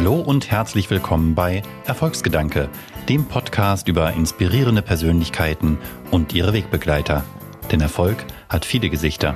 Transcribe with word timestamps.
Hallo 0.00 0.14
und 0.14 0.50
herzlich 0.50 0.88
willkommen 0.88 1.34
bei 1.34 1.60
Erfolgsgedanke, 1.84 2.70
dem 3.10 3.26
Podcast 3.26 3.86
über 3.86 4.14
inspirierende 4.14 4.80
Persönlichkeiten 4.80 5.76
und 6.10 6.32
ihre 6.32 6.54
Wegbegleiter. 6.54 7.22
Denn 7.70 7.82
Erfolg 7.82 8.24
hat 8.48 8.64
viele 8.64 8.88
Gesichter. 8.88 9.34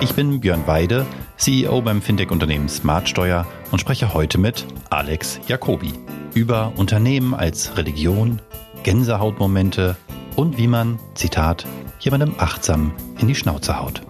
Ich 0.00 0.14
bin 0.14 0.40
Björn 0.40 0.66
Weide, 0.66 1.04
CEO 1.36 1.82
beim 1.82 2.00
Fintech-Unternehmen 2.00 2.70
Smartsteuer 2.70 3.46
und 3.72 3.78
spreche 3.78 4.14
heute 4.14 4.38
mit 4.38 4.64
Alex 4.88 5.38
Jacobi 5.46 5.92
über 6.32 6.72
Unternehmen 6.76 7.34
als 7.34 7.76
Religion, 7.76 8.40
Gänsehautmomente 8.84 9.98
und 10.34 10.56
wie 10.56 10.66
man, 10.66 10.98
Zitat, 11.12 11.66
jemandem 11.98 12.36
achtsam 12.38 12.90
in 13.18 13.28
die 13.28 13.34
Schnauze 13.34 13.78
haut. 13.78 14.00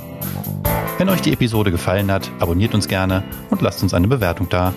Wenn 0.98 1.08
euch 1.08 1.20
die 1.20 1.32
Episode 1.32 1.72
gefallen 1.72 2.12
hat, 2.12 2.30
abonniert 2.38 2.74
uns 2.74 2.86
gerne 2.86 3.24
und 3.50 3.60
lasst 3.60 3.82
uns 3.82 3.92
eine 3.92 4.06
Bewertung 4.06 4.48
da. 4.48 4.72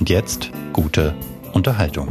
Und 0.00 0.08
jetzt 0.08 0.50
gute 0.72 1.14
Unterhaltung. 1.52 2.08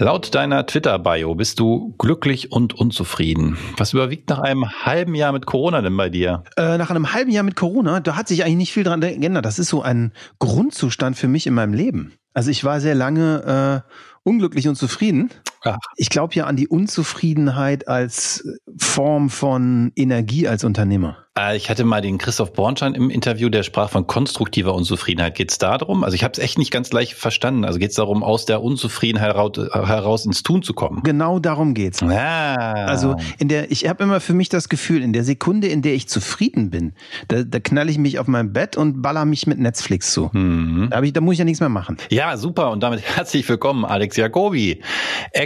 Laut 0.00 0.34
deiner 0.34 0.66
Twitter-Bio 0.66 1.36
bist 1.36 1.60
du 1.60 1.94
glücklich 1.98 2.50
und 2.50 2.74
unzufrieden. 2.74 3.56
Was 3.76 3.92
überwiegt 3.92 4.28
nach 4.28 4.40
einem 4.40 4.68
halben 4.68 5.14
Jahr 5.14 5.30
mit 5.30 5.46
Corona 5.46 5.82
denn 5.82 5.96
bei 5.96 6.08
dir? 6.08 6.42
Äh, 6.56 6.76
nach 6.76 6.90
einem 6.90 7.12
halben 7.12 7.30
Jahr 7.30 7.44
mit 7.44 7.54
Corona, 7.54 8.00
da 8.00 8.16
hat 8.16 8.26
sich 8.26 8.42
eigentlich 8.42 8.56
nicht 8.56 8.72
viel 8.72 8.82
dran 8.82 9.00
geändert. 9.00 9.44
Das 9.44 9.60
ist 9.60 9.68
so 9.68 9.82
ein 9.82 10.12
Grundzustand 10.40 11.16
für 11.16 11.28
mich 11.28 11.46
in 11.46 11.54
meinem 11.54 11.74
Leben. 11.74 12.14
Also 12.34 12.50
ich 12.50 12.64
war 12.64 12.80
sehr 12.80 12.96
lange 12.96 13.84
äh, 13.86 13.90
unglücklich 14.24 14.66
und 14.66 14.74
zufrieden. 14.74 15.30
Ach. 15.64 15.78
Ich 15.96 16.10
glaube 16.10 16.34
ja 16.34 16.46
an 16.46 16.56
die 16.56 16.68
Unzufriedenheit 16.68 17.88
als 17.88 18.44
Form 18.76 19.30
von 19.30 19.92
Energie 19.96 20.48
als 20.48 20.64
Unternehmer. 20.64 21.16
Äh, 21.38 21.56
ich 21.56 21.70
hatte 21.70 21.84
mal 21.84 22.00
den 22.00 22.18
Christoph 22.18 22.52
Bornstein 22.52 22.94
im 22.94 23.10
Interview, 23.10 23.48
der 23.48 23.62
sprach 23.62 23.90
von 23.90 24.06
konstruktiver 24.06 24.74
Unzufriedenheit. 24.74 25.34
Geht 25.34 25.50
es 25.50 25.58
da 25.58 25.78
darum? 25.78 26.04
Also 26.04 26.14
ich 26.14 26.24
habe 26.24 26.32
es 26.32 26.38
echt 26.38 26.58
nicht 26.58 26.70
ganz 26.70 26.92
leicht 26.92 27.14
verstanden. 27.14 27.64
Also 27.64 27.78
geht 27.78 27.90
es 27.90 27.96
darum, 27.96 28.22
aus 28.22 28.44
der 28.44 28.62
Unzufriedenheit 28.62 29.34
heraus 29.34 30.26
ins 30.26 30.42
Tun 30.42 30.62
zu 30.62 30.74
kommen? 30.74 31.02
Genau 31.02 31.38
darum 31.38 31.74
geht's. 31.74 32.02
Ah. 32.02 32.54
Also 32.86 33.16
in 33.38 33.48
der, 33.48 33.70
ich 33.70 33.88
habe 33.88 34.02
immer 34.02 34.20
für 34.20 34.34
mich 34.34 34.48
das 34.48 34.68
Gefühl, 34.68 35.02
in 35.02 35.12
der 35.12 35.24
Sekunde, 35.24 35.68
in 35.68 35.82
der 35.82 35.94
ich 35.94 36.08
zufrieden 36.08 36.70
bin, 36.70 36.92
da, 37.28 37.42
da 37.42 37.60
knall 37.60 37.88
ich 37.88 37.98
mich 37.98 38.18
auf 38.18 38.26
mein 38.26 38.52
Bett 38.52 38.76
und 38.76 39.02
baller 39.02 39.24
mich 39.24 39.46
mit 39.46 39.58
Netflix 39.58 40.12
zu. 40.12 40.30
Mhm. 40.32 40.88
Da, 40.90 41.02
ich, 41.02 41.12
da 41.12 41.20
muss 41.20 41.34
ich 41.34 41.38
ja 41.38 41.44
nichts 41.44 41.60
mehr 41.60 41.68
machen. 41.68 41.96
Ja, 42.10 42.36
super. 42.36 42.70
Und 42.70 42.82
damit 42.82 43.00
herzlich 43.16 43.48
willkommen, 43.48 43.84
Alex 43.84 44.16
Jacobi, 44.16 44.82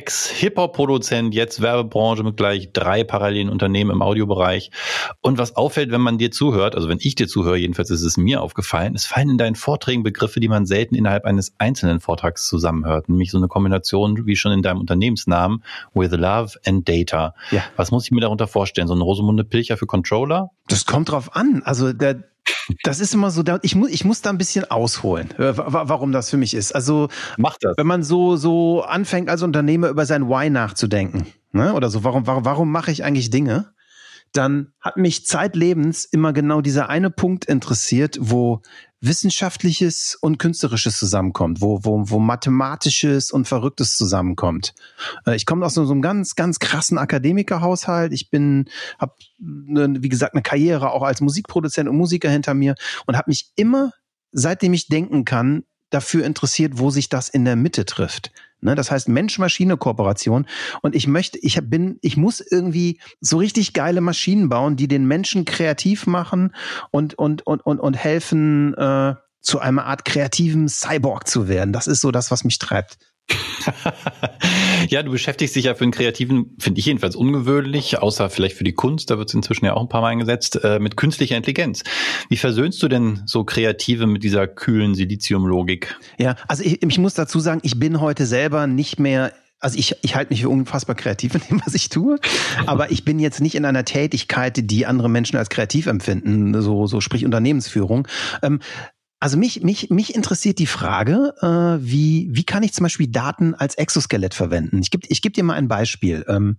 Ex-Hip-Hop-Produzent, 0.03 1.33
jetzt 1.33 1.63
Werbebranche 1.63 2.25
mit 2.25 2.37
gleich 2.37 2.73
drei 2.73 3.05
parallelen 3.05 3.49
Unternehmen 3.49 3.93
im 3.93 4.03
Audiobereich. 4.03 4.73
Und 5.21 5.39
was 5.39 5.55
auffällt, 5.55 5.93
wenn 5.93 6.01
man 6.01 6.19
dir 6.19 6.33
zuhört, 6.33 6.75
also 6.75 6.89
wenn 6.89 6.99
ich 7.01 7.15
dir 7.15 7.29
zuhöre, 7.29 7.57
jedenfalls 7.57 7.89
ist 7.91 8.03
es 8.03 8.17
mir 8.17 8.43
aufgefallen, 8.43 8.97
es 8.97 9.07
fallen 9.07 9.31
in 9.31 9.39
deinen 9.39 9.55
Vorträgen 9.55 10.03
Begriffe, 10.03 10.41
die 10.41 10.49
man 10.49 10.67
selten 10.67 10.97
innerhalb 10.97 11.25
eines 11.25 11.55
einzelnen 11.59 12.01
Vortrags 12.01 12.49
zusammenhört. 12.49 13.09
Nämlich 13.09 13.31
so 13.31 13.39
eine 13.39 13.47
Kombination, 13.47 14.27
wie 14.27 14.35
schon 14.35 14.51
in 14.51 14.63
deinem 14.63 14.81
Unternehmensnamen, 14.81 15.63
with 15.95 16.11
love 16.11 16.59
and 16.67 16.89
data. 16.89 17.37
Ja. 17.53 17.63
Was 17.77 17.93
muss 17.93 18.05
ich 18.05 18.11
mir 18.11 18.23
darunter 18.23 18.49
vorstellen? 18.49 18.89
So 18.89 18.95
eine 18.95 19.05
Rosamunde 19.05 19.45
Pilcher 19.45 19.77
für 19.77 19.87
Controller? 19.87 20.51
Das 20.67 20.85
kommt 20.85 21.13
drauf 21.13 21.37
an. 21.37 21.63
Also 21.65 21.93
der, 21.93 22.25
das 22.83 23.01
ist 23.01 23.15
immer 23.15 23.31
so, 23.31 23.43
ich 23.63 23.75
muss, 23.75 23.91
ich 23.91 24.05
muss 24.05 24.23
da 24.23 24.31
ein 24.31 24.39
bisschen 24.39 24.71
ausholen, 24.71 25.31
äh, 25.39 25.53
warum 25.57 26.13
das 26.13 26.31
für 26.31 26.37
mich 26.37 26.55
ist. 26.55 26.75
Also, 26.75 27.09
Macht 27.37 27.59
das. 27.63 27.75
wenn 27.77 27.87
man 27.87 28.03
so, 28.03 28.37
so 28.37 28.83
anfängt 28.83 29.29
als 29.29 29.43
Unternehmer 29.43 29.89
über 29.89 30.07
sein 30.07 30.29
Why 30.29 30.51
nachzudenken, 30.51 31.27
ne, 31.53 31.75
oder 31.75 31.91
so, 31.91 32.05
warum, 32.05 32.27
warum, 32.27 32.45
warum 32.45 32.71
mache 32.73 32.91
ich 32.91 33.05
eigentlich 33.05 33.31
Dinge? 33.31 33.73
Dann 34.33 34.73
hat 34.81 34.97
mich 34.97 35.27
zeitlebens 35.27 36.05
immer 36.05 36.33
genau 36.33 36.61
dieser 36.61 36.89
eine 36.89 37.11
Punkt 37.11 37.45
interessiert, 37.45 38.17
wo 38.21 38.63
Wissenschaftliches 39.03 40.17
und 40.21 40.39
Künstlerisches 40.39 40.97
zusammenkommt, 40.97 41.61
wo, 41.61 41.81
wo, 41.83 42.09
wo 42.09 42.19
Mathematisches 42.21 43.33
und 43.33 43.49
Verrücktes 43.49 43.97
zusammenkommt. 43.97 44.75
Äh, 45.27 45.35
ich 45.35 45.45
komme 45.45 45.67
aus 45.67 45.75
so 45.75 45.83
einem 45.91 46.03
ganz, 46.03 46.37
ganz 46.37 46.61
krassen 46.61 46.99
Akademikerhaushalt. 46.99 48.13
Ich 48.13 48.31
bin, 48.31 48.67
habe, 48.99 49.15
wie 49.39 50.09
gesagt, 50.09 50.35
eine 50.35 50.43
Karriere 50.43 50.93
auch 50.93 51.03
als 51.03 51.21
Musikproduzent 51.21 51.89
und 51.89 51.97
Musiker 51.97 52.31
hinter 52.31 52.55
mir 52.55 52.77
und 53.07 53.17
habe 53.17 53.31
mich 53.31 53.51
immer, 53.57 53.93
seitdem 54.31 54.73
ich 54.73 54.87
denken 54.87 55.25
kann, 55.25 55.65
dafür 55.91 56.25
interessiert, 56.25 56.79
wo 56.79 56.91
sich 56.91 57.09
das 57.09 57.29
in 57.29 57.45
der 57.45 57.57
Mitte 57.57 57.85
trifft. 57.85 58.31
Ne, 58.65 58.77
das 58.77 58.93
heißt 58.93 59.09
Mensch-Maschine-Kooperation. 59.09 60.47
Und 60.83 60.95
ich 60.95 61.09
möchte, 61.09 61.37
ich 61.39 61.59
bin, 61.65 61.99
ich 62.01 62.17
muss 62.17 62.41
irgendwie 62.41 63.01
so 63.21 63.39
richtig 63.39 63.73
geile 63.73 64.01
Maschinen 64.01 64.49
bauen, 64.49 64.77
die 64.77 64.87
den 64.87 65.05
Menschen 65.05 65.45
kreativ 65.45 66.07
machen 66.07 66.55
und 66.93 67.15
und 67.15 67.45
und 67.45 67.67
und 67.67 67.81
und 67.81 67.95
helfen, 67.95 68.73
äh, 68.75 69.15
zu 69.41 69.59
einer 69.59 69.85
Art 69.87 70.05
kreativen 70.05 70.69
Cyborg 70.69 71.27
zu 71.27 71.49
werden. 71.49 71.73
Das 71.73 71.89
ist 71.89 72.01
so 72.01 72.13
das, 72.13 72.31
was 72.31 72.45
mich 72.45 72.59
treibt. 72.59 72.99
Ja, 74.89 75.03
du 75.03 75.11
beschäftigst 75.11 75.55
dich 75.57 75.65
ja 75.65 75.75
für 75.75 75.85
einen 75.85 75.93
Kreativen, 75.93 76.57
finde 76.59 76.81
ich 76.81 76.87
jedenfalls 76.87 77.17
ungewöhnlich, 77.17 77.99
außer 77.99 78.31
vielleicht 78.31 78.57
für 78.57 78.65
die 78.65 78.73
Kunst, 78.73 79.11
da 79.11 79.19
wird 79.19 79.29
es 79.29 79.35
inzwischen 79.35 79.65
ja 79.65 79.75
auch 79.75 79.83
ein 79.83 79.89
paar 79.89 80.01
Mal 80.01 80.09
eingesetzt, 80.09 80.63
äh, 80.63 80.79
mit 80.79 80.97
künstlicher 80.97 81.37
Intelligenz. 81.37 81.83
Wie 82.29 82.37
versöhnst 82.37 82.83
du 82.83 82.89
denn 82.89 83.23
so 83.27 83.45
Kreative 83.45 84.07
mit 84.07 84.23
dieser 84.23 84.47
kühlen 84.47 84.95
Siliziumlogik? 84.95 85.97
Ja, 86.19 86.37
also 86.49 86.63
ich, 86.65 86.83
ich 86.83 86.99
muss 86.99 87.15
dazu 87.15 87.41
sagen, 87.41 87.61
ich 87.63 87.79
bin 87.79 88.01
heute 88.01 88.27
selber 88.27 88.67
nicht 88.67 88.99
mehr 88.99 89.33
also 89.61 89.79
ich, 89.79 89.95
ich 90.03 90.17
halte 90.17 90.33
mich 90.33 90.43
für 90.43 90.49
unfassbar 90.49 90.97
kreativ 90.97 91.37
in 91.37 91.41
dem, 91.49 91.63
was 91.65 91.75
ich 91.75 91.89
tue, 91.89 92.19
aber 92.67 92.91
ich 92.91 93.05
bin 93.05 93.21
jetzt 93.21 93.41
nicht 93.41 93.55
in 93.55 93.65
einer 93.65 93.85
Tätigkeit, 93.85 94.59
die 94.61 94.87
andere 94.87 95.09
Menschen 95.09 95.37
als 95.37 95.51
kreativ 95.51 95.87
empfinden, 95.87 96.61
so, 96.61 96.89
so 96.89 97.01
sprich 97.01 97.25
Unternehmensführung. 97.25 98.09
Ähm, 98.43 98.59
also 99.23 99.39
mich, 99.39 99.63
mich, 99.63 99.89
mich 99.89 100.17
interessiert 100.17 100.59
die 100.59 100.67
Frage, 100.67 101.33
äh, 101.43 101.81
wie, 101.81 102.29
wie 102.33 102.43
kann 102.43 102.65
ich 102.65 102.73
zum 102.73 102.83
Beispiel 102.83 103.07
Daten 103.07 103.55
als 103.55 103.77
Exoskelett 103.77 104.35
verwenden? 104.35 104.81
Ich 104.81 104.91
gebe 104.91 105.07
ich 105.09 105.23
geb 105.23 105.35
dir 105.35 105.45
mal 105.45 105.55
ein 105.55 105.69
Beispiel. 105.69 106.25
Ähm, 106.27 106.57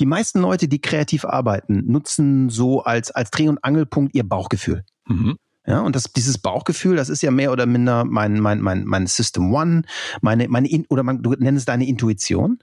die 0.00 0.06
meisten 0.06 0.40
Leute, 0.40 0.66
die 0.66 0.80
kreativ 0.80 1.24
arbeiten, 1.24 1.84
nutzen 1.86 2.48
so 2.48 2.82
als, 2.82 3.12
als 3.12 3.30
Dreh- 3.30 3.46
und 3.46 3.62
Angelpunkt 3.62 4.12
ihr 4.16 4.28
Bauchgefühl. 4.28 4.82
Mhm. 5.06 5.36
Ja, 5.64 5.82
und 5.82 5.94
das, 5.94 6.12
dieses 6.12 6.38
Bauchgefühl, 6.38 6.96
das 6.96 7.10
ist 7.10 7.22
ja 7.22 7.30
mehr 7.30 7.52
oder 7.52 7.66
minder 7.66 8.04
mein, 8.04 8.40
mein, 8.40 8.60
mein, 8.60 8.86
mein 8.86 9.06
System 9.06 9.54
One, 9.54 9.82
meine, 10.20 10.48
meine, 10.48 10.68
oder 10.88 11.04
man, 11.04 11.22
du 11.22 11.34
nennst 11.38 11.60
es 11.60 11.64
deine 11.64 11.86
Intuition. 11.86 12.58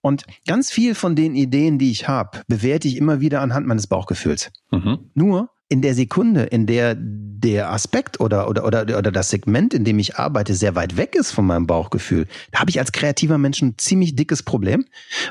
Und 0.00 0.24
ganz 0.46 0.70
viel 0.70 0.94
von 0.94 1.14
den 1.14 1.34
Ideen, 1.34 1.78
die 1.78 1.90
ich 1.90 2.08
habe, 2.08 2.40
bewerte 2.48 2.88
ich 2.88 2.96
immer 2.96 3.20
wieder 3.20 3.42
anhand 3.42 3.66
meines 3.66 3.86
Bauchgefühls. 3.86 4.50
Mhm. 4.70 5.10
Nur 5.12 5.50
in 5.68 5.82
der 5.82 5.94
Sekunde, 5.94 6.44
in 6.44 6.66
der 6.66 6.96
der 7.40 7.70
Aspekt 7.70 8.20
oder, 8.20 8.48
oder, 8.48 8.64
oder, 8.64 8.82
oder 8.82 9.12
das 9.12 9.30
Segment, 9.30 9.72
in 9.72 9.84
dem 9.84 9.98
ich 9.98 10.16
arbeite, 10.16 10.54
sehr 10.54 10.74
weit 10.74 10.96
weg 10.96 11.14
ist 11.14 11.30
von 11.30 11.46
meinem 11.46 11.66
Bauchgefühl, 11.66 12.26
da 12.50 12.60
habe 12.60 12.70
ich 12.70 12.80
als 12.80 12.92
kreativer 12.92 13.38
Mensch 13.38 13.62
ein 13.62 13.78
ziemlich 13.78 14.16
dickes 14.16 14.42
Problem, 14.42 14.84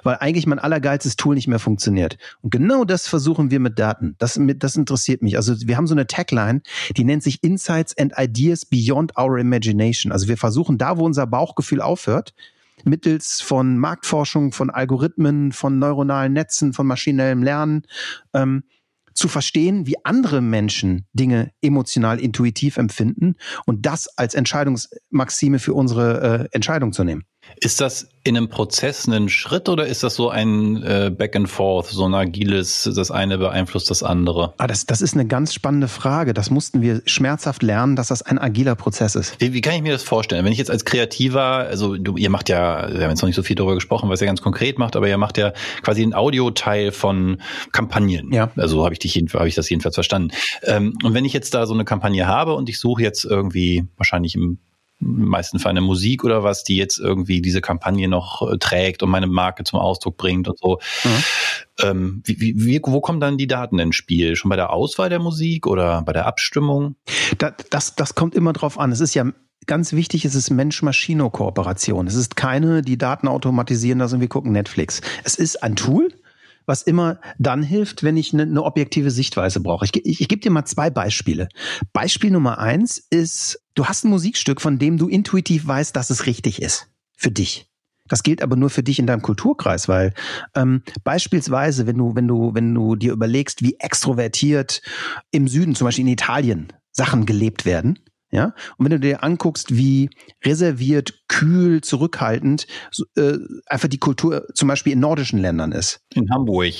weil 0.03 0.15
eigentlich 0.19 0.47
mein 0.47 0.59
allergeilstes 0.59 1.17
Tool 1.17 1.35
nicht 1.35 1.47
mehr 1.47 1.59
funktioniert. 1.59 2.17
Und 2.41 2.51
genau 2.51 2.85
das 2.85 3.07
versuchen 3.07 3.51
wir 3.51 3.59
mit 3.59 3.77
Daten. 3.77 4.15
Das, 4.19 4.39
das 4.57 4.75
interessiert 4.75 5.21
mich. 5.21 5.35
Also 5.35 5.55
wir 5.67 5.75
haben 5.75 5.87
so 5.87 5.95
eine 5.95 6.07
Tagline, 6.07 6.61
die 6.95 7.03
nennt 7.03 7.23
sich 7.23 7.43
Insights 7.43 7.97
and 7.97 8.13
Ideas 8.17 8.65
Beyond 8.65 9.17
Our 9.17 9.39
Imagination. 9.39 10.11
Also 10.11 10.27
wir 10.27 10.37
versuchen 10.37 10.77
da, 10.77 10.97
wo 10.97 11.05
unser 11.05 11.27
Bauchgefühl 11.27 11.81
aufhört, 11.81 12.33
mittels 12.85 13.41
von 13.41 13.77
Marktforschung, 13.77 14.53
von 14.53 14.69
Algorithmen, 14.69 15.51
von 15.51 15.79
neuronalen 15.79 16.33
Netzen, 16.33 16.73
von 16.73 16.87
maschinellem 16.87 17.43
Lernen, 17.43 17.83
ähm, 18.33 18.63
zu 19.17 19.27
verstehen, 19.27 19.87
wie 19.87 19.95
andere 20.05 20.41
Menschen 20.41 21.07
Dinge 21.13 21.51
emotional 21.61 22.19
intuitiv 22.19 22.77
empfinden 22.77 23.35
und 23.65 23.85
das 23.85 24.07
als 24.17 24.35
Entscheidungsmaxime 24.35 25.59
für 25.59 25.73
unsere 25.73 26.49
äh, 26.51 26.55
Entscheidung 26.55 26.93
zu 26.93 27.03
nehmen. 27.03 27.23
Ist 27.59 27.81
das 27.81 28.09
in 28.23 28.37
einem 28.37 28.49
Prozess 28.49 29.07
ein 29.07 29.29
Schritt 29.29 29.69
oder 29.69 29.87
ist 29.87 30.03
das 30.03 30.15
so 30.15 30.29
ein 30.29 30.83
äh, 30.83 31.11
Back 31.15 31.35
and 31.35 31.49
Forth, 31.49 31.87
so 31.87 32.05
ein 32.05 32.13
agiles, 32.13 32.89
das 32.93 33.09
eine 33.09 33.37
beeinflusst 33.37 33.89
das 33.89 34.03
andere? 34.03 34.53
Ah, 34.57 34.67
das, 34.67 34.85
das 34.85 35.01
ist 35.01 35.13
eine 35.13 35.25
ganz 35.25 35.53
spannende 35.53 35.87
Frage. 35.87 36.33
Das 36.33 36.51
mussten 36.51 36.81
wir 36.81 37.01
schmerzhaft 37.05 37.63
lernen, 37.63 37.95
dass 37.95 38.09
das 38.09 38.21
ein 38.21 38.37
agiler 38.37 38.75
Prozess 38.75 39.15
ist. 39.15 39.39
Wie, 39.39 39.53
wie 39.53 39.61
kann 39.61 39.73
ich 39.73 39.81
mir 39.81 39.93
das 39.93 40.03
vorstellen? 40.03 40.45
Wenn 40.45 40.51
ich 40.51 40.59
jetzt 40.59 40.69
als 40.69 40.85
Kreativer, 40.85 41.41
also 41.41 41.97
du, 41.97 42.17
ihr 42.17 42.29
macht 42.29 42.49
ja, 42.49 42.89
wir 42.91 43.03
haben 43.03 43.09
jetzt 43.09 43.21
noch 43.21 43.27
nicht 43.27 43.35
so 43.35 43.43
viel 43.43 43.55
darüber 43.55 43.75
gesprochen, 43.75 44.09
was 44.09 44.21
ihr 44.21 44.27
ganz 44.27 44.41
konkret 44.41 44.77
macht, 44.77 44.95
aber 44.95 45.07
ihr 45.07 45.17
macht 45.17 45.37
ja 45.37 45.53
quasi 45.81 46.03
einen 46.03 46.13
Audioteil 46.13 46.91
von 46.91 47.41
Kampagnen. 47.71 48.31
Ja. 48.31 48.51
Also 48.55 48.83
habe 48.83 48.93
ich 48.93 48.99
dich 48.99 49.17
habe 49.33 49.47
ich 49.47 49.55
das 49.55 49.69
jedenfalls 49.69 49.95
verstanden. 49.95 50.31
Ähm, 50.63 50.93
und 51.03 51.13
wenn 51.13 51.25
ich 51.25 51.33
jetzt 51.33 51.53
da 51.53 51.65
so 51.65 51.73
eine 51.73 51.85
Kampagne 51.85 52.27
habe 52.27 52.53
und 52.53 52.69
ich 52.69 52.79
suche 52.79 53.01
jetzt 53.01 53.25
irgendwie 53.25 53.85
wahrscheinlich 53.97 54.35
im 54.35 54.59
meisten 54.99 55.59
für 55.59 55.69
eine 55.69 55.81
Musik 55.81 56.23
oder 56.23 56.43
was, 56.43 56.63
die 56.63 56.75
jetzt 56.75 56.99
irgendwie 56.99 57.41
diese 57.41 57.61
Kampagne 57.61 58.07
noch 58.07 58.41
äh, 58.51 58.57
trägt 58.57 59.03
und 59.03 59.09
meine 59.09 59.27
Marke 59.27 59.63
zum 59.63 59.79
Ausdruck 59.79 60.17
bringt 60.17 60.47
und 60.47 60.57
so. 60.57 60.79
Mhm. 61.03 61.23
Ähm, 61.81 62.21
wie, 62.25 62.55
wie, 62.57 62.81
wo 62.83 63.01
kommen 63.01 63.19
dann 63.19 63.37
die 63.37 63.47
Daten 63.47 63.79
ins 63.79 63.95
Spiel? 63.95 64.35
Schon 64.35 64.49
bei 64.49 64.55
der 64.55 64.71
Auswahl 64.71 65.09
der 65.09 65.19
Musik 65.19 65.67
oder 65.67 66.01
bei 66.01 66.13
der 66.13 66.25
Abstimmung? 66.25 66.95
Das, 67.37 67.53
das, 67.69 67.95
das 67.95 68.15
kommt 68.15 68.33
immer 68.35 68.53
drauf 68.53 68.79
an. 68.79 68.91
Es 68.91 68.99
ist 68.99 69.13
ja 69.13 69.25
ganz 69.67 69.93
wichtig, 69.93 70.25
es 70.25 70.33
ist 70.33 70.49
Mensch-Maschino-Kooperation. 70.49 72.07
Es 72.07 72.15
ist 72.15 72.35
keine, 72.35 72.81
die 72.81 72.97
Daten 72.97 73.27
automatisieren 73.27 73.99
lassen 73.99 74.15
und 74.15 74.21
wir 74.21 74.29
gucken 74.29 74.51
Netflix. 74.53 75.01
Es 75.23 75.35
ist 75.35 75.61
ein 75.61 75.75
Tool, 75.75 76.09
was 76.67 76.83
immer 76.83 77.19
dann 77.39 77.63
hilft, 77.63 78.03
wenn 78.03 78.17
ich 78.17 78.33
eine, 78.33 78.43
eine 78.43 78.61
objektive 78.61 79.09
Sichtweise 79.09 79.61
brauche. 79.61 79.85
Ich, 79.85 79.95
ich, 80.05 80.21
ich 80.21 80.27
gebe 80.27 80.41
dir 80.41 80.51
mal 80.51 80.65
zwei 80.65 80.91
Beispiele. 80.91 81.47
Beispiel 81.93 82.29
Nummer 82.29 82.59
eins 82.59 82.99
ist, 83.09 83.59
du 83.73 83.85
hast 83.85 84.03
ein 84.03 84.09
Musikstück, 84.09 84.61
von 84.61 84.77
dem 84.77 84.97
du 84.97 85.07
intuitiv 85.07 85.65
weißt, 85.65 85.95
dass 85.95 86.11
es 86.11 86.27
richtig 86.27 86.61
ist. 86.61 86.89
Für 87.15 87.31
dich. 87.31 87.67
Das 88.07 88.23
gilt 88.23 88.41
aber 88.41 88.55
nur 88.55 88.69
für 88.69 88.83
dich 88.83 88.99
in 88.99 89.07
deinem 89.07 89.21
Kulturkreis, 89.21 89.87
weil 89.87 90.13
ähm, 90.55 90.83
beispielsweise, 91.03 91.87
wenn 91.87 91.97
du, 91.97 92.15
wenn 92.15 92.27
du, 92.27 92.53
wenn 92.53 92.73
du 92.73 92.95
dir 92.95 93.11
überlegst, 93.11 93.63
wie 93.63 93.75
extrovertiert 93.79 94.81
im 95.31 95.47
Süden, 95.47 95.75
zum 95.75 95.85
Beispiel 95.85 96.05
in 96.05 96.13
Italien, 96.13 96.67
Sachen 96.91 97.25
gelebt 97.25 97.65
werden, 97.65 97.99
ja, 98.29 98.53
und 98.77 98.85
wenn 98.85 98.91
du 98.91 98.99
dir 98.99 99.23
anguckst, 99.23 99.75
wie 99.75 100.09
reserviert, 100.43 101.27
kühl, 101.29 101.81
zurückhaltend 101.81 102.67
äh, 103.15 103.37
einfach 103.67 103.87
die 103.87 103.99
Kultur 103.99 104.47
zum 104.53 104.67
Beispiel 104.67 104.93
in 104.93 104.99
nordischen 104.99 105.39
Ländern 105.39 105.71
ist. 105.71 106.01
In 106.13 106.29
Hamburg. 106.29 106.73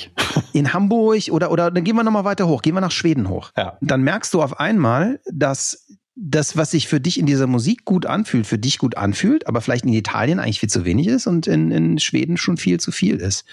In 0.52 0.72
Hamburg 0.74 1.28
oder, 1.30 1.50
oder 1.50 1.70
dann 1.70 1.84
gehen 1.84 1.96
wir 1.96 2.02
nochmal 2.02 2.24
weiter 2.24 2.48
hoch, 2.48 2.60
gehen 2.60 2.74
wir 2.74 2.80
nach 2.80 2.90
Schweden 2.90 3.28
hoch. 3.28 3.52
Ja. 3.56 3.78
Dann 3.80 4.02
merkst 4.02 4.34
du 4.34 4.42
auf 4.42 4.60
einmal, 4.60 5.20
dass 5.32 5.86
das, 6.20 6.56
was 6.56 6.72
sich 6.72 6.88
für 6.88 7.00
dich 7.00 7.18
in 7.18 7.26
dieser 7.26 7.46
Musik 7.46 7.84
gut 7.84 8.04
anfühlt, 8.04 8.46
für 8.46 8.58
dich 8.58 8.78
gut 8.78 8.96
anfühlt, 8.96 9.46
aber 9.46 9.60
vielleicht 9.60 9.84
in 9.84 9.92
Italien 9.92 10.40
eigentlich 10.40 10.60
viel 10.60 10.68
zu 10.68 10.84
wenig 10.84 11.06
ist 11.06 11.26
und 11.26 11.46
in, 11.46 11.70
in 11.70 11.98
Schweden 11.98 12.36
schon 12.36 12.56
viel 12.56 12.80
zu 12.80 12.90
viel 12.90 13.16
ist. 13.16 13.44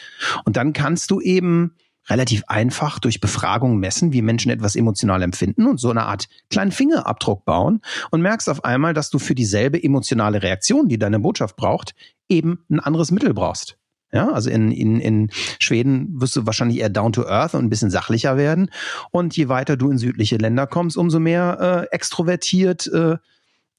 Und 0.45 0.57
dann 0.57 0.73
kannst 0.73 1.11
du 1.11 1.21
eben 1.21 1.75
relativ 2.09 2.43
einfach 2.47 2.99
durch 2.99 3.19
Befragung 3.19 3.77
messen, 3.77 4.13
wie 4.13 4.21
Menschen 4.21 4.51
etwas 4.51 4.75
emotional 4.75 5.21
empfinden 5.21 5.65
und 5.67 5.79
so 5.79 5.89
eine 5.89 6.05
Art 6.05 6.27
kleinen 6.49 6.71
Fingerabdruck 6.71 7.45
bauen 7.45 7.81
und 8.11 8.21
merkst 8.21 8.49
auf 8.49 8.63
einmal, 8.63 8.93
dass 8.93 9.09
du 9.09 9.19
für 9.19 9.35
dieselbe 9.35 9.81
emotionale 9.81 10.43
Reaktion, 10.43 10.87
die 10.87 10.99
deine 10.99 11.19
Botschaft 11.19 11.55
braucht, 11.55 11.95
eben 12.29 12.63
ein 12.69 12.79
anderes 12.79 13.11
Mittel 13.11 13.33
brauchst. 13.33 13.77
Ja, 14.11 14.31
also 14.31 14.49
in, 14.49 14.71
in, 14.71 14.99
in 15.01 15.29
Schweden 15.59 16.21
wirst 16.21 16.35
du 16.37 16.45
wahrscheinlich 16.45 16.79
eher 16.79 16.89
down 16.89 17.11
to 17.11 17.27
earth 17.27 17.53
und 17.53 17.65
ein 17.65 17.69
bisschen 17.69 17.89
sachlicher 17.89 18.37
werden. 18.37 18.69
Und 19.11 19.35
je 19.35 19.49
weiter 19.49 19.75
du 19.75 19.91
in 19.91 19.97
südliche 19.97 20.37
Länder 20.37 20.67
kommst, 20.67 20.95
umso 20.95 21.19
mehr 21.19 21.87
äh, 21.91 21.93
extrovertiert 21.93 22.87
äh, 22.87 23.17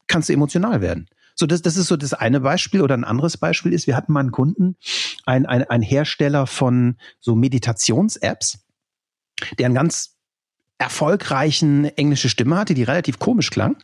kannst 0.08 0.28
du 0.28 0.34
emotional 0.34 0.80
werden. 0.80 1.08
So, 1.36 1.46
das, 1.46 1.62
das 1.62 1.76
ist 1.76 1.86
so 1.86 1.96
das 1.96 2.12
eine 2.12 2.40
Beispiel. 2.40 2.82
Oder 2.82 2.96
ein 2.96 3.04
anderes 3.04 3.36
Beispiel 3.36 3.72
ist, 3.72 3.86
wir 3.86 3.96
hatten 3.96 4.12
mal 4.12 4.20
einen 4.20 4.32
Kunden, 4.32 4.76
ein, 5.24 5.46
ein, 5.46 5.62
ein 5.62 5.82
Hersteller 5.82 6.48
von 6.48 6.96
so 7.20 7.36
Meditations-Apps, 7.36 8.58
der 9.58 9.66
einen 9.66 9.74
ganz 9.74 10.16
erfolgreichen 10.78 11.84
englische 11.84 12.28
Stimme 12.28 12.56
hatte, 12.56 12.74
die 12.74 12.82
relativ 12.82 13.18
komisch 13.20 13.50
klang. 13.50 13.76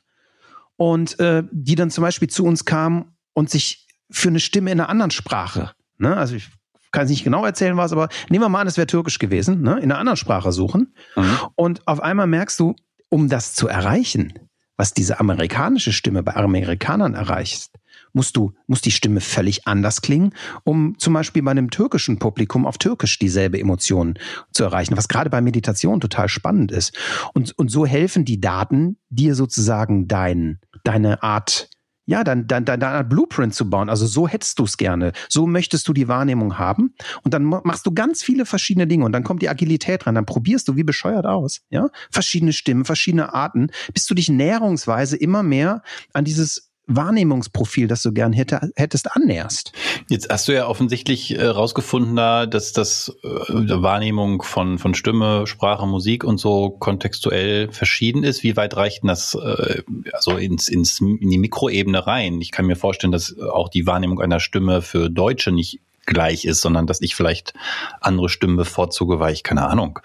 Und 0.77 1.21
äh, 1.21 1.45
die 1.53 1.77
dann 1.77 1.91
zum 1.91 2.03
Beispiel 2.03 2.29
zu 2.29 2.45
uns 2.45 2.65
kam 2.65 3.15
und 3.35 3.51
sich 3.51 3.87
für 4.11 4.29
eine 4.29 4.41
Stimme 4.41 4.73
in 4.73 4.81
einer 4.81 4.89
anderen 4.89 5.13
Sprache 5.13 5.75
Ne? 6.03 6.17
Also 6.17 6.35
ich 6.35 6.51
kann 6.91 7.05
es 7.05 7.11
nicht 7.11 7.25
genau 7.25 7.47
erzählen, 7.47 7.77
was, 7.77 7.93
aber 7.93 8.09
nehmen 8.29 8.45
wir 8.45 8.49
mal 8.51 8.61
an, 8.61 8.67
es 8.67 8.77
wäre 8.77 8.87
türkisch 8.87 9.19
gewesen, 9.19 9.63
ne? 9.63 9.79
in 9.79 9.91
einer 9.91 9.99
anderen 9.99 10.17
Sprache 10.19 10.53
suchen. 10.53 10.95
Mhm. 11.17 11.39
Und 11.55 11.89
auf 11.89 12.01
einmal 12.01 12.27
merkst 12.27 12.61
du, 12.61 12.75
um 13.09 13.29
das 13.29 13.55
zu 13.55 13.69
erreichen, 13.69 14.35
was 14.77 14.95
diese 14.95 15.21
amerikanische 15.21 15.93
Stimme 15.93 16.23
bei 16.23 16.35
Amerikanern 16.35 17.15
erreicht, 17.15 17.71
musst 18.13 18.37
du, 18.37 18.53
muss 18.67 18.81
die 18.81 18.91
Stimme 18.91 19.21
völlig 19.21 19.67
anders 19.67 20.03
klingen, 20.03 20.35
um 20.65 20.99
zum 20.99 21.15
Beispiel 21.15 21.43
bei 21.43 21.51
einem 21.51 21.71
türkischen 21.71 22.19
Publikum 22.19 22.67
auf 22.67 22.79
Türkisch 22.79 23.19
dieselbe 23.19 23.59
Emotion 23.59 24.19
zu 24.53 24.65
erreichen, 24.65 24.97
was 24.97 25.09
gerade 25.09 25.31
bei 25.31 25.41
Meditation 25.41 26.01
total 26.01 26.29
spannend 26.29 26.73
ist. 26.73 26.97
Und, 27.35 27.57
und 27.59 27.71
so 27.71 27.87
helfen 27.87 28.25
die 28.25 28.41
Daten 28.41 28.99
dir 29.09 29.35
sozusagen 29.35 30.09
dein, 30.09 30.61
deine 30.85 31.23
Art 31.23 31.71
ja, 32.07 32.25
dann, 32.25 32.47
dann, 32.47 32.65
dann, 32.65 32.81
dann 32.81 33.09
Blueprint 33.09 33.55
zu 33.55 33.71
bauen. 33.71 33.89
Also 33.89 34.07
so 34.07 34.27
hättest 34.27 34.59
du 34.59 34.65
es 34.65 34.77
gerne. 34.77 35.13
So 35.29 35.47
möchtest 35.47 35.87
du 35.87 35.93
die 35.93 36.09
Wahrnehmung 36.09 36.59
haben. 36.59 36.95
Und 37.23 37.33
dann 37.35 37.45
machst 37.45 37.87
du 37.87 37.93
ganz 37.93 38.23
viele 38.23 38.45
verschiedene 38.45 38.87
Dinge 38.87 39.05
und 39.05 39.13
dann 39.13 39.23
kommt 39.23 39.43
die 39.43 39.49
Agilität 39.49 40.07
rein. 40.07 40.15
Dann 40.15 40.27
probierst 40.27 40.69
du 40.69 40.77
wie 40.77 40.85
bescheuert 40.85 41.27
aus. 41.27 41.61
Ja, 41.71 41.89
verschiedene 42.11 42.53
Stimmen, 42.53 42.85
verschiedene 42.85 43.33
Arten, 43.33 43.71
bis 43.95 44.07
du 44.07 44.15
dich 44.15 44.29
näherungsweise 44.29 45.17
immer 45.17 45.43
mehr 45.43 45.83
an 46.13 46.25
dieses 46.25 46.72
Wahrnehmungsprofil, 46.87 47.87
das 47.87 48.03
du 48.03 48.13
gern 48.13 48.33
hätte, 48.33 48.71
hättest, 48.77 49.15
annäherst. 49.15 49.73
Jetzt 50.09 50.29
hast 50.31 50.49
du 50.49 50.53
ja 50.53 50.67
offensichtlich 50.67 51.37
äh, 51.37 51.47
rausgefunden, 51.47 52.17
da, 52.17 52.47
dass 52.47 52.73
das 52.73 53.17
äh, 53.23 53.29
Wahrnehmung 53.29 54.43
von, 54.43 54.79
von 54.79 54.95
Stimme, 54.95 55.47
Sprache, 55.47 55.87
Musik 55.87 56.25
und 56.25 56.39
so 56.39 56.71
kontextuell 56.71 57.71
verschieden 57.71 58.25
ist. 58.25 58.43
Wie 58.43 58.57
weit 58.57 58.77
reicht 58.77 59.03
denn 59.03 59.09
das 59.09 59.35
äh, 59.35 59.83
also 60.13 60.37
ins, 60.37 60.69
ins, 60.69 61.01
in 61.01 61.31
die 61.31 61.39
Mikroebene 61.39 62.07
rein? 62.07 62.41
Ich 62.41 62.51
kann 62.51 62.67
mir 62.67 62.77
vorstellen, 62.77 63.13
dass 63.13 63.39
auch 63.39 63.69
die 63.69 63.87
Wahrnehmung 63.87 64.21
einer 64.21 64.41
Stimme 64.41 64.83
für 64.83 65.09
Deutsche 65.09 65.53
nicht 65.53 65.81
gleich 66.07 66.45
ist, 66.45 66.61
sondern 66.61 66.87
dass 66.87 67.01
ich 67.01 67.15
vielleicht 67.15 67.55
andere 68.01 68.29
Stimmen 68.29 68.57
bevorzuge, 68.57 69.21
weil 69.21 69.33
ich, 69.33 69.43
keine 69.43 69.67
Ahnung, 69.67 70.01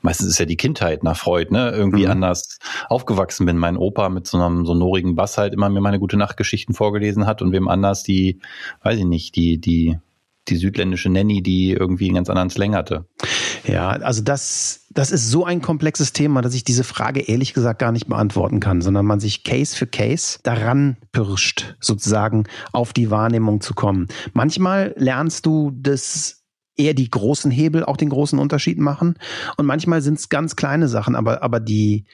meistens 0.00 0.28
ist 0.28 0.38
ja 0.38 0.46
die 0.46 0.56
Kindheit 0.56 1.02
nach 1.02 1.16
Freud, 1.16 1.52
ne, 1.52 1.70
irgendwie 1.70 2.04
mhm. 2.04 2.12
anders 2.12 2.58
aufgewachsen 2.88 3.46
bin. 3.46 3.58
Mein 3.58 3.76
Opa 3.76 4.08
mit 4.08 4.26
so 4.26 4.38
einem 4.38 4.64
sonorigen 4.66 5.14
Bass 5.14 5.38
halt 5.38 5.54
immer 5.54 5.68
mir 5.68 5.80
meine 5.80 5.98
gute 5.98 6.16
Nachtgeschichten 6.16 6.74
vorgelesen 6.74 7.26
hat 7.26 7.42
und 7.42 7.52
wem 7.52 7.68
anders 7.68 8.02
die, 8.02 8.40
weiß 8.82 8.98
ich 8.98 9.04
nicht, 9.04 9.36
die, 9.36 9.58
die, 9.58 9.98
die 10.48 10.56
südländische 10.56 11.10
Nanny, 11.10 11.42
die 11.42 11.72
irgendwie 11.72 12.06
einen 12.06 12.16
ganz 12.16 12.30
anderen 12.30 12.50
Slang 12.50 12.74
hatte. 12.74 13.06
Ja, 13.64 13.90
also 13.90 14.22
das, 14.22 14.86
das 14.90 15.10
ist 15.10 15.30
so 15.30 15.44
ein 15.44 15.62
komplexes 15.62 16.12
Thema, 16.12 16.42
dass 16.42 16.54
ich 16.54 16.64
diese 16.64 16.84
Frage 16.84 17.20
ehrlich 17.20 17.54
gesagt 17.54 17.78
gar 17.78 17.92
nicht 17.92 18.06
beantworten 18.08 18.60
kann, 18.60 18.80
sondern 18.80 19.06
man 19.06 19.20
sich 19.20 19.44
Case 19.44 19.76
für 19.76 19.86
Case 19.86 20.38
daran 20.42 20.96
pirscht, 21.12 21.76
sozusagen 21.80 22.44
auf 22.72 22.92
die 22.92 23.10
Wahrnehmung 23.10 23.60
zu 23.60 23.74
kommen. 23.74 24.08
Manchmal 24.32 24.94
lernst 24.96 25.46
du 25.46 25.72
das 25.74 26.42
eher 26.76 26.94
die 26.94 27.10
großen 27.10 27.50
Hebel 27.50 27.84
auch 27.84 27.96
den 27.96 28.08
großen 28.08 28.38
Unterschied 28.38 28.78
machen. 28.78 29.16
Und 29.56 29.66
manchmal 29.66 30.02
sind 30.02 30.18
es 30.18 30.28
ganz 30.28 30.56
kleine 30.56 30.88
Sachen, 30.88 31.14
aber, 31.14 31.42
aber 31.42 31.60
die, 31.60 32.06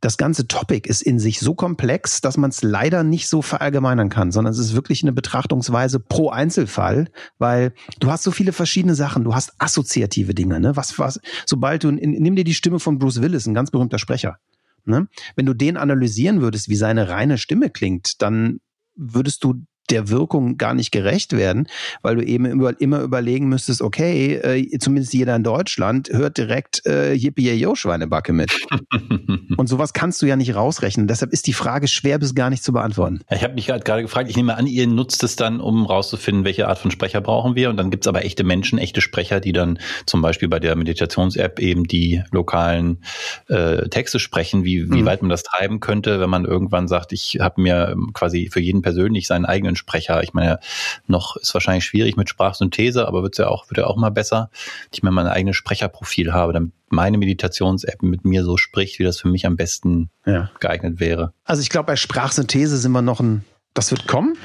das 0.00 0.16
ganze 0.16 0.46
Topic 0.46 0.88
ist 0.88 1.02
in 1.02 1.18
sich 1.18 1.40
so 1.40 1.54
komplex, 1.54 2.20
dass 2.20 2.36
man 2.36 2.50
es 2.50 2.62
leider 2.62 3.04
nicht 3.04 3.28
so 3.28 3.42
verallgemeinern 3.42 4.08
kann, 4.08 4.32
sondern 4.32 4.52
es 4.52 4.58
ist 4.58 4.74
wirklich 4.74 5.02
eine 5.02 5.12
Betrachtungsweise 5.12 6.00
pro 6.00 6.30
Einzelfall, 6.30 7.08
weil 7.38 7.72
du 8.00 8.10
hast 8.10 8.22
so 8.22 8.30
viele 8.30 8.52
verschiedene 8.52 8.94
Sachen. 8.94 9.24
Du 9.24 9.34
hast 9.34 9.52
assoziative 9.58 10.34
Dinge, 10.34 10.60
ne? 10.60 10.76
Was, 10.76 10.98
was, 10.98 11.20
sobald 11.46 11.84
du, 11.84 11.90
nimm 11.90 12.36
dir 12.36 12.44
die 12.44 12.54
Stimme 12.54 12.78
von 12.78 12.98
Bruce 12.98 13.22
Willis, 13.22 13.46
ein 13.46 13.54
ganz 13.54 13.70
berühmter 13.70 13.98
Sprecher. 13.98 14.38
Ne? 14.84 15.08
Wenn 15.36 15.46
du 15.46 15.54
den 15.54 15.76
analysieren 15.76 16.40
würdest, 16.40 16.68
wie 16.68 16.76
seine 16.76 17.08
reine 17.08 17.38
Stimme 17.38 17.70
klingt, 17.70 18.22
dann 18.22 18.60
würdest 18.96 19.44
du 19.44 19.62
der 19.90 20.08
Wirkung 20.08 20.56
gar 20.58 20.74
nicht 20.74 20.90
gerecht 20.90 21.36
werden, 21.36 21.68
weil 22.02 22.16
du 22.16 22.22
eben 22.24 22.44
immer, 22.44 22.80
immer 22.80 23.00
überlegen 23.00 23.48
müsstest, 23.48 23.82
okay, 23.82 24.34
äh, 24.34 24.78
zumindest 24.78 25.14
jeder 25.14 25.36
in 25.36 25.42
Deutschland 25.42 26.10
hört 26.10 26.38
direkt 26.38 26.84
äh, 26.86 27.14
Yippie 27.14 27.52
Yo 27.52 27.74
Schweinebacke 27.74 28.32
mit. 28.32 28.52
und 29.56 29.68
sowas 29.68 29.92
kannst 29.92 30.20
du 30.22 30.26
ja 30.26 30.36
nicht 30.36 30.54
rausrechnen. 30.54 31.06
Deshalb 31.06 31.32
ist 31.32 31.46
die 31.46 31.52
Frage 31.52 31.88
schwer 31.88 32.18
bis 32.18 32.34
gar 32.34 32.50
nicht 32.50 32.62
zu 32.62 32.72
beantworten. 32.72 33.20
Ja, 33.30 33.36
ich 33.36 33.42
habe 33.44 33.54
mich 33.54 33.66
gerade 33.66 34.02
gefragt, 34.02 34.28
ich 34.28 34.36
nehme 34.36 34.56
an, 34.56 34.66
ihr 34.66 34.86
nutzt 34.86 35.22
es 35.24 35.36
dann, 35.36 35.60
um 35.60 35.86
rauszufinden, 35.86 36.44
welche 36.44 36.68
Art 36.68 36.78
von 36.78 36.90
Sprecher 36.90 37.20
brauchen 37.20 37.54
wir. 37.54 37.70
Und 37.70 37.76
dann 37.76 37.90
gibt's 37.90 38.06
aber 38.06 38.24
echte 38.24 38.44
Menschen, 38.44 38.78
echte 38.78 39.00
Sprecher, 39.00 39.40
die 39.40 39.52
dann 39.52 39.78
zum 40.06 40.22
Beispiel 40.22 40.48
bei 40.48 40.60
der 40.60 40.76
Meditations-App 40.76 41.58
eben 41.60 41.84
die 41.84 42.22
lokalen 42.30 42.98
äh, 43.48 43.88
Texte 43.88 44.18
sprechen, 44.18 44.64
wie, 44.64 44.90
wie 44.90 45.02
mhm. 45.02 45.06
weit 45.06 45.22
man 45.22 45.30
das 45.30 45.42
treiben 45.42 45.80
könnte, 45.80 46.20
wenn 46.20 46.30
man 46.30 46.44
irgendwann 46.44 46.88
sagt, 46.88 47.12
ich 47.12 47.38
habe 47.40 47.60
mir 47.60 47.96
quasi 48.12 48.48
für 48.52 48.60
jeden 48.60 48.82
persönlich 48.82 49.26
seinen 49.26 49.44
eigenen 49.44 49.76
Sprecher. 49.78 50.22
Ich 50.22 50.34
meine, 50.34 50.60
noch 51.06 51.36
ist 51.36 51.54
wahrscheinlich 51.54 51.84
schwierig 51.84 52.16
mit 52.16 52.28
Sprachsynthese, 52.28 53.08
aber 53.08 53.22
wird 53.22 53.38
ja 53.38 53.48
auch, 53.48 53.70
wird 53.70 53.78
ja 53.78 53.86
auch 53.86 53.96
mal 53.96 54.10
besser, 54.10 54.50
ich 54.92 55.02
mir 55.02 55.10
mein 55.10 55.26
eigenes 55.26 55.56
Sprecherprofil 55.56 56.32
habe, 56.32 56.52
damit 56.52 56.72
meine 56.90 57.18
Meditations-App 57.18 58.02
mit 58.02 58.24
mir 58.24 58.44
so 58.44 58.56
spricht, 58.56 58.98
wie 58.98 59.04
das 59.04 59.18
für 59.18 59.28
mich 59.28 59.46
am 59.46 59.56
besten 59.56 60.10
ja. 60.26 60.50
geeignet 60.60 61.00
wäre. 61.00 61.32
Also 61.44 61.62
ich 61.62 61.70
glaube, 61.70 61.86
bei 61.86 61.96
Sprachsynthese 61.96 62.76
sind 62.76 62.92
wir 62.92 63.02
noch 63.02 63.20
ein, 63.20 63.44
das 63.74 63.90
wird 63.90 64.06
kommen. 64.06 64.36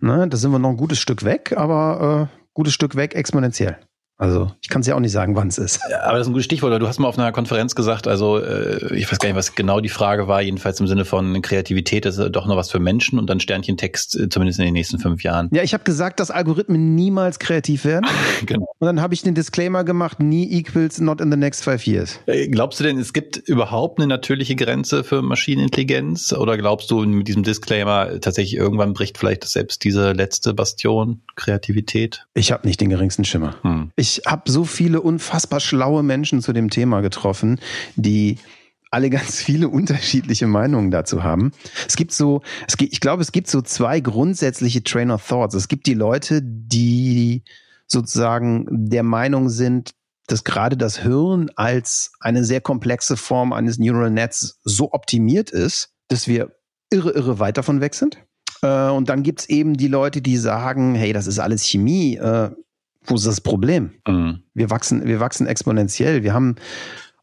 Ne, 0.00 0.26
da 0.28 0.36
sind 0.36 0.50
wir 0.50 0.58
noch 0.58 0.70
ein 0.70 0.76
gutes 0.76 0.98
Stück 0.98 1.24
weg, 1.24 1.54
aber 1.56 2.28
äh, 2.32 2.36
gutes 2.54 2.74
Stück 2.74 2.96
weg 2.96 3.14
exponentiell. 3.14 3.78
Also 4.18 4.52
ich 4.60 4.68
kann 4.68 4.82
es 4.82 4.86
ja 4.86 4.94
auch 4.94 5.00
nicht 5.00 5.12
sagen, 5.12 5.34
wann 5.34 5.48
es 5.48 5.58
ist. 5.58 5.80
Ja, 5.90 6.02
aber 6.04 6.18
das 6.18 6.26
ist 6.26 6.30
ein 6.30 6.32
gutes 6.32 6.44
Stichwort. 6.44 6.80
Du 6.80 6.86
hast 6.86 7.00
mal 7.00 7.08
auf 7.08 7.18
einer 7.18 7.32
Konferenz 7.32 7.74
gesagt, 7.74 8.06
also 8.06 8.38
äh, 8.38 8.94
ich 8.94 9.10
weiß 9.10 9.18
gar 9.18 9.28
nicht, 9.28 9.36
was 9.36 9.54
genau 9.54 9.80
die 9.80 9.88
Frage 9.88 10.28
war, 10.28 10.40
jedenfalls 10.40 10.78
im 10.80 10.86
Sinne 10.86 11.04
von 11.04 11.42
Kreativität 11.42 12.06
ist 12.06 12.18
doch 12.18 12.46
noch 12.46 12.56
was 12.56 12.70
für 12.70 12.78
Menschen 12.78 13.18
und 13.18 13.28
dann 13.28 13.40
Sternchentext, 13.40 14.18
äh, 14.18 14.28
zumindest 14.28 14.60
in 14.60 14.66
den 14.66 14.74
nächsten 14.74 14.98
fünf 14.98 15.24
Jahren. 15.24 15.48
Ja, 15.52 15.62
ich 15.62 15.74
habe 15.74 15.82
gesagt, 15.82 16.20
dass 16.20 16.30
Algorithmen 16.30 16.94
niemals 16.94 17.38
kreativ 17.38 17.84
werden. 17.84 18.06
genau. 18.46 18.66
Und 18.78 18.86
dann 18.86 19.00
habe 19.00 19.14
ich 19.14 19.22
den 19.22 19.34
Disclaimer 19.34 19.82
gemacht, 19.82 20.20
nie 20.20 20.48
equals 20.52 21.00
not 21.00 21.20
in 21.20 21.30
the 21.30 21.36
next 21.36 21.64
five 21.64 21.84
years. 21.86 22.20
Äh, 22.26 22.48
glaubst 22.48 22.78
du 22.78 22.84
denn, 22.84 22.98
es 22.98 23.12
gibt 23.12 23.36
überhaupt 23.36 23.98
eine 23.98 24.06
natürliche 24.06 24.54
Grenze 24.54 25.02
für 25.02 25.22
Maschinenintelligenz? 25.22 26.32
Oder 26.32 26.56
glaubst 26.58 26.90
du, 26.90 27.00
mit 27.04 27.26
diesem 27.26 27.42
Disclaimer 27.42 28.20
tatsächlich 28.20 28.56
irgendwann 28.56 28.92
bricht 28.92 29.18
vielleicht 29.18 29.44
selbst 29.44 29.82
diese 29.82 30.12
letzte 30.12 30.54
Bastion 30.54 31.22
Kreativität? 31.34 32.26
Ich 32.34 32.52
habe 32.52 32.68
nicht 32.68 32.80
den 32.80 32.88
geringsten 32.88 33.24
Schimmer. 33.24 33.56
Hm. 33.62 33.90
Ich 34.02 34.22
habe 34.26 34.50
so 34.50 34.64
viele 34.64 35.00
unfassbar 35.00 35.60
schlaue 35.60 36.02
Menschen 36.02 36.42
zu 36.42 36.52
dem 36.52 36.70
Thema 36.70 37.02
getroffen, 37.02 37.60
die 37.94 38.38
alle 38.90 39.10
ganz 39.10 39.40
viele 39.40 39.68
unterschiedliche 39.68 40.48
Meinungen 40.48 40.90
dazu 40.90 41.22
haben. 41.22 41.52
Es 41.86 41.94
gibt 41.94 42.10
so, 42.10 42.42
es 42.66 42.76
gibt, 42.76 42.92
ich 42.92 42.98
glaube, 42.98 43.22
es 43.22 43.30
gibt 43.30 43.48
so 43.48 43.62
zwei 43.62 44.00
grundsätzliche 44.00 44.82
Train 44.82 45.12
of 45.12 45.24
Thoughts. 45.24 45.54
Es 45.54 45.68
gibt 45.68 45.86
die 45.86 45.94
Leute, 45.94 46.40
die 46.42 47.44
sozusagen 47.86 48.66
der 48.70 49.04
Meinung 49.04 49.48
sind, 49.48 49.92
dass 50.26 50.42
gerade 50.42 50.76
das 50.76 50.98
Hirn 50.98 51.52
als 51.54 52.10
eine 52.18 52.42
sehr 52.42 52.60
komplexe 52.60 53.16
Form 53.16 53.52
eines 53.52 53.78
Neural 53.78 54.10
Nets 54.10 54.58
so 54.64 54.90
optimiert 54.90 55.52
ist, 55.52 55.90
dass 56.08 56.26
wir 56.26 56.56
irre, 56.90 57.12
irre 57.12 57.38
weit 57.38 57.56
davon 57.56 57.80
weg 57.80 57.94
sind. 57.94 58.18
Äh, 58.62 58.88
und 58.90 59.08
dann 59.08 59.22
gibt's 59.22 59.48
eben 59.48 59.76
die 59.76 59.86
Leute, 59.86 60.22
die 60.22 60.38
sagen, 60.38 60.96
hey, 60.96 61.12
das 61.12 61.28
ist 61.28 61.38
alles 61.38 61.64
Chemie. 61.64 62.18
Wo 63.04 63.14
ist 63.14 63.26
das 63.26 63.40
Problem? 63.40 63.92
Mhm. 64.06 64.42
Wir 64.54 64.70
wachsen, 64.70 65.04
wir 65.06 65.20
wachsen 65.20 65.46
exponentiell. 65.46 66.22
Wir 66.22 66.34
haben, 66.34 66.56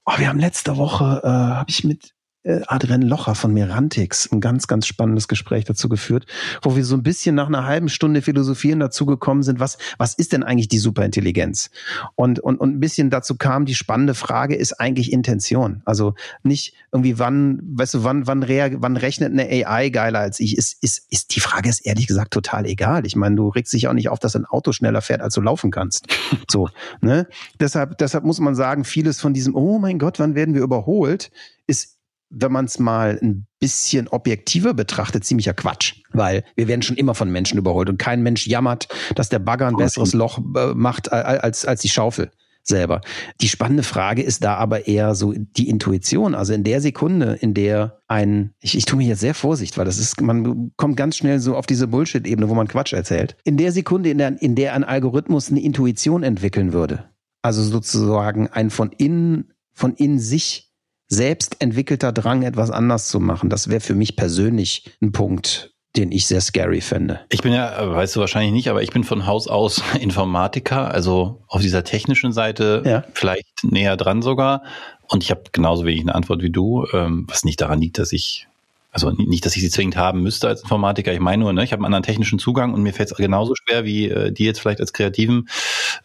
oh, 0.05 0.13
wir 0.17 0.27
haben 0.27 0.39
letzte 0.39 0.77
Woche, 0.77 1.21
äh, 1.23 1.27
habe 1.27 1.69
ich 1.69 1.83
mit 1.83 2.13
Adrian 2.43 3.01
Locher 3.01 3.35
von 3.35 3.53
Merantix 3.53 4.31
ein 4.31 4.39
ganz, 4.39 4.67
ganz 4.67 4.87
spannendes 4.87 5.27
Gespräch 5.27 5.65
dazu 5.65 5.89
geführt, 5.89 6.25
wo 6.61 6.77
wir 6.77 6.85
so 6.85 6.95
ein 6.95 7.03
bisschen 7.03 7.35
nach 7.35 7.47
einer 7.47 7.65
halben 7.65 7.89
Stunde 7.89 8.21
Philosophieren 8.21 8.79
dazu 8.79 9.05
gekommen 9.05 9.43
sind, 9.43 9.59
was, 9.59 9.77
was 9.97 10.13
ist 10.13 10.31
denn 10.31 10.43
eigentlich 10.43 10.69
die 10.69 10.77
Superintelligenz? 10.79 11.69
Und, 12.15 12.39
und, 12.39 12.57
und 12.57 12.75
ein 12.75 12.79
bisschen 12.79 13.09
dazu 13.09 13.35
kam, 13.35 13.65
die 13.65 13.75
spannende 13.75 14.13
Frage 14.13 14.55
ist 14.55 14.79
eigentlich 14.79 15.11
Intention. 15.11 15.81
Also 15.83 16.13
nicht 16.41 16.73
irgendwie, 16.93 17.19
wann, 17.19 17.59
weißt 17.61 17.95
du, 17.95 18.03
wann, 18.05 18.25
wann, 18.25 18.43
rea 18.43 18.69
wann 18.77 18.95
rechnet 18.95 19.33
eine 19.33 19.67
AI 19.67 19.89
geiler 19.89 20.19
als 20.19 20.39
ich? 20.39 20.57
Ist, 20.57 20.81
ist, 20.81 21.11
ist, 21.11 21.35
die 21.35 21.41
Frage 21.41 21.67
ist 21.67 21.85
ehrlich 21.85 22.07
gesagt 22.07 22.31
total 22.31 22.65
egal. 22.65 23.05
Ich 23.05 23.17
meine, 23.17 23.35
du 23.35 23.49
regst 23.49 23.73
dich 23.73 23.89
auch 23.89 23.93
nicht 23.93 24.07
auf, 24.07 24.19
dass 24.19 24.35
ein 24.37 24.45
Auto 24.45 24.71
schneller 24.71 25.01
fährt, 25.01 25.21
als 25.21 25.33
du 25.33 25.41
laufen 25.41 25.71
kannst. 25.71 26.07
So, 26.49 26.67
ne? 27.01 27.27
Deshalb, 27.59 27.99
deshalb 27.99 28.23
muss 28.23 28.39
man 28.39 28.55
sagen, 28.55 28.83
vieles 28.83 29.21
von 29.21 29.35
diesem, 29.35 29.55
oh 29.55 29.77
mein 29.77 29.99
Gott, 29.99 30.17
wann 30.17 30.33
werden 30.33 30.55
wir 30.55 30.63
überholt, 30.63 31.31
ist 31.67 31.98
wenn 32.29 32.51
man 32.51 32.65
es 32.65 32.79
mal 32.79 33.19
ein 33.21 33.47
bisschen 33.59 34.07
objektiver 34.07 34.73
betrachtet, 34.73 35.23
ziemlicher 35.23 35.53
Quatsch. 35.53 35.95
Weil 36.11 36.43
wir 36.55 36.67
werden 36.67 36.81
schon 36.81 36.97
immer 36.97 37.15
von 37.15 37.31
Menschen 37.31 37.57
überholt 37.57 37.89
und 37.89 37.97
kein 37.97 38.21
Mensch 38.21 38.47
jammert, 38.47 38.87
dass 39.15 39.29
der 39.29 39.39
Bagger 39.39 39.67
ein 39.67 39.75
besseres 39.75 40.13
Loch 40.13 40.39
äh, 40.55 40.73
macht 40.73 41.11
als, 41.11 41.65
als 41.65 41.81
die 41.81 41.89
Schaufel 41.89 42.31
selber. 42.63 43.01
Die 43.41 43.49
spannende 43.49 43.83
Frage 43.83 44.21
ist 44.21 44.43
da 44.43 44.55
aber 44.55 44.87
eher 44.87 45.15
so 45.15 45.33
die 45.33 45.69
Intuition. 45.69 46.35
Also 46.35 46.53
in 46.53 46.63
der 46.63 46.81
Sekunde, 46.81 47.37
in 47.41 47.53
der 47.53 47.99
ein, 48.07 48.53
ich, 48.61 48.77
ich 48.77 48.85
tue 48.85 48.97
mich 48.97 49.07
jetzt 49.07 49.19
sehr 49.21 49.33
vorsichtig, 49.33 49.77
weil 49.77 49.85
das 49.85 49.97
ist, 49.97 50.21
man 50.21 50.71
kommt 50.77 50.95
ganz 50.95 51.17
schnell 51.17 51.39
so 51.39 51.55
auf 51.55 51.65
diese 51.65 51.87
Bullshit-Ebene, 51.87 52.47
wo 52.47 52.53
man 52.53 52.67
Quatsch 52.67 52.93
erzählt. 52.93 53.35
In 53.43 53.57
der 53.57 53.71
Sekunde, 53.71 54.09
in 54.09 54.17
der, 54.17 54.41
in 54.41 54.55
der 54.55 54.73
ein 54.73 54.83
Algorithmus 54.83 55.49
eine 55.49 55.61
Intuition 55.61 56.23
entwickeln 56.23 56.71
würde, 56.71 57.09
also 57.41 57.63
sozusagen 57.63 58.47
ein 58.47 58.69
von 58.69 58.91
innen, 58.91 59.51
von 59.73 59.93
in 59.95 60.19
sich 60.19 60.68
selbst 61.09 61.57
entwickelter 61.59 62.11
Drang, 62.11 62.43
etwas 62.43 62.71
anders 62.71 63.07
zu 63.09 63.19
machen. 63.19 63.49
Das 63.49 63.69
wäre 63.69 63.81
für 63.81 63.95
mich 63.95 64.15
persönlich 64.15 64.91
ein 65.01 65.11
Punkt, 65.11 65.73
den 65.97 66.11
ich 66.11 66.27
sehr 66.27 66.39
scary 66.39 66.81
fände. 66.81 67.21
Ich 67.29 67.41
bin 67.41 67.51
ja, 67.51 67.91
weißt 67.91 68.15
du 68.15 68.19
wahrscheinlich 68.19 68.53
nicht, 68.53 68.69
aber 68.69 68.83
ich 68.83 68.91
bin 68.91 69.03
von 69.03 69.25
Haus 69.25 69.47
aus 69.47 69.81
Informatiker, 69.99 70.91
also 70.91 71.41
auf 71.47 71.61
dieser 71.61 71.83
technischen 71.83 72.31
Seite 72.31 72.83
ja. 72.85 73.03
vielleicht 73.13 73.47
näher 73.63 73.97
dran 73.97 74.21
sogar. 74.21 74.63
Und 75.07 75.23
ich 75.23 75.31
habe 75.31 75.43
genauso 75.51 75.85
wenig 75.85 76.01
eine 76.01 76.13
Antwort 76.13 76.43
wie 76.43 76.51
du, 76.51 76.85
ähm, 76.93 77.25
was 77.27 77.43
nicht 77.43 77.59
daran 77.59 77.81
liegt, 77.81 77.97
dass 77.97 78.13
ich 78.13 78.45
also 78.91 79.11
nicht, 79.11 79.45
dass 79.45 79.55
ich 79.55 79.61
sie 79.61 79.69
zwingend 79.69 79.97
haben 79.97 80.21
müsste 80.21 80.47
als 80.47 80.63
Informatiker. 80.63 81.13
Ich 81.13 81.19
meine 81.19 81.43
nur, 81.43 81.53
ne, 81.53 81.63
ich 81.63 81.71
habe 81.71 81.81
einen 81.81 81.93
anderen 81.93 82.03
technischen 82.03 82.39
Zugang 82.39 82.73
und 82.73 82.81
mir 82.81 82.91
fällt 82.91 83.11
es 83.11 83.17
genauso 83.17 83.53
schwer 83.55 83.85
wie 83.85 84.09
äh, 84.09 84.31
die 84.31 84.45
jetzt 84.45 84.59
vielleicht 84.59 84.81
als 84.81 84.93
Kreativen 84.93 85.47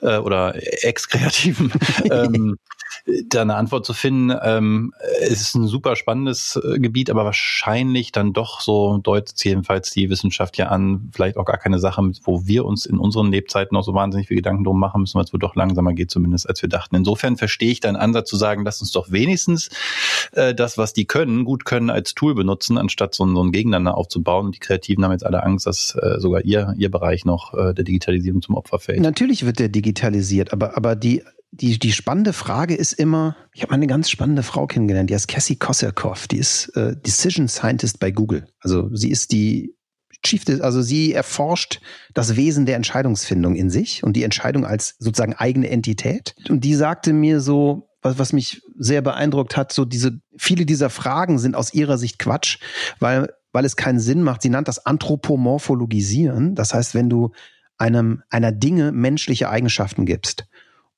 äh, 0.03 0.19
oder 0.19 0.55
Ex-Kreativen 0.85 1.73
ähm, 2.11 2.59
da 3.29 3.43
eine 3.43 3.57
Antwort 3.57 3.85
zu 3.85 3.93
finden. 3.93 4.35
Ähm, 4.43 4.95
es 5.21 5.41
ist 5.41 5.55
ein 5.55 5.67
super 5.67 5.95
spannendes 5.95 6.57
äh, 6.57 6.79
Gebiet, 6.79 7.11
aber 7.11 7.25
wahrscheinlich 7.25 8.13
dann 8.13 8.33
doch 8.33 8.61
so 8.61 8.99
deutet 8.99 9.45
jedenfalls 9.45 9.91
die 9.91 10.09
Wissenschaft 10.09 10.57
ja 10.57 10.69
an, 10.69 11.11
vielleicht 11.13 11.37
auch 11.37 11.45
gar 11.45 11.59
keine 11.59 11.79
Sache, 11.79 12.03
wo 12.23 12.47
wir 12.47 12.65
uns 12.65 12.87
in 12.87 12.99
unseren 12.99 13.31
Lebzeiten 13.31 13.75
noch 13.75 13.85
so 13.85 13.93
wahnsinnig 13.93 14.29
viel 14.29 14.39
Gedanken 14.39 14.65
drum 14.65 14.81
machen 14.81 15.03
müssen, 15.03 15.17
weil 15.17 15.25
es 15.25 15.33
wohl 15.33 15.41
doch 15.41 15.55
langsamer 15.55 15.93
geht, 15.93 16.11
zumindest 16.11 16.49
als 16.49 16.63
wir 16.63 16.69
dachten. 16.69 16.97
Insofern 16.97 17.37
verstehe 17.37 17.71
ich 17.71 17.81
deinen 17.81 17.97
Ansatz 17.97 18.31
zu 18.31 18.37
sagen, 18.37 18.65
lass 18.65 18.81
uns 18.81 18.93
doch 18.93 19.11
wenigstens 19.13 19.69
äh, 20.33 20.55
das, 20.55 20.79
was 20.79 20.95
die 20.95 21.05
können, 21.05 21.45
gut 21.45 21.67
können, 21.67 21.91
als 21.91 22.15
Tool 22.15 22.35
benutzen, 22.35 22.79
anstatt 22.79 23.15
so, 23.15 23.27
so 23.27 23.43
ein 23.43 23.53
Gegeneinander 23.53 23.99
aufzubauen. 23.99 24.47
Und 24.47 24.55
die 24.55 24.61
Kreativen 24.61 25.05
haben 25.05 25.13
jetzt 25.13 25.27
alle 25.27 25.43
Angst, 25.43 25.67
dass 25.67 25.95
äh, 26.01 26.21
sogar 26.21 26.43
ihr, 26.45 26.75
ihr 26.79 26.91
Bereich 26.91 27.27
noch 27.27 27.53
äh, 27.53 27.75
der 27.75 27.85
Digitalisierung 27.85 28.41
zum 28.41 28.55
Opfer 28.55 28.79
fällt. 28.79 29.01
Natürlich 29.01 29.45
wird 29.45 29.59
der 29.59 29.69
digitalisiert, 29.69 30.53
aber, 30.55 30.77
aber 30.79 30.97
die 30.97 31.23
die, 31.61 31.79
die 31.79 31.93
spannende 31.93 32.33
Frage 32.33 32.75
ist 32.75 32.93
immer, 32.93 33.37
ich 33.53 33.63
habe 33.63 33.71
mal 33.71 33.77
eine 33.77 33.87
ganz 33.87 34.11
spannende 34.11 34.43
Frau 34.43 34.67
kennengelernt, 34.67 35.11
die 35.11 35.15
heißt 35.15 35.29
Cassie 35.29 35.57
Kosserkoff, 35.57 36.27
die 36.27 36.39
ist 36.39 36.69
äh, 36.77 36.97
Decision 36.97 37.49
Scientist 37.49 38.01
bei 38.01 38.11
Google. 38.11 38.49
Also 38.61 38.91
sie 38.95 39.11
ist 39.11 39.31
die 39.33 39.77
Chief, 40.25 40.43
also 40.63 40.83
sie 40.83 41.13
erforscht 41.13 41.81
das 42.13 42.35
Wesen 42.37 42.67
der 42.67 42.77
Entscheidungsfindung 42.77 43.55
in 43.55 43.71
sich 43.71 44.03
und 44.03 44.15
die 44.15 44.25
Entscheidung 44.25 44.65
als 44.65 44.97
sozusagen 44.99 45.35
eigene 45.35 45.71
Entität. 45.71 46.35
Und 46.49 46.65
die 46.65 46.75
sagte 46.75 47.13
mir 47.13 47.41
so, 47.41 47.89
was, 48.03 48.19
was 48.19 48.33
mich 48.33 48.63
sehr 48.77 49.03
beeindruckt 49.03 49.57
hat, 49.57 49.73
so 49.73 49.85
diese, 49.85 50.19
viele 50.37 50.67
dieser 50.67 50.91
Fragen 50.91 51.39
sind 51.39 51.55
aus 51.55 51.73
ihrer 51.73 51.99
Sicht 51.99 52.19
Quatsch, 52.19 52.59
weil, 52.99 53.33
weil 53.53 53.65
es 53.65 53.77
keinen 53.77 54.01
Sinn 54.01 54.23
macht. 54.23 54.43
Sie 54.43 54.51
nannt 54.51 54.67
das 54.67 54.85
Anthropomorphologisieren. 54.85 56.55
Das 56.55 56.75
heißt, 56.75 56.95
wenn 56.95 57.09
du 57.09 57.33
einem, 57.77 58.23
einer 58.31 58.51
Dinge 58.51 58.93
menschliche 58.93 59.51
Eigenschaften 59.51 60.07
gibst 60.07 60.47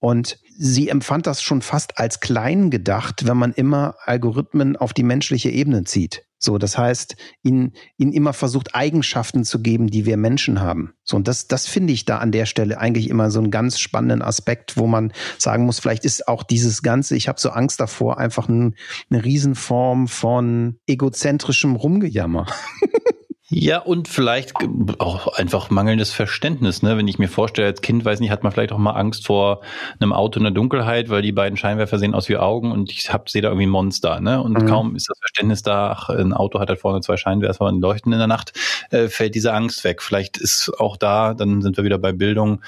und 0.06 0.38
sie 0.56 0.88
empfand 0.88 1.26
das 1.26 1.42
schon 1.42 1.62
fast 1.62 1.98
als 1.98 2.20
klein 2.20 2.70
gedacht, 2.70 3.26
wenn 3.26 3.36
man 3.36 3.52
immer 3.52 3.96
Algorithmen 4.04 4.76
auf 4.76 4.92
die 4.92 5.02
menschliche 5.02 5.50
Ebene 5.50 5.82
zieht. 5.82 6.22
So, 6.38 6.58
das 6.58 6.78
heißt, 6.78 7.16
ihnen, 7.42 7.72
ihnen 7.96 8.12
immer 8.12 8.32
versucht, 8.32 8.76
Eigenschaften 8.76 9.42
zu 9.42 9.60
geben, 9.62 9.88
die 9.88 10.06
wir 10.06 10.16
Menschen 10.16 10.60
haben. 10.60 10.92
So, 11.02 11.16
und 11.16 11.26
das, 11.26 11.48
das 11.48 11.66
finde 11.66 11.92
ich 11.92 12.04
da 12.04 12.18
an 12.18 12.30
der 12.30 12.46
Stelle 12.46 12.78
eigentlich 12.78 13.10
immer 13.10 13.32
so 13.32 13.40
einen 13.40 13.50
ganz 13.50 13.80
spannenden 13.80 14.22
Aspekt, 14.22 14.76
wo 14.76 14.86
man 14.86 15.12
sagen 15.38 15.66
muss, 15.66 15.80
vielleicht 15.80 16.04
ist 16.04 16.28
auch 16.28 16.44
dieses 16.44 16.82
Ganze, 16.82 17.16
ich 17.16 17.26
habe 17.26 17.40
so 17.40 17.50
Angst 17.50 17.80
davor, 17.80 18.18
einfach 18.18 18.48
ein, 18.48 18.76
eine 19.10 19.24
Riesenform 19.24 20.06
von 20.06 20.78
egozentrischem 20.86 21.74
Rumgejammer. 21.74 22.46
Ja, 23.48 23.78
und 23.78 24.08
vielleicht 24.08 24.54
auch 24.98 25.28
einfach 25.28 25.70
mangelndes 25.70 26.12
Verständnis. 26.12 26.82
Ne? 26.82 26.96
Wenn 26.96 27.06
ich 27.06 27.20
mir 27.20 27.28
vorstelle, 27.28 27.68
als 27.68 27.80
Kind, 27.80 28.04
weiß 28.04 28.18
nicht, 28.18 28.32
hat 28.32 28.42
man 28.42 28.50
vielleicht 28.50 28.72
auch 28.72 28.78
mal 28.78 28.94
Angst 28.94 29.24
vor 29.24 29.60
einem 30.00 30.12
Auto 30.12 30.40
in 30.40 30.44
der 30.44 30.52
Dunkelheit, 30.52 31.10
weil 31.10 31.22
die 31.22 31.30
beiden 31.30 31.56
Scheinwerfer 31.56 32.00
sehen 32.00 32.12
aus 32.12 32.28
wie 32.28 32.38
Augen 32.38 32.72
und 32.72 32.90
ich 32.90 33.12
hab, 33.12 33.30
sehe 33.30 33.42
da 33.42 33.48
irgendwie 33.48 33.66
ein 33.66 33.70
Monster. 33.70 34.20
Ne? 34.20 34.42
Und 34.42 34.60
mhm. 34.60 34.66
kaum 34.66 34.96
ist 34.96 35.08
das 35.08 35.16
Verständnis 35.20 35.62
da, 35.62 35.92
ach, 35.92 36.08
ein 36.08 36.32
Auto 36.32 36.58
hat 36.58 36.70
halt 36.70 36.80
vorne 36.80 37.02
zwei 37.02 37.16
Scheinwerfer 37.16 37.66
und 37.66 37.80
leuchten 37.80 38.12
in 38.12 38.18
der 38.18 38.26
Nacht, 38.26 38.52
äh, 38.90 39.06
fällt 39.06 39.36
diese 39.36 39.52
Angst 39.52 39.84
weg. 39.84 40.02
Vielleicht 40.02 40.38
ist 40.38 40.72
auch 40.80 40.96
da, 40.96 41.32
dann 41.32 41.62
sind 41.62 41.76
wir 41.76 41.84
wieder 41.84 41.98
bei 41.98 42.10
Bildung, 42.10 42.62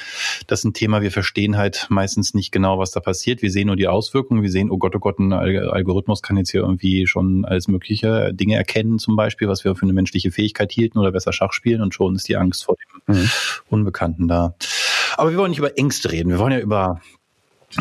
das 0.46 0.60
ist 0.60 0.64
ein 0.64 0.74
Thema, 0.74 1.02
wir 1.02 1.10
verstehen 1.10 1.56
halt 1.56 1.86
meistens 1.88 2.34
nicht 2.34 2.52
genau, 2.52 2.78
was 2.78 2.92
da 2.92 3.00
passiert. 3.00 3.42
Wir 3.42 3.50
sehen 3.50 3.66
nur 3.66 3.76
die 3.76 3.88
Auswirkungen, 3.88 4.42
wir 4.42 4.50
sehen, 4.52 4.70
oh 4.70 4.78
Gott, 4.78 4.94
oh 4.94 5.00
Gott, 5.00 5.18
ein 5.18 5.32
Algorithmus 5.32 6.22
kann 6.22 6.36
jetzt 6.36 6.52
hier 6.52 6.60
irgendwie 6.60 7.08
schon 7.08 7.44
alles 7.44 7.66
mögliche 7.66 8.32
Dinge 8.32 8.54
erkennen, 8.54 9.00
zum 9.00 9.16
Beispiel, 9.16 9.48
was 9.48 9.64
wir 9.64 9.74
für 9.74 9.82
eine 9.82 9.92
menschliche 9.92 10.30
Fähigkeit 10.30 10.67
Sicherheit 10.68 10.72
hielten 10.72 10.98
oder 10.98 11.12
besser 11.12 11.32
Schach 11.32 11.52
spielen 11.52 11.80
und 11.82 11.94
schon 11.94 12.14
ist 12.14 12.28
die 12.28 12.36
Angst 12.36 12.64
vor 12.64 12.76
dem 13.06 13.16
mhm. 13.16 13.30
Unbekannten 13.68 14.28
da. 14.28 14.54
Aber 15.16 15.30
wir 15.30 15.38
wollen 15.38 15.50
nicht 15.50 15.58
über 15.58 15.76
Ängste 15.76 16.12
reden, 16.12 16.30
wir 16.30 16.38
wollen 16.38 16.52
ja 16.52 16.60
über 16.60 17.00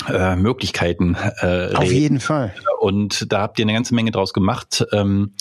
äh, 0.10 0.36
Möglichkeiten 0.36 1.16
äh, 1.16 1.46
reden. 1.46 1.78
Auf 1.78 1.92
jeden 1.92 2.20
Fall. 2.20 2.54
Und 2.80 3.32
da 3.32 3.42
habt 3.42 3.60
ihr 3.60 3.66
eine 3.66 3.74
ganze 3.74 3.96
Menge 3.96 4.12
draus 4.12 4.34
gemacht. 4.34 4.86
Ähm, 4.92 5.34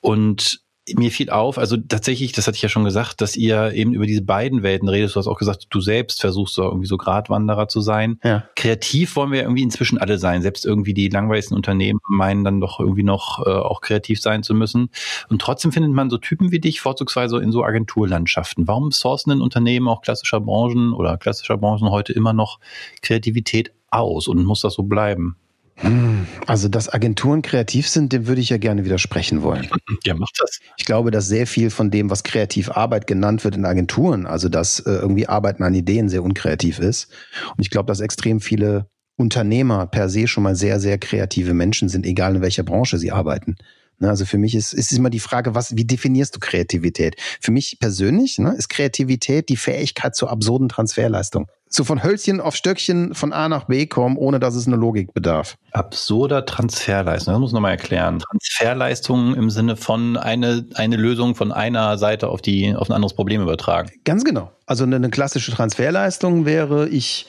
und 0.00 0.60
mir 0.96 1.10
fiel 1.10 1.30
auf, 1.30 1.58
also 1.58 1.76
tatsächlich, 1.76 2.32
das 2.32 2.46
hatte 2.46 2.56
ich 2.56 2.62
ja 2.62 2.68
schon 2.68 2.84
gesagt, 2.84 3.20
dass 3.20 3.36
ihr 3.36 3.72
eben 3.72 3.92
über 3.92 4.06
diese 4.06 4.22
beiden 4.22 4.62
Welten 4.62 4.88
redet. 4.88 5.14
Du 5.14 5.16
hast 5.16 5.26
auch 5.26 5.38
gesagt, 5.38 5.66
du 5.70 5.80
selbst 5.80 6.20
versuchst 6.20 6.54
so 6.54 6.64
irgendwie 6.64 6.86
so 6.86 6.96
Gratwanderer 6.96 7.68
zu 7.68 7.80
sein. 7.80 8.18
Ja. 8.24 8.44
Kreativ 8.56 9.14
wollen 9.16 9.30
wir 9.30 9.42
irgendwie 9.42 9.62
inzwischen 9.62 9.98
alle 9.98 10.18
sein. 10.18 10.42
Selbst 10.42 10.64
irgendwie 10.64 10.94
die 10.94 11.08
langweiligsten 11.08 11.56
Unternehmen 11.56 12.00
meinen 12.08 12.44
dann 12.44 12.60
doch 12.60 12.80
irgendwie 12.80 13.02
noch 13.02 13.46
äh, 13.46 13.50
auch 13.50 13.80
kreativ 13.80 14.20
sein 14.20 14.42
zu 14.42 14.54
müssen. 14.54 14.90
Und 15.28 15.40
trotzdem 15.40 15.72
findet 15.72 15.92
man 15.92 16.10
so 16.10 16.18
Typen 16.18 16.50
wie 16.50 16.60
dich 16.60 16.80
vorzugsweise 16.80 17.38
in 17.38 17.52
so 17.52 17.64
Agenturlandschaften. 17.64 18.66
Warum 18.66 18.90
sourcen 18.90 19.30
denn 19.30 19.42
Unternehmen 19.42 19.88
auch 19.88 20.02
klassischer 20.02 20.40
Branchen 20.40 20.92
oder 20.92 21.16
klassischer 21.18 21.58
Branchen 21.58 21.90
heute 21.90 22.12
immer 22.12 22.32
noch 22.32 22.58
Kreativität 23.02 23.72
aus 23.90 24.28
und 24.28 24.44
muss 24.44 24.62
das 24.62 24.74
so 24.74 24.82
bleiben? 24.82 25.36
Hm, 25.80 26.26
also, 26.46 26.68
dass 26.68 26.92
Agenturen 26.92 27.42
kreativ 27.42 27.88
sind, 27.88 28.12
dem 28.12 28.26
würde 28.26 28.40
ich 28.40 28.50
ja 28.50 28.58
gerne 28.58 28.84
widersprechen 28.84 29.42
wollen. 29.42 29.68
Ja, 30.04 30.14
macht 30.14 30.38
das. 30.38 30.60
Ich 30.78 30.86
glaube, 30.86 31.10
dass 31.10 31.26
sehr 31.26 31.46
viel 31.46 31.68
von 31.68 31.90
dem, 31.90 32.08
was 32.08 32.22
Kreativarbeit 32.22 33.06
genannt 33.06 33.44
wird 33.44 33.56
in 33.56 33.66
Agenturen, 33.66 34.24
also 34.24 34.48
dass 34.48 34.80
äh, 34.80 34.92
irgendwie 34.92 35.26
Arbeiten 35.26 35.62
an 35.62 35.74
Ideen 35.74 36.08
sehr 36.08 36.22
unkreativ 36.22 36.78
ist. 36.78 37.08
Und 37.50 37.60
ich 37.60 37.70
glaube, 37.70 37.86
dass 37.86 38.00
extrem 38.00 38.40
viele 38.40 38.88
Unternehmer 39.16 39.86
per 39.86 40.08
se 40.08 40.26
schon 40.26 40.42
mal 40.42 40.56
sehr, 40.56 40.80
sehr 40.80 40.96
kreative 40.96 41.52
Menschen 41.52 41.88
sind, 41.88 42.06
egal 42.06 42.36
in 42.36 42.42
welcher 42.42 42.62
Branche 42.62 42.98
sie 42.98 43.12
arbeiten. 43.12 43.56
Ne, 44.00 44.08
also 44.08 44.24
für 44.24 44.38
mich 44.38 44.54
ist, 44.54 44.72
ist 44.72 44.92
immer 44.92 45.10
die 45.10 45.20
Frage, 45.20 45.54
was, 45.54 45.76
wie 45.76 45.84
definierst 45.84 46.34
du 46.34 46.40
Kreativität? 46.40 47.16
Für 47.40 47.52
mich 47.52 47.78
persönlich 47.78 48.38
ne, 48.38 48.54
ist 48.56 48.68
Kreativität 48.68 49.50
die 49.50 49.56
Fähigkeit 49.56 50.16
zur 50.16 50.30
absurden 50.30 50.70
Transferleistung. 50.70 51.48
So 51.72 51.84
von 51.84 52.02
Hölzchen 52.02 52.40
auf 52.40 52.56
Stöckchen 52.56 53.14
von 53.14 53.32
A 53.32 53.48
nach 53.48 53.66
B 53.66 53.86
kommen, 53.86 54.16
ohne 54.16 54.40
dass 54.40 54.56
es 54.56 54.66
eine 54.66 54.74
Logik 54.74 55.14
bedarf. 55.14 55.56
Absurder 55.70 56.44
Transferleistung, 56.44 57.32
das 57.32 57.40
muss 57.40 57.52
man 57.52 57.62
nochmal 57.62 57.70
erklären. 57.70 58.18
Transferleistung 58.18 59.36
im 59.36 59.50
Sinne 59.50 59.76
von 59.76 60.16
eine, 60.16 60.66
eine 60.74 60.96
Lösung 60.96 61.36
von 61.36 61.52
einer 61.52 61.96
Seite 61.96 62.28
auf, 62.28 62.42
die, 62.42 62.74
auf 62.74 62.90
ein 62.90 62.92
anderes 62.92 63.14
Problem 63.14 63.40
übertragen. 63.40 63.88
Ganz 64.04 64.24
genau. 64.24 64.50
Also 64.66 64.82
eine, 64.82 64.96
eine 64.96 65.10
klassische 65.10 65.52
Transferleistung 65.52 66.44
wäre, 66.44 66.88
ich 66.88 67.28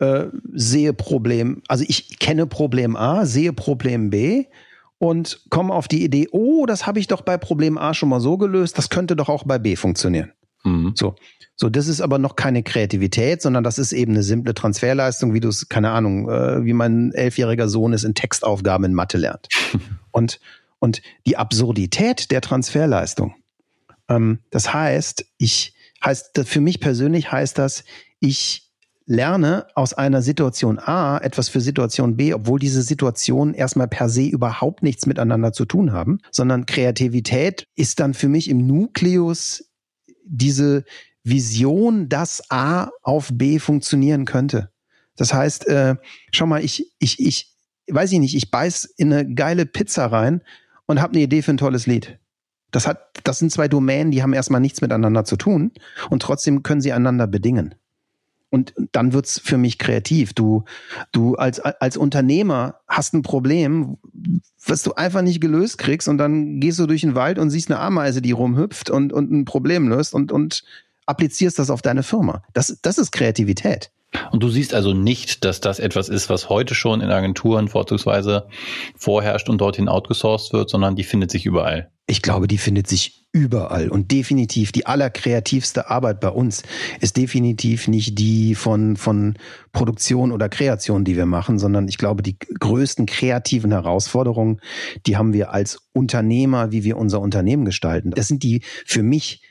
äh, 0.00 0.26
sehe 0.52 0.92
Problem, 0.92 1.62
also 1.66 1.82
ich 1.88 2.18
kenne 2.18 2.46
Problem 2.46 2.94
A, 2.94 3.24
sehe 3.24 3.54
Problem 3.54 4.10
B 4.10 4.44
und 4.98 5.40
komme 5.48 5.72
auf 5.72 5.88
die 5.88 6.04
Idee, 6.04 6.28
oh, 6.30 6.66
das 6.66 6.86
habe 6.86 7.00
ich 7.00 7.06
doch 7.06 7.22
bei 7.22 7.38
Problem 7.38 7.78
A 7.78 7.94
schon 7.94 8.10
mal 8.10 8.20
so 8.20 8.36
gelöst, 8.36 8.76
das 8.76 8.90
könnte 8.90 9.16
doch 9.16 9.30
auch 9.30 9.44
bei 9.44 9.58
B 9.58 9.76
funktionieren. 9.76 10.32
Mhm. 10.64 10.92
So. 10.94 11.16
So, 11.60 11.68
das 11.68 11.88
ist 11.88 12.00
aber 12.00 12.18
noch 12.18 12.36
keine 12.36 12.62
Kreativität, 12.62 13.42
sondern 13.42 13.64
das 13.64 13.78
ist 13.78 13.92
eben 13.92 14.12
eine 14.12 14.22
simple 14.22 14.54
Transferleistung, 14.54 15.34
wie 15.34 15.40
du 15.40 15.48
es, 15.48 15.68
keine 15.68 15.90
Ahnung, 15.90 16.28
äh, 16.28 16.64
wie 16.64 16.72
mein 16.72 17.10
elfjähriger 17.12 17.68
Sohn 17.68 17.92
es 17.92 18.04
in 18.04 18.14
Textaufgaben 18.14 18.84
in 18.84 18.94
Mathe 18.94 19.18
lernt. 19.18 19.48
und, 20.12 20.38
und 20.78 21.02
die 21.26 21.36
Absurdität 21.36 22.30
der 22.30 22.42
Transferleistung, 22.42 23.34
ähm, 24.08 24.38
das 24.50 24.72
heißt, 24.72 25.26
ich, 25.38 25.74
heißt, 26.04 26.42
für 26.44 26.60
mich 26.60 26.78
persönlich 26.78 27.32
heißt 27.32 27.58
das, 27.58 27.82
ich 28.20 28.68
lerne 29.08 29.66
aus 29.74 29.94
einer 29.94 30.20
Situation 30.20 30.78
A 30.78 31.18
etwas 31.18 31.48
für 31.48 31.62
Situation 31.62 32.16
B, 32.16 32.34
obwohl 32.34 32.60
diese 32.60 32.82
Situationen 32.82 33.54
erstmal 33.54 33.88
per 33.88 34.10
se 34.10 34.26
überhaupt 34.26 34.82
nichts 34.82 35.06
miteinander 35.06 35.52
zu 35.52 35.64
tun 35.64 35.92
haben, 35.92 36.18
sondern 36.30 36.66
Kreativität 36.66 37.64
ist 37.74 38.00
dann 38.00 38.12
für 38.12 38.28
mich 38.28 38.50
im 38.50 38.66
Nukleus 38.66 39.67
diese 40.28 40.84
Vision, 41.24 42.08
dass 42.08 42.42
A 42.50 42.90
auf 43.02 43.30
B 43.32 43.58
funktionieren 43.58 44.24
könnte. 44.24 44.70
Das 45.16 45.34
heißt, 45.34 45.66
äh, 45.68 45.96
schau 46.30 46.46
mal, 46.46 46.64
ich, 46.64 46.92
ich, 46.98 47.18
ich, 47.20 47.54
weiß 47.90 48.12
ich 48.12 48.20
nicht, 48.20 48.36
ich 48.36 48.50
beiß 48.50 48.84
in 48.96 49.12
eine 49.12 49.34
geile 49.34 49.66
Pizza 49.66 50.06
rein 50.06 50.42
und 50.86 51.00
habe 51.00 51.14
eine 51.14 51.22
Idee 51.22 51.42
für 51.42 51.52
ein 51.52 51.58
tolles 51.58 51.86
Lied. 51.86 52.18
Das 52.70 52.86
hat, 52.86 53.18
das 53.24 53.38
sind 53.38 53.50
zwei 53.50 53.66
Domänen, 53.66 54.10
die 54.10 54.22
haben 54.22 54.32
erstmal 54.32 54.60
nichts 54.60 54.80
miteinander 54.80 55.24
zu 55.24 55.36
tun 55.36 55.72
und 56.10 56.22
trotzdem 56.22 56.62
können 56.62 56.80
sie 56.80 56.92
einander 56.92 57.26
bedingen. 57.26 57.74
Und 58.50 58.72
dann 58.92 59.12
wird's 59.12 59.38
für 59.38 59.58
mich 59.58 59.78
kreativ. 59.78 60.32
Du, 60.32 60.64
du 61.12 61.34
als, 61.34 61.60
als 61.60 61.96
Unternehmer 61.96 62.80
hast 62.88 63.12
ein 63.12 63.22
Problem, 63.22 63.98
was 64.66 64.82
du 64.82 64.94
einfach 64.94 65.22
nicht 65.22 65.40
gelöst 65.40 65.78
kriegst 65.78 66.08
und 66.08 66.18
dann 66.18 66.60
gehst 66.60 66.78
du 66.78 66.86
durch 66.86 67.02
den 67.02 67.14
Wald 67.14 67.38
und 67.38 67.50
siehst 67.50 67.70
eine 67.70 67.80
Ameise, 67.80 68.22
die 68.22 68.32
rumhüpft 68.32 68.90
und, 68.90 69.12
und 69.12 69.30
ein 69.30 69.44
Problem 69.44 69.88
löst 69.88 70.14
und, 70.14 70.32
und 70.32 70.64
applizierst 71.06 71.58
das 71.58 71.70
auf 71.70 71.82
deine 71.82 72.02
Firma. 72.02 72.42
Das, 72.54 72.78
das 72.82 72.98
ist 72.98 73.12
Kreativität. 73.12 73.90
Und 74.30 74.42
du 74.42 74.48
siehst 74.48 74.72
also 74.72 74.94
nicht, 74.94 75.44
dass 75.44 75.60
das 75.60 75.78
etwas 75.78 76.08
ist, 76.08 76.30
was 76.30 76.48
heute 76.48 76.74
schon 76.74 77.00
in 77.00 77.10
Agenturen 77.10 77.68
vorzugsweise 77.68 78.46
vorherrscht 78.96 79.50
und 79.50 79.60
dorthin 79.60 79.88
outgesourced 79.88 80.52
wird, 80.52 80.70
sondern 80.70 80.96
die 80.96 81.04
findet 81.04 81.30
sich 81.30 81.44
überall. 81.44 81.90
Ich 82.06 82.22
glaube, 82.22 82.48
die 82.48 82.56
findet 82.56 82.86
sich 82.86 83.17
überall 83.32 83.90
und 83.90 84.10
definitiv 84.10 84.72
die 84.72 84.86
allerkreativste 84.86 85.90
Arbeit 85.90 86.20
bei 86.20 86.30
uns 86.30 86.62
ist 87.00 87.16
definitiv 87.16 87.86
nicht 87.86 88.18
die 88.18 88.54
von, 88.54 88.96
von 88.96 89.34
Produktion 89.72 90.32
oder 90.32 90.48
Kreation, 90.48 91.04
die 91.04 91.16
wir 91.16 91.26
machen, 91.26 91.58
sondern 91.58 91.88
ich 91.88 91.98
glaube, 91.98 92.22
die 92.22 92.38
größten 92.38 93.06
kreativen 93.06 93.70
Herausforderungen, 93.70 94.60
die 95.06 95.16
haben 95.16 95.34
wir 95.34 95.52
als 95.52 95.78
Unternehmer, 95.92 96.72
wie 96.72 96.84
wir 96.84 96.96
unser 96.96 97.20
Unternehmen 97.20 97.64
gestalten. 97.64 98.12
Das 98.12 98.28
sind 98.28 98.42
die 98.42 98.62
für 98.86 99.02
mich 99.02 99.42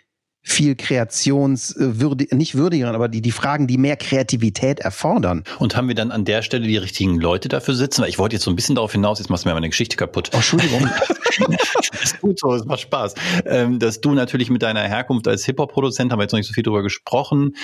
viel 0.48 0.76
kreationswürdig, 0.76 2.32
nicht 2.32 2.56
würdigeren, 2.56 2.96
aber 2.96 3.10
die, 3.10 3.22
die 3.22 3.32
Fragen, 3.32 3.68
die 3.68 3.78
mehr 3.78 3.98
Kreativität 3.98 4.80
erfordern. 4.80 5.44
Und 5.60 5.76
haben 5.76 5.90
wir 5.90 5.96
dann 5.96 6.10
an 6.10 6.24
der 6.24 6.42
Stelle 6.42 6.66
die 6.66 6.78
richtigen 6.78 7.20
Leute 7.20 7.50
dafür 7.50 7.76
sitzen? 7.76 8.02
Weil 8.02 8.10
ich 8.10 8.18
wollte 8.18 8.38
jetzt 8.38 8.44
so 8.46 8.50
ein 8.50 8.56
bisschen 8.56 8.76
darauf 8.76 8.94
hinaus, 8.94 9.20
jetzt 9.20 9.30
machst 9.30 9.44
du 9.44 9.50
mir 9.50 9.54
meine 9.56 9.70
Geschichte 9.70 9.98
kaputt. 9.98 10.30
Oh, 10.32 10.38
Entschuldigung. 10.38 10.90
das 11.92 12.02
ist 12.02 12.22
gut 12.22 12.40
so, 12.40 12.54
es 12.54 12.64
macht 12.64 12.80
Spaß. 12.80 13.16
Ähm, 13.46 13.78
dass 13.78 14.00
du 14.00 14.14
natürlich 14.14 14.50
mit 14.50 14.64
deiner 14.64 14.84
Herkunft 14.84 15.28
als 15.28 15.44
Hip-Hop-Produzent, 15.46 16.14
haben 16.14 16.20
wir 16.20 16.24
jetzt 16.24 16.32
noch 16.32 16.40
nicht 16.40 16.48
so 16.48 16.54
viel 16.54 16.64
drüber 16.64 16.82
gesprochen, 16.82 17.56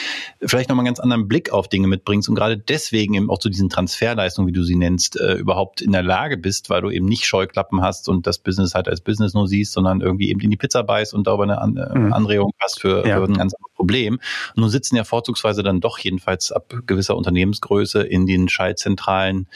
vielleicht 0.42 0.68
nochmal 0.68 0.82
einen 0.82 0.94
ganz 0.94 1.00
anderen 1.00 1.30
Blick 1.30 1.54
auf 1.54 1.70
Dinge 1.70 1.88
mitbringst 1.88 2.28
und 2.28 2.36
gerade 2.36 2.58
deswegen 2.58 3.14
eben 3.14 3.30
auch 3.30 3.40
zu 3.40 3.50
diesen 3.50 3.70
Transferleistungen, 3.70 4.50
wie 4.50 4.54
du 4.54 4.64
sie 4.64 4.76
nennst, 4.76 5.20
äh, 5.20 5.36
überhaupt 5.36 5.82
in 5.82 5.94
der 5.94 6.04
Lage 6.04 6.36
bist, 6.38 6.70
weil 6.70 6.82
du 6.82 6.90
eben 6.90 7.06
nicht 7.06 7.26
Scheuklappen 7.26 7.82
hast 7.82 8.10
und 8.10 8.28
das 8.28 8.40
Business 8.40 8.76
halt 8.76 8.90
als 8.90 9.00
Business 9.00 9.34
nur 9.34 9.48
siehst, 9.48 9.72
sondern 9.72 10.02
irgendwie 10.02 10.30
eben 10.30 10.42
in 10.42 10.52
die 10.52 10.58
Pizza 10.58 10.84
beißt 10.84 11.14
und 11.14 11.28
darüber 11.28 11.44
eine 11.44 11.80
äh, 11.80 11.98
mhm. 11.98 12.14
Anregung 12.14 12.52
hast 12.60 12.73
für, 12.82 13.08
ja. 13.08 13.18
für 13.18 13.24
ein 13.24 13.34
ganz 13.34 13.54
anderes 13.54 13.74
Problem. 13.76 14.20
Nun 14.56 14.70
sitzen 14.70 14.96
ja 14.96 15.04
vorzugsweise 15.04 15.64
dann 15.64 15.82
doch 15.82 15.98
jedenfalls 15.98 16.52
ab 16.52 16.74
gewisser 16.86 17.18
Unternehmensgröße 17.18 18.02
in 18.02 18.26
den 18.26 18.50
Schaltzentralen 18.50 19.48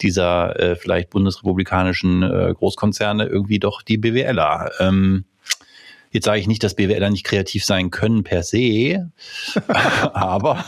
dieser 0.00 0.58
äh, 0.58 0.76
vielleicht 0.76 1.10
bundesrepublikanischen 1.10 2.22
äh, 2.22 2.54
Großkonzerne 2.54 3.26
irgendwie 3.26 3.58
doch 3.58 3.82
die 3.82 3.98
BWLer. 3.98 4.70
Ähm, 4.80 5.24
Jetzt 6.14 6.26
sage 6.26 6.38
ich 6.38 6.46
nicht, 6.46 6.62
dass 6.62 6.76
BWLer 6.76 7.10
nicht 7.10 7.24
kreativ 7.24 7.64
sein 7.64 7.90
können 7.90 8.22
per 8.22 8.44
se, 8.44 9.10
aber 10.12 10.64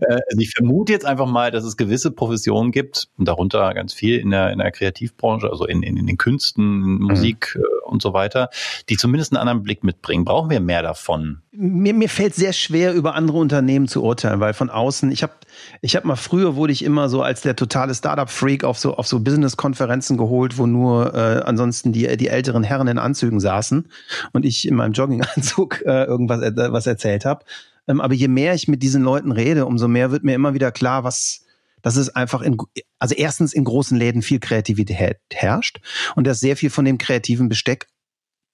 äh, 0.00 0.20
ich 0.38 0.52
vermute 0.52 0.92
jetzt 0.92 1.04
einfach 1.04 1.26
mal, 1.26 1.50
dass 1.50 1.64
es 1.64 1.76
gewisse 1.76 2.12
Professionen 2.12 2.70
gibt, 2.70 3.08
und 3.18 3.26
darunter 3.26 3.74
ganz 3.74 3.92
viel 3.92 4.18
in 4.18 4.30
der, 4.30 4.52
in 4.52 4.58
der 4.58 4.70
Kreativbranche, 4.70 5.50
also 5.50 5.66
in, 5.66 5.82
in, 5.82 5.96
in 5.96 6.06
den 6.06 6.16
Künsten. 6.16 7.00
Musik 7.00 7.56
mhm. 7.58 7.64
Und 7.88 8.02
so 8.02 8.12
weiter, 8.12 8.50
die 8.88 8.96
zumindest 8.96 9.32
einen 9.32 9.40
anderen 9.40 9.62
Blick 9.62 9.84
mitbringen. 9.84 10.24
Brauchen 10.24 10.50
wir 10.50 10.60
mehr 10.60 10.82
davon? 10.82 11.42
Mir, 11.52 11.94
mir 11.94 12.08
fällt 12.08 12.34
sehr 12.34 12.52
schwer, 12.52 12.94
über 12.94 13.14
andere 13.14 13.38
Unternehmen 13.38 13.88
zu 13.88 14.02
urteilen, 14.02 14.40
weil 14.40 14.54
von 14.54 14.70
außen, 14.70 15.10
ich 15.10 15.22
habe 15.22 15.32
ich 15.80 15.96
hab 15.96 16.04
mal 16.04 16.16
früher 16.16 16.56
wurde 16.56 16.72
ich 16.72 16.84
immer 16.84 17.08
so 17.08 17.22
als 17.22 17.40
der 17.40 17.56
totale 17.56 17.94
Startup-Freak 17.94 18.64
auf 18.64 18.78
so, 18.78 18.96
auf 18.96 19.06
so 19.06 19.20
Business-Konferenzen 19.20 20.16
geholt, 20.16 20.58
wo 20.58 20.66
nur 20.66 21.14
äh, 21.14 21.42
ansonsten 21.44 21.92
die, 21.92 22.16
die 22.16 22.28
älteren 22.28 22.62
Herren 22.62 22.88
in 22.88 22.98
Anzügen 22.98 23.40
saßen 23.40 23.88
und 24.32 24.44
ich 24.44 24.68
in 24.68 24.74
meinem 24.74 24.92
Jogginganzug 24.92 25.82
äh, 25.86 26.04
irgendwas 26.04 26.42
äh, 26.42 26.72
was 26.72 26.86
erzählt 26.86 27.24
habe. 27.24 27.44
Ähm, 27.88 28.00
aber 28.00 28.14
je 28.14 28.28
mehr 28.28 28.54
ich 28.54 28.68
mit 28.68 28.82
diesen 28.82 29.02
Leuten 29.02 29.32
rede, 29.32 29.66
umso 29.66 29.88
mehr 29.88 30.10
wird 30.10 30.22
mir 30.22 30.34
immer 30.34 30.54
wieder 30.54 30.70
klar, 30.70 31.04
was, 31.04 31.46
dass 31.82 31.96
es 31.96 32.08
einfach 32.08 32.42
in, 32.42 32.56
also 32.98 33.14
erstens 33.14 33.52
in 33.52 33.64
großen 33.64 33.96
Läden 33.96 34.22
viel 34.22 34.40
Kreativität 34.40 35.18
herrscht 35.32 35.80
und 36.16 36.26
dass 36.26 36.40
sehr 36.40 36.56
viel 36.56 36.70
von 36.70 36.84
dem 36.84 36.98
kreativen 36.98 37.48
Besteck 37.48 37.88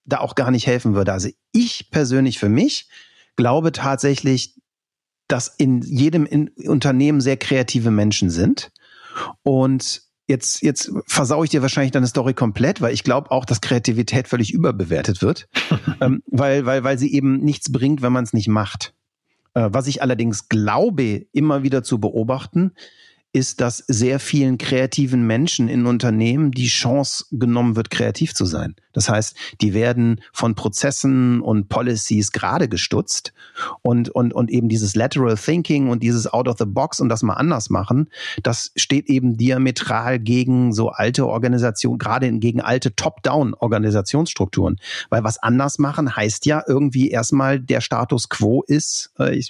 da 0.05 0.21
auch 0.21 0.35
gar 0.35 0.51
nicht 0.51 0.67
helfen 0.67 0.95
würde. 0.95 1.13
Also 1.13 1.31
ich 1.53 1.91
persönlich 1.91 2.39
für 2.39 2.49
mich 2.49 2.89
glaube 3.37 3.73
tatsächlich, 3.73 4.55
dass 5.29 5.49
in 5.49 5.83
jedem 5.83 6.27
in 6.27 6.49
Unternehmen 6.69 7.21
sehr 7.21 7.37
kreative 7.37 7.91
Menschen 7.91 8.31
sind 8.31 8.71
und 9.43 10.03
jetzt, 10.27 10.63
jetzt 10.63 10.93
versau 11.07 11.45
ich 11.45 11.51
dir 11.51 11.63
wahrscheinlich 11.63 11.93
deine 11.93 12.07
Story 12.07 12.35
komplett, 12.35 12.81
weil 12.81 12.95
ich 12.95 13.05
glaube 13.05 13.31
auch, 13.31 13.45
dass 13.45 13.61
Kreativität 13.61 14.29
völlig 14.29 14.53
überbewertet 14.53 15.23
wird, 15.23 15.49
ähm, 16.01 16.23
weil, 16.27 16.67
weil, 16.67 16.85
weil 16.85 16.99
sie 16.99 17.13
eben 17.13 17.39
nichts 17.39 17.73
bringt, 17.73 18.03
wenn 18.03 18.13
man 18.13 18.25
es 18.25 18.33
nicht 18.33 18.49
macht. 18.49 18.95
Äh, 19.55 19.69
was 19.73 19.87
ich 19.87 20.03
allerdings 20.03 20.49
glaube, 20.49 21.27
immer 21.33 21.63
wieder 21.63 21.83
zu 21.83 21.99
beobachten, 21.99 22.73
ist, 23.35 23.61
dass 23.61 23.79
sehr 23.89 24.21
vielen 24.21 24.59
kreativen 24.59 25.27
Menschen 25.27 25.69
in 25.69 25.87
Unternehmen 25.87 26.53
die 26.53 26.69
Chance 26.69 27.25
genommen 27.33 27.75
wird, 27.75 27.91
kreativ 27.91 28.33
zu 28.33 28.45
sein. 28.47 28.77
Das 28.93 29.09
heißt, 29.09 29.37
die 29.61 29.75
werden 29.75 30.21
von 30.33 30.55
Prozessen 30.55 31.41
und 31.41 31.69
Policies 31.69 32.31
gerade 32.31 32.69
gestutzt 32.69 33.35
und, 33.83 34.09
und, 34.09 34.33
und 34.33 34.51
eben 34.51 34.69
dieses 34.69 34.95
Lateral 34.95 35.37
Thinking 35.37 35.89
und 35.89 36.05
dieses 36.05 36.33
Out 36.33 36.47
of 36.47 36.59
the 36.59 36.65
Box 36.65 37.01
und 37.01 37.09
das 37.09 37.25
mal 37.25 37.35
anders 37.35 37.71
machen, 37.71 38.09
das 38.45 38.71
steht 38.77 39.11
eben 39.11 39.37
diametral 39.37 40.21
gegen 40.21 40.73
so 40.73 40.91
alte 40.91 41.27
Organisationen, 41.27 41.99
gerade 41.99 42.33
gegen 42.39 42.61
alte 42.61 42.95
Top-Down-Organisationsstrukturen. 42.95 44.77
Weil 45.11 45.25
was 45.25 45.43
anders 45.43 45.81
machen 45.81 46.15
heißt 46.15 46.47
ja 46.47 46.63
irgendwie 46.69 47.11
erstmal 47.11 47.59
der 47.59 47.81
Status 47.81 48.29
quo 48.29 48.63
ist, 48.69 49.13
äh, 49.19 49.41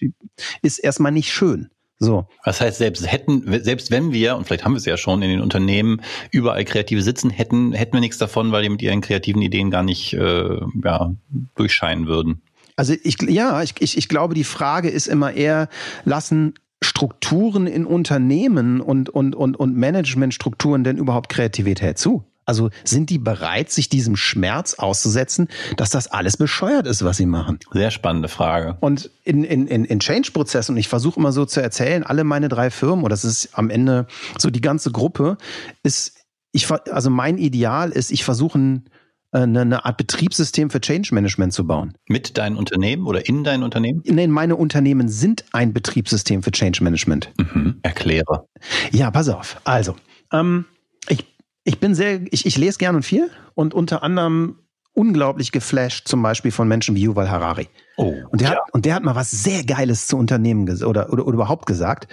ist 0.63 0.79
erstmal 0.79 1.13
nicht 1.13 1.31
schön. 1.31 1.69
So. 2.05 2.27
Das 2.45 2.61
heißt, 2.61 2.79
selbst 2.79 3.11
hätten, 3.11 3.43
selbst 3.63 3.91
wenn 3.91 4.13
wir, 4.13 4.37
und 4.37 4.47
vielleicht 4.47 4.65
haben 4.65 4.73
wir 4.73 4.79
es 4.79 4.85
ja 4.85 4.97
schon 4.97 5.23
in 5.23 5.31
den 5.31 5.41
Unternehmen, 5.41 6.01
überall 6.31 6.65
Kreative 6.65 7.03
sitzen, 7.03 7.31
hätten, 7.31 7.73
hätten 7.73 7.95
wir 7.95 8.01
nichts 8.01 8.19
davon, 8.19 8.53
weil 8.53 8.63
die 8.63 8.69
mit 8.69 8.83
ihren 8.83 9.01
kreativen 9.01 9.43
Ideen 9.43 9.71
gar 9.71 9.83
nicht 9.83 10.13
äh, 10.15 10.61
ja, 10.85 11.15
durchscheinen 11.55 12.07
würden. 12.07 12.43
Also 12.77 12.95
ich, 13.03 13.23
ja, 13.23 13.63
ich, 13.63 13.75
ich, 13.79 13.97
ich 13.97 14.09
glaube, 14.09 14.35
die 14.35 14.45
Frage 14.45 14.89
ist 14.89 15.07
immer 15.07 15.33
eher, 15.33 15.69
lassen 16.05 16.55
Strukturen 16.83 17.67
in 17.67 17.87
Unternehmen 17.87 18.81
und, 18.81 19.09
und, 19.09 19.35
und, 19.35 19.57
und 19.57 19.77
Managementstrukturen 19.77 20.85
denn 20.85 20.99
überhaupt 20.99 21.29
Kreativität 21.29 21.99
zu? 21.99 22.25
Also 22.47 22.71
sind 22.85 23.11
die 23.11 23.19
bereit, 23.19 23.71
sich 23.71 23.89
diesem 23.89 24.17
Schmerz 24.17 24.75
auszusetzen, 24.75 25.49
dass 25.77 25.91
das 25.91 26.09
alles 26.09 26.37
bescheuert 26.37 26.87
ist, 26.87 27.05
was 27.05 27.17
sie 27.17 27.27
machen? 27.27 27.59
Sehr 27.73 27.91
spannende 27.91 28.29
Frage. 28.29 28.77
Und 28.81 29.11
in, 29.25 29.45
in, 29.45 29.67
in, 29.67 29.85
in 29.85 30.01
Change-Prozessen, 30.01 30.75
und 30.75 30.79
ich 30.79 30.89
versuche 30.89 31.19
immer 31.19 31.33
so 31.33 31.45
zu 31.47 31.61
erzählen, 31.61 32.03
alle 32.03 32.25
meine 32.25 32.49
drei 32.49 32.71
Firmen, 32.71 33.05
oder 33.05 33.15
das 33.15 33.25
ist 33.25 33.51
am 33.59 33.71
Ende 33.71 34.07
so 34.39 34.51
die 34.51 34.61
ganze 34.61 34.91
Gruppe, 34.91 35.39
ist, 35.83 36.19
ich, 36.53 36.71
also 36.71 37.11
mein 37.11 37.39
Ideal 37.39 37.91
ist, 37.91 38.11
ich 38.11 38.25
versuche 38.25 38.59
eine, 39.33 39.61
eine 39.61 39.85
Art 39.85 39.97
Betriebssystem 39.97 40.71
für 40.71 40.81
Change 40.81 41.15
Management 41.15 41.53
zu 41.53 41.67
bauen. 41.67 41.95
Mit 42.09 42.39
deinen 42.39 42.57
Unternehmen 42.57 43.07
oder 43.07 43.27
in 43.27 43.43
deinen 43.43 43.63
Unternehmen? 43.63 44.03
Nein, 44.07 44.31
meine 44.31 44.57
Unternehmen 44.57 45.09
sind 45.09 45.45
ein 45.53 45.73
Betriebssystem 45.73 46.43
für 46.43 46.53
Change 46.53 46.85
Management. 46.85 47.33
Mhm. 47.39 47.81
Erkläre. 47.83 48.47
Ja, 48.93 49.11
pass 49.11 49.29
auf. 49.29 49.61
Also, 49.65 49.97
ähm, 50.33 50.67
ich 51.09 51.34
ich 51.65 51.81
bin 51.81 51.95
sehr, 51.95 52.21
ich, 52.31 52.47
ich 52.47 52.57
lese 52.57 52.79
gern 52.79 52.95
und 52.95 53.03
viel 53.03 53.31
und 53.55 53.75
unter 53.75 54.03
anderem 54.03 54.59
unglaublich 54.93 55.51
geflasht, 55.51 56.07
zum 56.07 56.23
Beispiel 56.23 56.53
von 56.53 56.69
Menschen 56.69 56.95
wie 56.95 57.03
Yuval 57.03 57.29
Harari. 57.29 57.69
Oh, 57.97 58.15
und 58.31 58.41
der 58.41 58.51
ja. 58.51 58.55
hat 58.55 58.63
und 58.73 58.85
der 58.85 58.95
hat 58.95 59.03
mal 59.03 59.17
was 59.17 59.31
sehr 59.31 59.65
Geiles 59.65 60.07
zu 60.07 60.17
Unternehmen 60.17 60.69
oder, 60.85 61.13
oder 61.13 61.27
oder 61.27 61.35
überhaupt 61.35 61.67
gesagt. 61.67 62.07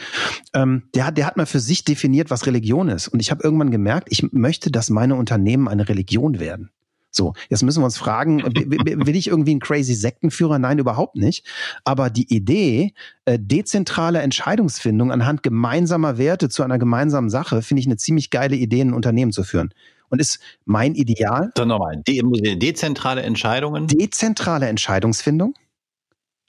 Ähm, 0.53 0.83
der 0.95 1.05
hat 1.05 1.17
der 1.17 1.27
hat 1.27 1.37
mal 1.37 1.45
für 1.45 1.59
sich 1.59 1.83
definiert, 1.83 2.31
was 2.31 2.47
Religion 2.47 2.89
ist. 2.89 3.07
Und 3.07 3.19
ich 3.19 3.29
habe 3.29 3.43
irgendwann 3.43 3.71
gemerkt, 3.71 4.07
ich 4.09 4.31
möchte, 4.31 4.71
dass 4.71 4.89
meine 4.89 5.15
Unternehmen 5.15 5.67
eine 5.67 5.87
Religion 5.89 6.39
werden. 6.39 6.71
So, 7.12 7.34
jetzt 7.50 7.62
müssen 7.62 7.82
wir 7.82 7.86
uns 7.86 7.97
fragen, 7.97 8.41
will 8.45 9.15
ich 9.15 9.28
irgendwie 9.28 9.54
ein 9.54 9.60
crazy 9.60 9.93
Sektenführer? 9.93 10.60
Nein, 10.60 10.80
überhaupt 10.80 11.17
nicht. 11.17 11.45
Aber 11.84 12.10
die 12.10 12.34
Idee, 12.34 12.93
äh, 13.26 13.38
dezentrale 13.39 14.21
Entscheidungsfindung 14.21 15.12
anhand 15.12 15.43
gemeinsamer 15.43 16.17
Werte 16.17 16.50
zu 16.50 16.63
einer 16.63 16.80
gemeinsamen 16.80 17.30
Sache, 17.30 17.62
finde 17.62 17.82
ich 17.82 17.88
eine 17.88 17.97
ziemlich 17.97 18.30
geile 18.30 18.56
Idee, 18.56 18.82
ein 18.82 18.93
Unternehmen 18.93 19.32
zu 19.32 19.43
führen 19.43 19.74
und 20.10 20.19
ist 20.19 20.39
mein 20.65 20.95
Ideal. 20.95 21.52
Dann 21.56 21.69
nochmal, 21.69 22.02
De 22.08 22.56
dezentrale 22.56 23.24
Entscheidungen. 23.24 23.88
Dezentrale 23.88 24.67
Entscheidungsfindung 24.67 25.56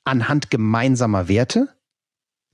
anhand 0.05 0.51
gemeinsamer 0.51 1.29
Werte 1.29 1.69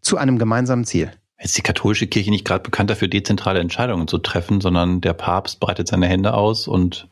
zu 0.00 0.18
einem 0.18 0.38
gemeinsamen 0.38 0.84
Ziel. 0.84 1.10
Ist 1.38 1.56
die 1.56 1.62
katholische 1.62 2.06
Kirche 2.06 2.30
nicht 2.30 2.44
gerade 2.44 2.62
bekannt 2.62 2.90
dafür, 2.90 3.08
dezentrale 3.08 3.60
Entscheidungen 3.60 4.08
zu 4.08 4.18
treffen, 4.18 4.60
sondern 4.60 5.00
der 5.00 5.12
Papst 5.14 5.60
breitet 5.60 5.88
seine 5.88 6.06
Hände 6.06 6.34
aus 6.34 6.68
und 6.68 7.08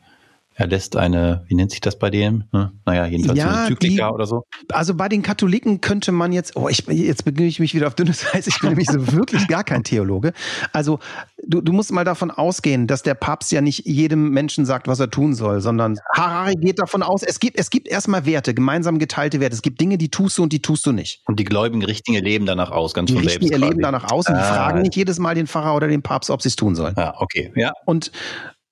er 0.57 0.65
lässt 0.65 0.95
eine, 0.95 1.43
wie 1.47 1.53
nennt 1.53 1.69
sich 1.69 1.81
das 1.81 1.99
bei 1.99 2.09
dem? 2.09 2.45
Hm? 2.51 2.71
Naja, 2.83 3.05
jedenfalls 3.05 3.37
ja, 3.37 3.47
eine 3.47 3.67
Zyklika 3.67 4.07
die, 4.07 4.13
oder 4.13 4.25
so. 4.25 4.43
Also 4.69 4.95
bei 4.95 5.07
den 5.07 5.21
Katholiken 5.21 5.81
könnte 5.81 6.11
man 6.11 6.31
jetzt, 6.31 6.55
oh, 6.55 6.67
ich, 6.67 6.83
jetzt 6.87 7.25
beginne 7.25 7.47
ich 7.47 7.59
mich 7.59 7.75
wieder 7.75 7.85
auf 7.85 7.93
dünnes 7.93 8.25
Eis, 8.33 8.47
ich 8.47 8.59
bin 8.59 8.69
nämlich 8.69 8.89
so 8.89 9.11
wirklich 9.13 9.47
gar 9.47 9.63
kein 9.63 9.83
Theologe. 9.83 10.33
Also 10.73 10.97
du, 11.45 11.61
du 11.61 11.73
musst 11.73 11.91
mal 11.91 12.03
davon 12.03 12.31
ausgehen, 12.31 12.87
dass 12.87 13.03
der 13.03 13.13
Papst 13.13 13.51
ja 13.51 13.61
nicht 13.61 13.85
jedem 13.85 14.31
Menschen 14.31 14.65
sagt, 14.65 14.87
was 14.87 14.99
er 14.99 15.11
tun 15.11 15.35
soll, 15.35 15.61
sondern 15.61 15.99
Harari 16.11 16.55
geht 16.55 16.79
davon 16.79 17.03
aus, 17.03 17.21
es 17.21 17.39
gibt, 17.39 17.59
es 17.59 17.69
gibt 17.69 17.87
erstmal 17.87 18.25
Werte, 18.25 18.55
gemeinsam 18.55 18.97
geteilte 18.97 19.39
Werte. 19.39 19.53
Es 19.53 19.61
gibt 19.61 19.79
Dinge, 19.79 19.99
die 19.99 20.09
tust 20.09 20.39
du 20.39 20.43
und 20.43 20.53
die 20.53 20.63
tust 20.63 20.87
du 20.87 20.91
nicht. 20.91 21.21
Und 21.27 21.39
die 21.39 21.45
Gläubigen 21.45 21.85
richten 21.85 22.13
ihr 22.13 22.23
Leben 22.23 22.47
danach 22.47 22.71
aus, 22.71 22.95
ganz 22.95 23.09
die 23.09 23.13
von 23.13 23.23
richten 23.23 23.45
ihr 23.45 23.59
Leben 23.59 23.79
danach 23.79 24.11
aus 24.11 24.27
und 24.27 24.33
ah. 24.33 24.39
die 24.39 24.43
fragen 24.43 24.81
nicht 24.81 24.95
jedes 24.95 25.19
Mal 25.19 25.35
den 25.35 25.45
Pfarrer 25.45 25.75
oder 25.75 25.87
den 25.87 26.01
Papst, 26.01 26.31
ob 26.31 26.41
sie 26.41 26.49
es 26.49 26.55
tun 26.55 26.73
sollen. 26.73 26.95
Ja, 26.97 27.13
okay, 27.19 27.51
ja. 27.55 27.73
Und 27.85 28.11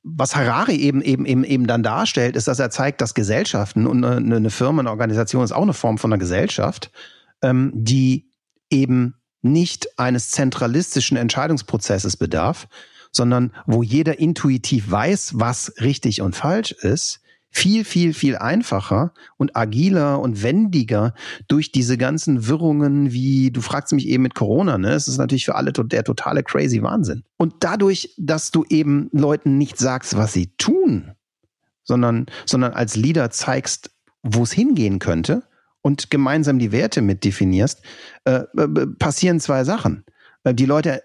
was 0.06 0.36
Harari 0.36 0.76
eben, 0.76 1.02
eben, 1.02 1.26
eben, 1.26 1.44
eben 1.44 1.66
dann 1.66 1.82
darstellt, 1.82 2.36
ist, 2.36 2.48
dass 2.48 2.60
er 2.60 2.70
zeigt, 2.70 3.02
dass 3.02 3.16
Gesellschaften 3.16 3.88
und 3.88 4.06
eine, 4.06 4.36
eine 4.36 4.50
Firmenorganisation 4.52 5.44
ist 5.44 5.52
auch 5.52 5.64
eine 5.64 5.74
Form 5.74 5.98
von 5.98 6.14
einer 6.14 6.20
Gesellschaft, 6.20 6.92
ähm, 7.42 7.72
die 7.74 8.30
eben 8.70 9.16
nicht 9.42 9.88
eines 9.98 10.30
zentralistischen 10.30 11.18
Entscheidungsprozesses 11.18 12.18
bedarf, 12.18 12.68
sondern 13.12 13.52
wo 13.66 13.82
jeder 13.82 14.20
intuitiv 14.20 14.92
weiß, 14.92 15.34
was 15.36 15.74
richtig 15.82 16.22
und 16.22 16.36
falsch 16.36 16.72
ist, 16.72 17.22
viel, 17.56 17.86
viel, 17.86 18.14
viel 18.14 18.36
einfacher 18.36 19.14
und 19.38 19.56
agiler 19.56 20.20
und 20.20 20.44
wendiger 20.44 21.14
durch 21.48 21.72
diese 21.72 21.98
ganzen 21.98 22.48
Wirrungen, 22.48 23.14
wie 23.14 23.50
du 23.50 23.62
fragst 23.62 23.94
mich 23.94 24.10
eben 24.10 24.24
mit 24.24 24.36
Corona, 24.36 24.78
ne? 24.78 24.92
Es 24.92 25.08
ist 25.08 25.18
natürlich 25.18 25.46
für 25.46 25.56
alle 25.56 25.72
der 25.72 26.04
totale 26.04 26.44
crazy 26.44 26.84
Wahnsinn. 26.84 27.24
Und 27.38 27.54
dadurch, 27.62 28.14
dass 28.18 28.52
du 28.52 28.66
eben 28.68 29.10
Leuten 29.14 29.58
nicht 29.58 29.78
sagst, 29.78 30.18
was 30.18 30.34
sie 30.34 30.48
tun, 30.58 31.14
sondern, 31.86 32.26
sondern 32.46 32.74
als 32.74 32.98
Leader 32.98 33.32
zeigst, 33.32 33.90
wo 34.22 34.44
es 34.44 34.52
hingehen 34.52 35.00
könnte 35.00 35.44
und 35.82 36.12
gemeinsam 36.12 36.60
die 36.60 36.74
Werte 36.74 37.02
mit 37.02 37.24
definierst, 37.24 37.82
äh, 38.26 38.42
äh 38.58 38.88
passieren 39.00 39.40
zwei 39.40 39.64
Sachen. 39.64 40.04
Äh, 40.44 40.54
die 40.54 40.66
Leute 40.66 41.04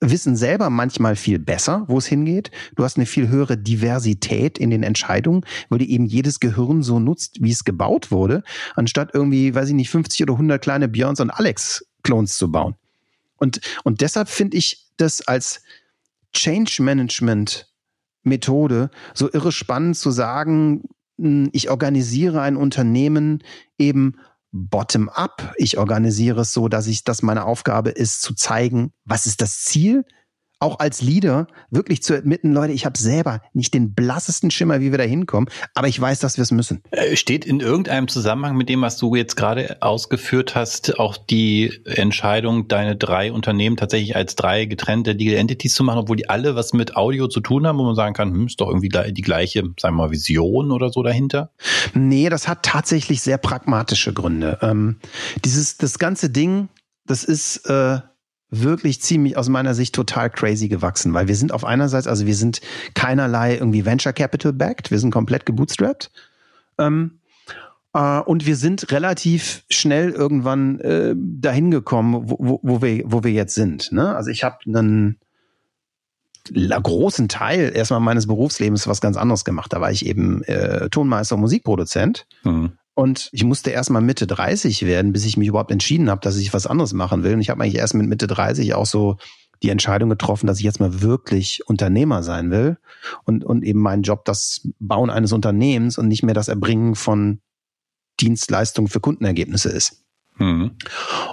wissen 0.00 0.36
selber 0.36 0.70
manchmal 0.70 1.14
viel 1.14 1.38
besser, 1.38 1.84
wo 1.86 1.98
es 1.98 2.06
hingeht. 2.06 2.50
Du 2.74 2.84
hast 2.84 2.96
eine 2.96 3.06
viel 3.06 3.28
höhere 3.28 3.58
Diversität 3.58 4.58
in 4.58 4.70
den 4.70 4.82
Entscheidungen, 4.82 5.44
weil 5.68 5.78
du 5.78 5.84
eben 5.84 6.06
jedes 6.06 6.40
Gehirn 6.40 6.82
so 6.82 6.98
nutzt, 6.98 7.38
wie 7.40 7.52
es 7.52 7.64
gebaut 7.64 8.10
wurde, 8.10 8.42
anstatt 8.74 9.10
irgendwie, 9.12 9.54
weiß 9.54 9.68
ich 9.68 9.74
nicht, 9.74 9.90
50 9.90 10.22
oder 10.22 10.34
100 10.34 10.62
kleine 10.62 10.88
Björns 10.88 11.20
und 11.20 11.30
Alex-Clones 11.30 12.36
zu 12.36 12.50
bauen. 12.50 12.74
Und, 13.36 13.60
und 13.84 14.00
deshalb 14.00 14.28
finde 14.28 14.56
ich 14.56 14.86
das 14.96 15.20
als 15.22 15.62
Change 16.32 16.82
Management 16.82 17.68
Methode 18.22 18.90
so 19.14 19.30
irre 19.32 19.52
spannend 19.52 19.96
zu 19.96 20.10
sagen, 20.10 20.84
hm, 21.18 21.50
ich 21.52 21.70
organisiere 21.70 22.40
ein 22.40 22.56
Unternehmen 22.56 23.42
eben 23.78 24.16
bottom-up. 24.52 25.54
Ich 25.56 25.78
organisiere 25.78 26.42
es 26.42 26.52
so, 26.52 26.68
dass 26.68 26.86
ich, 26.86 27.04
dass 27.04 27.22
meine 27.22 27.44
Aufgabe 27.44 27.90
ist, 27.90 28.22
zu 28.22 28.34
zeigen, 28.34 28.92
was 29.04 29.26
ist 29.26 29.40
das 29.40 29.60
Ziel, 29.64 30.04
auch 30.60 30.78
als 30.78 31.00
Leader 31.00 31.46
wirklich 31.70 32.02
zu 32.02 32.14
admitten, 32.14 32.52
Leute, 32.52 32.74
ich 32.74 32.84
habe 32.84 32.98
selber 32.98 33.40
nicht 33.54 33.72
den 33.72 33.94
blassesten 33.94 34.50
Schimmer, 34.50 34.80
wie 34.80 34.90
wir 34.90 34.98
da 34.98 35.04
hinkommen, 35.04 35.48
aber 35.74 35.88
ich 35.88 35.98
weiß, 35.98 36.20
dass 36.20 36.36
wir 36.36 36.42
es 36.42 36.50
müssen. 36.50 36.82
Äh, 36.90 37.16
steht 37.16 37.46
in 37.46 37.60
irgendeinem 37.60 38.08
Zusammenhang 38.08 38.56
mit 38.56 38.68
dem, 38.68 38.82
was 38.82 38.98
du 38.98 39.14
jetzt 39.14 39.36
gerade 39.36 39.78
ausgeführt 39.80 40.54
hast, 40.54 40.98
auch 40.98 41.16
die 41.16 41.80
Entscheidung, 41.86 42.68
deine 42.68 42.94
drei 42.94 43.32
Unternehmen 43.32 43.78
tatsächlich 43.78 44.14
als 44.16 44.36
drei 44.36 44.66
getrennte 44.66 45.12
Legal 45.12 45.36
Entities 45.36 45.74
zu 45.74 45.82
machen, 45.82 46.00
obwohl 46.00 46.16
die 46.16 46.28
alle 46.28 46.54
was 46.54 46.74
mit 46.74 46.94
Audio 46.94 47.26
zu 47.28 47.40
tun 47.40 47.66
haben, 47.66 47.78
wo 47.78 47.84
man 47.84 47.94
sagen 47.94 48.14
kann, 48.14 48.30
hm, 48.30 48.46
ist 48.46 48.60
doch 48.60 48.68
irgendwie 48.68 48.90
die 49.12 49.22
gleiche, 49.22 49.62
sagen 49.80 49.96
wir 49.96 50.04
mal, 50.04 50.10
Vision 50.10 50.72
oder 50.72 50.90
so 50.90 51.02
dahinter? 51.02 51.52
Nee, 51.94 52.28
das 52.28 52.48
hat 52.48 52.62
tatsächlich 52.62 53.22
sehr 53.22 53.38
pragmatische 53.38 54.12
Gründe. 54.12 54.58
Ähm, 54.60 54.98
dieses, 55.44 55.78
das 55.78 55.98
ganze 55.98 56.28
Ding, 56.28 56.68
das 57.06 57.24
ist, 57.24 57.68
äh, 57.68 58.00
wirklich 58.50 59.00
ziemlich 59.00 59.36
aus 59.36 59.48
meiner 59.48 59.74
Sicht 59.74 59.94
total 59.94 60.30
crazy 60.30 60.68
gewachsen, 60.68 61.14
weil 61.14 61.28
wir 61.28 61.36
sind 61.36 61.52
auf 61.52 61.64
einerseits, 61.64 62.06
also 62.06 62.26
wir 62.26 62.34
sind 62.34 62.60
keinerlei 62.94 63.54
irgendwie 63.54 63.84
Venture 63.84 64.12
Capital 64.12 64.52
backed, 64.52 64.90
wir 64.90 64.98
sind 64.98 65.10
komplett 65.10 65.46
gebootstrapped. 65.46 66.10
Ähm, 66.78 67.20
äh, 67.94 68.20
und 68.20 68.46
wir 68.46 68.56
sind 68.56 68.90
relativ 68.92 69.64
schnell 69.70 70.10
irgendwann 70.10 70.80
äh, 70.80 71.14
dahin 71.16 71.70
gekommen, 71.70 72.28
wo, 72.28 72.36
wo, 72.38 72.60
wo, 72.62 72.82
wir, 72.82 73.04
wo 73.06 73.24
wir 73.24 73.32
jetzt 73.32 73.54
sind. 73.54 73.92
Ne? 73.92 74.14
Also 74.14 74.30
ich 74.30 74.44
habe 74.44 74.58
einen 74.66 75.18
großen 76.54 77.28
Teil 77.28 77.72
erstmal 77.74 78.00
meines 78.00 78.26
Berufslebens 78.26 78.86
was 78.88 79.00
ganz 79.00 79.16
anderes 79.16 79.44
gemacht. 79.44 79.72
Da 79.72 79.80
war 79.80 79.90
ich 79.90 80.06
eben 80.06 80.42
äh, 80.44 80.88
Tonmeister 80.88 81.36
und 81.36 81.42
Musikproduzent. 81.42 82.26
Mhm. 82.44 82.72
Und 83.00 83.30
ich 83.32 83.44
musste 83.44 83.70
erst 83.70 83.88
mal 83.88 84.02
Mitte 84.02 84.26
30 84.26 84.84
werden, 84.84 85.14
bis 85.14 85.24
ich 85.24 85.38
mich 85.38 85.48
überhaupt 85.48 85.70
entschieden 85.70 86.10
habe, 86.10 86.20
dass 86.20 86.36
ich 86.36 86.52
was 86.52 86.66
anderes 86.66 86.92
machen 86.92 87.22
will. 87.22 87.32
Und 87.32 87.40
ich 87.40 87.48
habe 87.48 87.62
eigentlich 87.62 87.76
erst 87.76 87.94
mit 87.94 88.06
Mitte 88.06 88.26
30 88.26 88.74
auch 88.74 88.84
so 88.84 89.16
die 89.62 89.70
Entscheidung 89.70 90.10
getroffen, 90.10 90.46
dass 90.46 90.58
ich 90.58 90.64
jetzt 90.64 90.80
mal 90.80 91.00
wirklich 91.00 91.66
Unternehmer 91.66 92.22
sein 92.22 92.50
will 92.50 92.76
und, 93.24 93.42
und 93.42 93.64
eben 93.64 93.80
mein 93.80 94.02
Job 94.02 94.26
das 94.26 94.68
Bauen 94.80 95.08
eines 95.08 95.32
Unternehmens 95.32 95.96
und 95.96 96.08
nicht 96.08 96.22
mehr 96.22 96.34
das 96.34 96.48
Erbringen 96.48 96.94
von 96.94 97.40
Dienstleistungen 98.20 98.88
für 98.88 99.00
Kundenergebnisse 99.00 99.70
ist. 99.70 100.04
Mhm. 100.36 100.72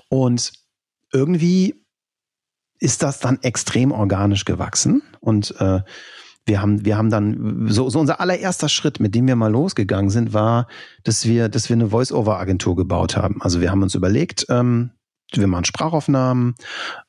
Und 0.07 0.53
irgendwie 1.11 1.83
ist 2.79 3.03
das 3.03 3.19
dann 3.19 3.39
extrem 3.41 3.91
organisch 3.91 4.45
gewachsen 4.45 5.01
und 5.19 5.53
äh, 5.59 5.81
wir 6.47 6.61
haben, 6.61 6.85
wir 6.85 6.97
haben 6.97 7.09
dann, 7.09 7.67
so, 7.67 7.89
so 7.89 7.99
unser 7.99 8.21
allererster 8.21 8.69
Schritt, 8.69 8.99
mit 8.99 9.13
dem 9.13 9.27
wir 9.27 9.35
mal 9.35 9.51
losgegangen 9.51 10.09
sind, 10.09 10.33
war, 10.33 10.67
dass 11.03 11.25
wir, 11.25 11.49
dass 11.49 11.69
wir 11.69 11.75
eine 11.75 11.89
Voice-Over-Agentur 11.89 12.75
gebaut 12.75 13.17
haben. 13.17 13.41
Also 13.41 13.61
wir 13.61 13.69
haben 13.69 13.83
uns 13.83 13.95
überlegt, 13.95 14.45
ähm, 14.49 14.91
wir 15.33 15.47
machen 15.47 15.65
Sprachaufnahmen 15.65 16.55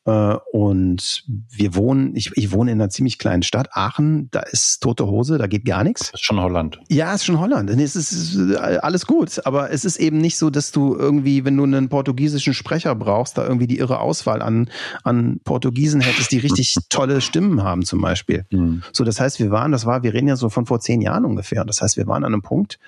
äh, 0.04 0.37
und 0.52 1.24
wir 1.26 1.74
wohnen, 1.76 2.16
ich, 2.16 2.33
ich 2.35 2.50
wohne 2.50 2.72
in 2.72 2.81
einer 2.81 2.90
ziemlich 2.90 3.18
kleinen 3.18 3.42
Stadt, 3.42 3.68
Aachen, 3.72 4.28
da 4.33 4.40
ist 4.40 4.83
tote 4.83 5.07
Hose, 5.07 5.38
da 5.38 5.46
geht 5.46 5.64
gar 5.64 5.85
nichts. 5.85 6.11
Das 6.11 6.20
ist 6.20 6.24
schon 6.24 6.40
Holland. 6.40 6.81
Ja, 6.88 7.14
ist 7.14 7.24
schon 7.24 7.38
Holland. 7.38 7.70
Es 7.70 7.94
ist 7.94 8.37
äh, 8.37 8.57
alles 8.57 9.07
gut, 9.07 9.46
aber 9.46 9.70
es 9.70 9.85
ist 9.85 9.98
eben 9.98 10.18
nicht 10.18 10.37
so, 10.37 10.50
dass 10.50 10.72
du 10.72 10.96
irgendwie, 10.96 11.44
wenn 11.44 11.57
du 11.57 11.62
einen 11.64 11.88
portugiesischen 11.88 12.54
Sprecher 12.54 12.94
brauchst, 12.96 13.38
da 13.38 13.44
irgendwie 13.44 13.68
die 13.68 13.78
irre 13.78 14.00
Auswahl 14.00 14.42
an, 14.42 14.68
an 15.04 15.40
Portugiesen 15.44 16.00
hättest, 16.00 16.33
die 16.33 16.38
richtig 16.38 16.74
tolle 16.88 17.20
Stimmen 17.20 17.62
haben 17.62 17.85
zum 17.85 18.00
Beispiel. 18.00 18.46
Mhm. 18.50 18.83
So, 18.92 19.04
das 19.04 19.20
heißt, 19.20 19.38
wir 19.38 19.50
waren, 19.50 19.70
das 19.70 19.87
war, 19.87 20.02
wir 20.02 20.12
reden 20.12 20.28
ja 20.28 20.37
so 20.37 20.48
von 20.48 20.66
vor 20.66 20.81
zehn 20.81 21.00
Jahren 21.00 21.24
ungefähr. 21.24 21.64
Das 21.64 21.81
heißt, 21.83 21.96
wir 21.96 22.07
waren 22.09 22.24
an 22.24 22.33
einem 22.33 22.42
Punkt, 22.42 22.78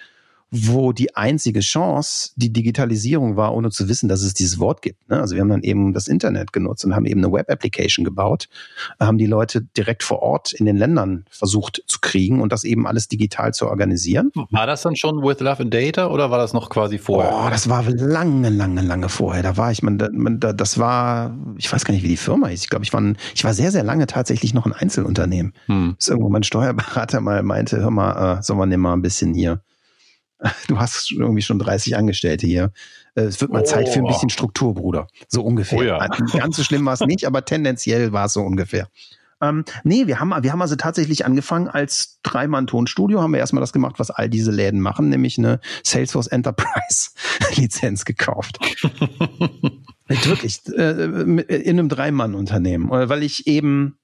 wo 0.50 0.92
die 0.92 1.14
einzige 1.14 1.60
Chance 1.60 2.30
die 2.34 2.52
Digitalisierung 2.52 3.36
war, 3.36 3.54
ohne 3.54 3.70
zu 3.70 3.88
wissen, 3.88 4.08
dass 4.08 4.22
es 4.22 4.34
dieses 4.34 4.58
Wort 4.58 4.82
gibt. 4.82 5.08
Ne? 5.08 5.20
Also 5.20 5.36
wir 5.36 5.42
haben 5.42 5.48
dann 5.48 5.62
eben 5.62 5.92
das 5.92 6.08
Internet 6.08 6.52
genutzt 6.52 6.84
und 6.84 6.94
haben 6.94 7.06
eben 7.06 7.24
eine 7.24 7.32
Web-Application 7.32 8.04
gebaut, 8.04 8.48
haben 8.98 9.18
die 9.18 9.26
Leute 9.26 9.62
direkt 9.76 10.02
vor 10.02 10.22
Ort 10.22 10.52
in 10.52 10.66
den 10.66 10.76
Ländern 10.76 11.24
versucht 11.30 11.82
zu 11.86 11.98
kriegen 12.00 12.40
und 12.40 12.50
das 12.50 12.64
eben 12.64 12.86
alles 12.86 13.06
digital 13.06 13.54
zu 13.54 13.68
organisieren. 13.68 14.32
War 14.50 14.66
das 14.66 14.82
dann 14.82 14.96
schon 14.96 15.22
with 15.22 15.38
Love 15.40 15.62
and 15.62 15.72
Data 15.72 16.08
oder 16.08 16.30
war 16.30 16.38
das 16.38 16.52
noch 16.52 16.68
quasi 16.68 16.98
vorher? 16.98 17.32
Oh, 17.32 17.48
das 17.48 17.68
war 17.68 17.84
lange, 17.88 18.48
lange, 18.48 18.82
lange 18.82 19.08
vorher. 19.08 19.44
Da 19.44 19.56
war 19.56 19.70
ich, 19.70 19.82
man, 19.82 20.02
man 20.12 20.40
das 20.40 20.78
war, 20.78 21.36
ich 21.58 21.72
weiß 21.72 21.84
gar 21.84 21.94
nicht, 21.94 22.02
wie 22.02 22.08
die 22.08 22.16
Firma 22.16 22.48
ist. 22.48 22.64
Ich 22.64 22.70
glaube, 22.70 22.84
ich 22.84 22.92
war, 22.92 23.00
ein, 23.00 23.16
ich 23.34 23.44
war 23.44 23.54
sehr, 23.54 23.70
sehr 23.70 23.84
lange 23.84 24.06
tatsächlich 24.08 24.52
noch 24.52 24.66
ein 24.66 24.72
Einzelunternehmen. 24.72 25.52
Hm. 25.66 25.94
Bis 25.94 26.08
irgendwo 26.08 26.28
mein 26.28 26.42
Steuerberater 26.42 27.20
mal 27.20 27.42
meinte, 27.44 27.78
hör 27.78 27.90
mal, 27.90 28.38
äh, 28.38 28.42
sollen 28.42 28.58
wir 28.58 28.66
nicht 28.66 28.78
mal 28.78 28.94
ein 28.94 29.02
bisschen 29.02 29.32
hier 29.32 29.60
du 30.68 30.78
hast 30.78 31.12
irgendwie 31.12 31.42
schon 31.42 31.58
30 31.58 31.96
Angestellte 31.96 32.46
hier. 32.46 32.72
Äh, 33.14 33.22
es 33.22 33.40
wird 33.40 33.52
mal 33.52 33.62
oh. 33.62 33.64
Zeit 33.64 33.88
für 33.88 33.98
ein 33.98 34.04
oh. 34.04 34.08
bisschen 34.08 34.30
Struktur, 34.30 34.74
Bruder. 34.74 35.06
So 35.28 35.42
ungefähr. 35.42 35.78
Oh 35.78 35.82
ja. 35.82 36.06
Ganz 36.06 36.56
so 36.56 36.64
schlimm 36.64 36.84
war 36.86 36.94
es 36.94 37.00
nicht, 37.00 37.26
aber 37.26 37.44
tendenziell 37.44 38.12
war 38.12 38.26
es 38.26 38.32
so 38.32 38.40
ungefähr. 38.40 38.88
Ähm, 39.42 39.64
nee, 39.84 40.06
wir 40.06 40.20
haben, 40.20 40.30
wir 40.42 40.52
haben 40.52 40.60
also 40.60 40.76
tatsächlich 40.76 41.24
angefangen 41.24 41.68
als 41.68 42.20
Dreimann-Tonstudio, 42.22 43.22
haben 43.22 43.32
wir 43.32 43.40
erstmal 43.40 43.62
das 43.62 43.72
gemacht, 43.72 43.98
was 43.98 44.10
all 44.10 44.28
diese 44.28 44.50
Läden 44.50 44.80
machen, 44.80 45.08
nämlich 45.08 45.38
eine 45.38 45.60
Salesforce 45.82 46.26
Enterprise 46.26 47.10
Lizenz 47.56 48.04
gekauft. 48.04 48.58
Wirklich, 50.08 50.60
äh, 50.76 51.04
in 51.04 51.78
einem 51.78 51.88
Dreimann-Unternehmen, 51.88 52.90
weil 52.90 53.22
ich 53.22 53.46
eben, 53.46 53.96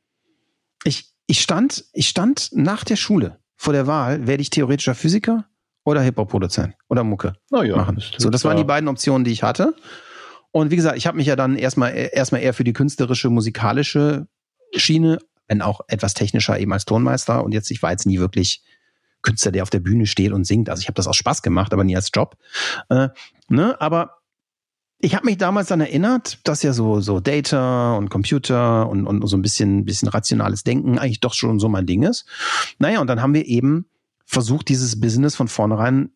ich, 0.84 1.12
ich 1.26 1.42
stand, 1.42 1.84
ich 1.92 2.08
stand 2.08 2.50
nach 2.52 2.84
der 2.84 2.96
Schule 2.96 3.38
vor 3.56 3.72
der 3.74 3.86
Wahl, 3.86 4.26
werde 4.26 4.40
ich 4.40 4.50
theoretischer 4.50 4.94
Physiker 4.94 5.46
oder 5.86 6.02
Hip-Hop-Produzent 6.02 6.74
oder 6.88 7.04
Mucke 7.04 7.34
ja, 7.50 7.76
machen. 7.76 8.02
so, 8.18 8.28
das 8.28 8.44
waren 8.44 8.56
die 8.56 8.64
beiden 8.64 8.88
Optionen, 8.88 9.24
die 9.24 9.30
ich 9.30 9.42
hatte. 9.42 9.74
Und 10.50 10.70
wie 10.70 10.76
gesagt, 10.76 10.98
ich 10.98 11.06
habe 11.06 11.16
mich 11.16 11.26
ja 11.26 11.36
dann 11.36 11.56
erstmal 11.56 11.94
erstmal 11.94 12.42
eher 12.42 12.54
für 12.54 12.64
die 12.64 12.72
künstlerische, 12.72 13.30
musikalische 13.30 14.26
Schiene, 14.74 15.18
wenn 15.46 15.62
auch 15.62 15.80
etwas 15.86 16.14
technischer 16.14 16.58
eben 16.58 16.72
als 16.72 16.86
Tonmeister. 16.86 17.44
Und 17.44 17.52
jetzt, 17.52 17.70
ich 17.70 17.82
war 17.82 17.92
jetzt 17.92 18.04
nie 18.04 18.18
wirklich 18.18 18.62
Künstler, 19.22 19.52
der 19.52 19.62
auf 19.62 19.70
der 19.70 19.78
Bühne 19.78 20.06
steht 20.06 20.32
und 20.32 20.44
singt. 20.44 20.68
Also 20.68 20.80
ich 20.80 20.88
habe 20.88 20.96
das 20.96 21.06
aus 21.06 21.16
Spaß 21.16 21.42
gemacht, 21.42 21.72
aber 21.72 21.84
nie 21.84 21.94
als 21.94 22.10
Job. 22.12 22.36
Äh, 22.88 23.08
ne? 23.48 23.80
Aber 23.80 24.18
ich 24.98 25.14
habe 25.14 25.26
mich 25.26 25.36
damals 25.38 25.68
dann 25.68 25.80
erinnert, 25.80 26.40
dass 26.42 26.64
ja 26.64 26.72
so 26.72 27.00
so 27.00 27.20
Data 27.20 27.94
und 27.94 28.08
Computer 28.08 28.88
und, 28.88 29.06
und 29.06 29.24
so 29.28 29.36
ein 29.36 29.42
bisschen 29.42 29.84
bisschen 29.84 30.08
rationales 30.08 30.64
Denken 30.64 30.98
eigentlich 30.98 31.20
doch 31.20 31.34
schon 31.34 31.60
so 31.60 31.68
mein 31.68 31.86
Ding 31.86 32.02
ist. 32.02 32.26
Naja, 32.78 33.00
und 33.00 33.06
dann 33.06 33.22
haben 33.22 33.34
wir 33.34 33.46
eben 33.46 33.86
versucht, 34.26 34.68
dieses 34.68 35.00
Business 35.00 35.34
von 35.34 35.48
vornherein 35.48 36.10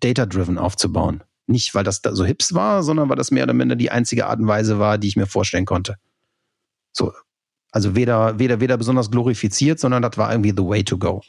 data-driven 0.00 0.58
aufzubauen. 0.58 1.22
Nicht, 1.46 1.74
weil 1.74 1.84
das 1.84 2.02
da 2.02 2.14
so 2.14 2.24
hips 2.24 2.54
war, 2.54 2.82
sondern 2.82 3.08
weil 3.08 3.16
das 3.16 3.30
mehr 3.30 3.44
oder 3.44 3.54
minder 3.54 3.76
die 3.76 3.90
einzige 3.90 4.26
Art 4.26 4.38
und 4.38 4.46
Weise 4.46 4.78
war, 4.78 4.98
die 4.98 5.08
ich 5.08 5.16
mir 5.16 5.26
vorstellen 5.26 5.66
konnte. 5.66 5.96
So, 6.92 7.12
also 7.70 7.96
weder, 7.96 8.38
weder, 8.38 8.60
weder 8.60 8.76
besonders 8.76 9.10
glorifiziert, 9.10 9.80
sondern 9.80 10.02
das 10.02 10.16
war 10.16 10.30
irgendwie 10.30 10.54
the 10.56 10.64
way 10.64 10.84
to 10.84 10.96
go. 10.96 11.22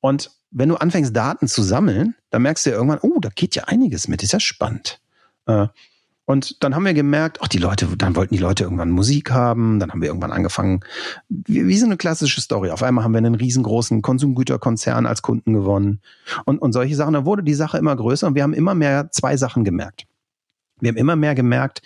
Und 0.00 0.30
wenn 0.50 0.68
du 0.68 0.76
anfängst, 0.76 1.14
Daten 1.14 1.48
zu 1.48 1.62
sammeln, 1.62 2.14
dann 2.30 2.42
merkst 2.42 2.64
du 2.64 2.70
ja 2.70 2.76
irgendwann, 2.76 3.00
oh, 3.02 3.18
da 3.20 3.28
geht 3.28 3.56
ja 3.56 3.64
einiges 3.64 4.06
mit, 4.06 4.22
ist 4.22 4.32
ja 4.32 4.40
spannend. 4.40 5.00
Äh, 5.46 5.66
und 6.26 6.64
dann 6.64 6.74
haben 6.74 6.84
wir 6.84 6.94
gemerkt, 6.94 7.38
ach, 7.42 7.48
die 7.48 7.58
Leute, 7.58 7.86
dann 7.98 8.16
wollten 8.16 8.34
die 8.34 8.40
Leute 8.40 8.64
irgendwann 8.64 8.90
Musik 8.90 9.30
haben, 9.30 9.78
dann 9.78 9.90
haben 9.90 10.00
wir 10.00 10.08
irgendwann 10.08 10.32
angefangen, 10.32 10.80
wie, 11.28 11.66
wie 11.66 11.76
so 11.76 11.84
eine 11.84 11.98
klassische 11.98 12.40
Story. 12.40 12.70
Auf 12.70 12.82
einmal 12.82 13.04
haben 13.04 13.12
wir 13.12 13.18
einen 13.18 13.34
riesengroßen 13.34 14.00
Konsumgüterkonzern 14.00 15.04
als 15.04 15.20
Kunden 15.20 15.52
gewonnen 15.52 16.00
und, 16.46 16.58
und 16.60 16.72
solche 16.72 16.96
Sachen. 16.96 17.12
Da 17.12 17.26
wurde 17.26 17.42
die 17.42 17.54
Sache 17.54 17.76
immer 17.76 17.94
größer 17.94 18.26
und 18.26 18.34
wir 18.34 18.42
haben 18.42 18.54
immer 18.54 18.74
mehr 18.74 19.10
zwei 19.10 19.36
Sachen 19.36 19.64
gemerkt. 19.64 20.06
Wir 20.80 20.88
haben 20.88 20.96
immer 20.96 21.16
mehr 21.16 21.34
gemerkt, 21.34 21.82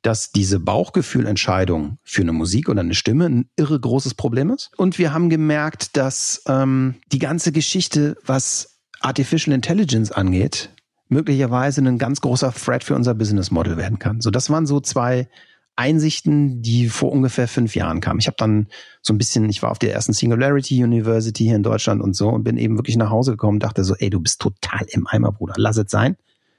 dass 0.00 0.32
diese 0.32 0.58
Bauchgefühlentscheidung 0.58 1.98
für 2.02 2.22
eine 2.22 2.32
Musik 2.32 2.68
oder 2.68 2.80
eine 2.80 2.94
Stimme 2.94 3.26
ein 3.26 3.50
irre 3.56 3.78
großes 3.78 4.14
Problem 4.14 4.50
ist. 4.50 4.70
Und 4.76 4.98
wir 4.98 5.12
haben 5.12 5.30
gemerkt, 5.30 5.96
dass 5.96 6.42
ähm, 6.48 6.96
die 7.12 7.20
ganze 7.20 7.52
Geschichte, 7.52 8.16
was 8.24 8.78
Artificial 9.00 9.54
Intelligence 9.54 10.10
angeht, 10.10 10.70
möglicherweise 11.12 11.80
ein 11.82 11.98
ganz 11.98 12.20
großer 12.20 12.52
Threat 12.52 12.82
für 12.84 12.94
unser 12.94 13.14
Business 13.14 13.50
Model 13.50 13.76
werden 13.76 13.98
kann. 13.98 14.20
So, 14.20 14.30
das 14.30 14.50
waren 14.50 14.66
so 14.66 14.80
zwei 14.80 15.28
Einsichten, 15.76 16.62
die 16.62 16.88
vor 16.88 17.12
ungefähr 17.12 17.48
fünf 17.48 17.74
Jahren 17.74 18.00
kamen. 18.00 18.20
Ich 18.20 18.26
habe 18.26 18.36
dann 18.38 18.66
so 19.00 19.14
ein 19.14 19.18
bisschen, 19.18 19.48
ich 19.48 19.62
war 19.62 19.70
auf 19.70 19.78
der 19.78 19.92
ersten 19.92 20.12
Singularity 20.12 20.82
University 20.82 21.44
hier 21.44 21.56
in 21.56 21.62
Deutschland 21.62 22.02
und 22.02 22.14
so 22.14 22.28
und 22.28 22.44
bin 22.44 22.56
eben 22.56 22.76
wirklich 22.76 22.96
nach 22.96 23.10
Hause 23.10 23.32
gekommen 23.32 23.56
und 23.56 23.62
dachte 23.62 23.84
so, 23.84 23.94
ey, 23.96 24.10
du 24.10 24.20
bist 24.20 24.40
total 24.40 24.86
im 24.88 25.06
Eimer, 25.06 25.32
Bruder. 25.32 25.54
Lass 25.56 25.76
es 25.76 25.90
sein. 25.90 26.16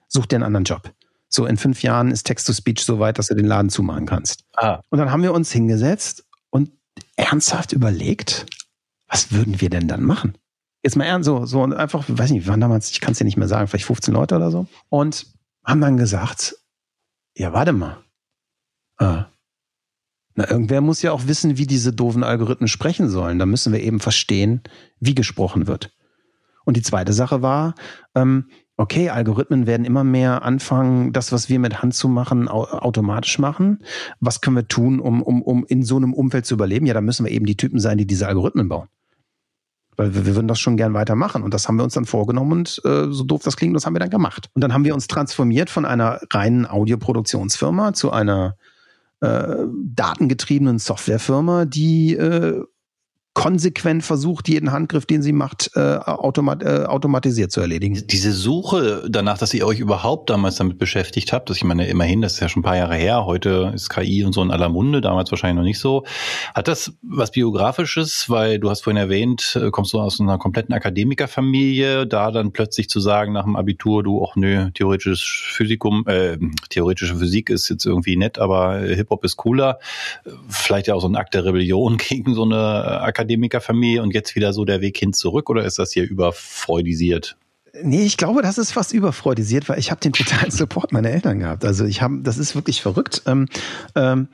Such 0.08 0.26
dir 0.28 0.38
einen 0.38 0.46
anderen 0.46 0.66
Job. 0.66 0.92
So, 1.30 1.46
in 1.46 1.58
fünf 1.58 1.82
Jahren 1.82 2.12
ist 2.12 2.24
Text-to-Speech 2.24 2.84
so 2.84 3.00
weit, 3.00 3.18
dass 3.18 3.28
du 3.28 3.36
den 3.36 3.48
Laden 3.48 3.70
zumachen 3.70 4.06
kannst. 4.06 4.44
Ah. 4.56 4.82
Und 4.90 5.00
dann 5.00 5.12
haben 5.12 5.24
wir 5.24 5.34
uns 5.34 5.52
hingesetzt 5.52 6.26
und 6.52 6.72
ernsthaft 7.16 7.72
überlegt, 7.74 8.46
was 9.08 9.32
würden 9.32 9.60
wir 9.62 9.70
denn 9.70 9.88
dann 9.88 10.04
machen? 10.04 10.36
Jetzt 10.84 10.98
mal 10.98 11.06
ernst, 11.06 11.26
so, 11.26 11.46
so 11.46 11.62
und 11.62 11.74
einfach, 11.74 12.04
weiß 12.08 12.32
nicht, 12.32 12.46
wir 12.46 12.50
waren 12.50 12.60
damals, 12.60 12.92
ich 12.92 13.00
kann 13.00 13.14
es 13.14 13.18
dir 13.18 13.24
nicht 13.24 13.38
mehr 13.38 13.48
sagen, 13.48 13.68
vielleicht 13.68 13.86
15 13.86 14.14
Leute 14.14 14.36
oder 14.36 14.52
so. 14.52 14.68
Und 14.90 15.28
haben 15.64 15.82
dann 15.82 15.98
gesagt, 15.98 16.56
ja, 17.36 17.54
warte 17.54 17.72
mal. 17.72 18.04
Ah. 18.98 19.28
Na, 20.36 20.50
irgendwer 20.50 20.82
muss 20.82 21.02
ja 21.02 21.12
auch 21.12 21.28
wissen, 21.28 21.58
wie 21.58 21.68
diese 21.68 21.94
doofen 21.94 22.24
Algorithmen 22.24 22.68
sprechen 22.68 23.10
sollen. 23.10 23.40
Da 23.40 23.46
müssen 23.46 23.72
wir 23.72 23.82
eben 23.82 24.00
verstehen, 24.00 24.62
wie 25.00 25.16
gesprochen 25.16 25.68
wird. 25.68 25.96
Und 26.66 26.76
die 26.76 26.82
zweite 26.82 27.14
Sache 27.14 27.42
war, 27.42 27.76
ähm, 28.16 28.50
okay, 28.78 29.10
Algorithmen 29.10 29.68
werden 29.68 29.86
immer 29.86 30.04
mehr 30.04 30.44
anfangen, 30.44 31.14
das, 31.14 31.32
was 31.32 31.50
wir 31.50 31.60
mit 31.60 31.82
Hand 31.82 31.94
zu 31.94 32.08
machen, 32.08 32.48
automatisch 32.48 33.38
machen. 33.38 33.84
Was 34.20 34.42
können 34.42 34.56
wir 34.56 34.68
tun, 34.68 35.00
um, 35.00 35.22
um, 35.22 35.42
um 35.42 35.66
in 35.66 35.84
so 35.84 35.98
einem 35.98 36.14
Umfeld 36.14 36.46
zu 36.46 36.56
überleben? 36.56 36.86
Ja, 36.86 36.94
da 36.94 37.02
müssen 37.02 37.26
wir 37.26 37.32
eben 37.32 37.46
die 37.46 37.58
Typen 37.58 37.80
sein, 37.80 37.98
die 37.98 38.08
diese 38.08 38.28
Algorithmen 38.28 38.70
bauen. 38.70 38.88
Weil 39.96 40.14
wir, 40.16 40.26
wir 40.26 40.36
würden 40.36 40.48
das 40.48 40.60
schon 40.60 40.78
gern 40.78 40.94
weitermachen. 40.94 41.44
Und 41.44 41.54
das 41.54 41.68
haben 41.68 41.78
wir 41.78 41.84
uns 41.84 41.94
dann 41.94 42.06
vorgenommen 42.06 42.52
und 42.52 42.82
äh, 42.86 43.12
so 43.12 43.24
doof 43.24 43.42
das 43.44 43.58
klingt, 43.58 43.76
das 43.76 43.86
haben 43.86 43.96
wir 43.96 44.00
dann 44.00 44.10
gemacht. 44.10 44.50
Und 44.54 44.64
dann 44.64 44.74
haben 44.74 44.86
wir 44.86 44.94
uns 44.94 45.08
transformiert 45.08 45.70
von 45.70 45.86
einer 45.86 46.20
reinen 46.32 46.66
Audioproduktionsfirma 46.66 47.94
zu 47.94 48.12
einer 48.12 48.56
äh, 49.22 49.56
datengetriebenen 49.96 50.80
Softwarefirma, 50.80 51.66
die 51.66 52.16
äh, 52.16 52.64
konsequent 53.34 54.04
versucht, 54.04 54.48
jeden 54.48 54.72
Handgriff, 54.72 55.08
den 55.08 55.24
sie 55.24 55.34
macht, 55.34 55.72
äh, 55.76 55.80
automat 55.80 56.62
äh, 56.62 56.86
automatisiert 56.86 57.52
zu 57.52 57.62
erledigen. 57.62 58.00
Diese 58.06 58.32
Suche 58.32 59.06
danach, 59.10 59.40
dass 59.40 59.54
ihr 59.56 59.66
euch 59.66 59.80
überhaupt 59.80 60.30
damals 60.30 60.56
damit 60.56 60.78
beschäftigt 60.78 61.34
habt, 61.34 61.50
dass 61.50 61.58
ich 61.58 61.64
meine, 61.64 61.88
immerhin, 61.88 62.22
das 62.22 62.34
ist 62.34 62.40
ja 62.42 62.50
schon 62.50 62.60
ein 62.60 62.64
paar 62.64 62.78
Jahre 62.78 62.96
her, 62.96 63.26
heute 63.26 63.72
ist 63.74 63.90
KI 63.90 64.24
und 64.24 64.34
so 64.34 64.44
in 64.44 64.52
aller 64.52 64.70
Munde, 64.70 65.02
damals 65.02 65.32
wahrscheinlich 65.32 65.58
noch 65.58 65.64
nicht 65.64 65.80
so. 65.80 66.04
Hat 66.54 66.68
das 66.68 66.94
was 67.02 67.32
Biografisches, 67.32 68.30
weil 68.30 68.60
du 68.60 68.70
hast 68.70 68.82
vorhin 68.82 69.02
erwähnt, 69.02 69.60
äh, 69.60 69.72
kommst 69.72 69.94
du 69.94 70.00
aus 70.00 70.22
einer 70.22 70.38
kompletten 70.38 70.76
Akademikerfamilie, 70.76 72.06
da 72.06 72.30
dann 72.30 72.52
plötzlich 72.52 72.88
zu 72.88 73.00
sagen 73.00 73.34
nach 73.34 73.46
dem 73.46 73.56
Abitur, 73.56 74.04
du, 74.04 74.22
auch 74.22 74.36
nö, 74.36 74.70
theoretisches 74.76 75.22
Physikum, 75.22 76.06
äh, 76.08 76.38
theoretische 76.70 77.16
Physik 77.16 77.50
ist 77.50 77.68
jetzt 77.70 77.86
irgendwie 77.86 78.16
nett, 78.16 78.38
aber 78.38 78.78
Hip-Hop 78.78 79.26
ist 79.26 79.38
cooler. 79.38 79.80
Vielleicht 80.48 80.86
ja 80.86 80.94
auch 80.94 81.02
so 81.02 81.08
ein 81.08 81.16
Akt 81.16 81.34
der 81.34 81.46
Rebellion 81.46 81.98
gegen 82.10 82.36
so 82.36 82.44
eine 82.44 83.02
Akademie 83.02 83.23
Akademikerfamilie 83.24 84.02
und 84.02 84.14
jetzt 84.14 84.36
wieder 84.36 84.54
so 84.54 84.66
der 84.66 84.82
Weg 84.82 84.98
hin 84.98 85.14
zurück 85.14 85.50
oder 85.50 85.66
ist 85.66 85.80
das 85.80 85.94
hier 85.94 86.04
überfreudisiert? 86.04 87.38
Nee, 87.82 88.04
ich 88.04 88.18
glaube, 88.18 88.44
das 88.44 88.58
ist 88.60 88.72
fast 88.72 88.94
überfreudisiert, 88.94 89.68
weil 89.68 89.80
ich 89.80 89.90
habe 89.90 90.02
den 90.02 90.14
totalen 90.14 90.52
Support 90.52 90.92
meiner 90.92 91.10
Eltern 91.10 91.40
gehabt. 91.40 91.66
Also 91.66 91.86
ich 91.86 92.02
habe, 92.02 92.20
das 92.22 92.38
ist 92.38 92.54
wirklich 92.54 92.82
verrückt. 92.82 93.24
Ähm, 93.26 93.48
ähm, 93.96 94.28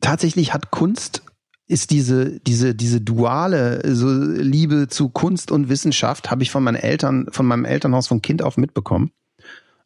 tatsächlich 0.00 0.52
hat 0.52 0.70
Kunst 0.70 1.22
ist 1.68 1.90
diese 1.90 2.40
diese 2.40 2.74
diese 2.74 3.00
duale 3.00 3.94
so 3.94 4.12
Liebe 4.12 4.88
zu 4.88 5.08
Kunst 5.08 5.50
und 5.50 5.68
Wissenschaft 5.70 6.30
habe 6.30 6.42
ich 6.42 6.50
von 6.50 6.62
meinen 6.62 6.74
Eltern 6.74 7.28
von 7.30 7.46
meinem 7.46 7.64
Elternhaus 7.64 8.08
von 8.08 8.20
Kind 8.20 8.42
auf 8.42 8.58
mitbekommen. 8.58 9.12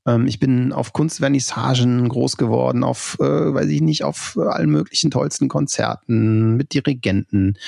Ähm, 0.07 0.27
ich 0.27 0.39
bin 0.39 0.73
auf 0.73 0.93
Kunstvernissagen 0.93 2.09
groß 2.09 2.37
geworden, 2.37 2.85
auf, 2.85 3.17
äh, 3.21 3.25
weiß 3.25 3.67
ich 3.67 3.81
nicht, 3.81 4.05
auf 4.05 4.39
allen 4.39 4.71
möglichen 4.71 5.11
tollsten 5.11 5.49
Konzerten 5.49 6.57
mit 6.57 6.73
Dirigenten. 6.73 7.59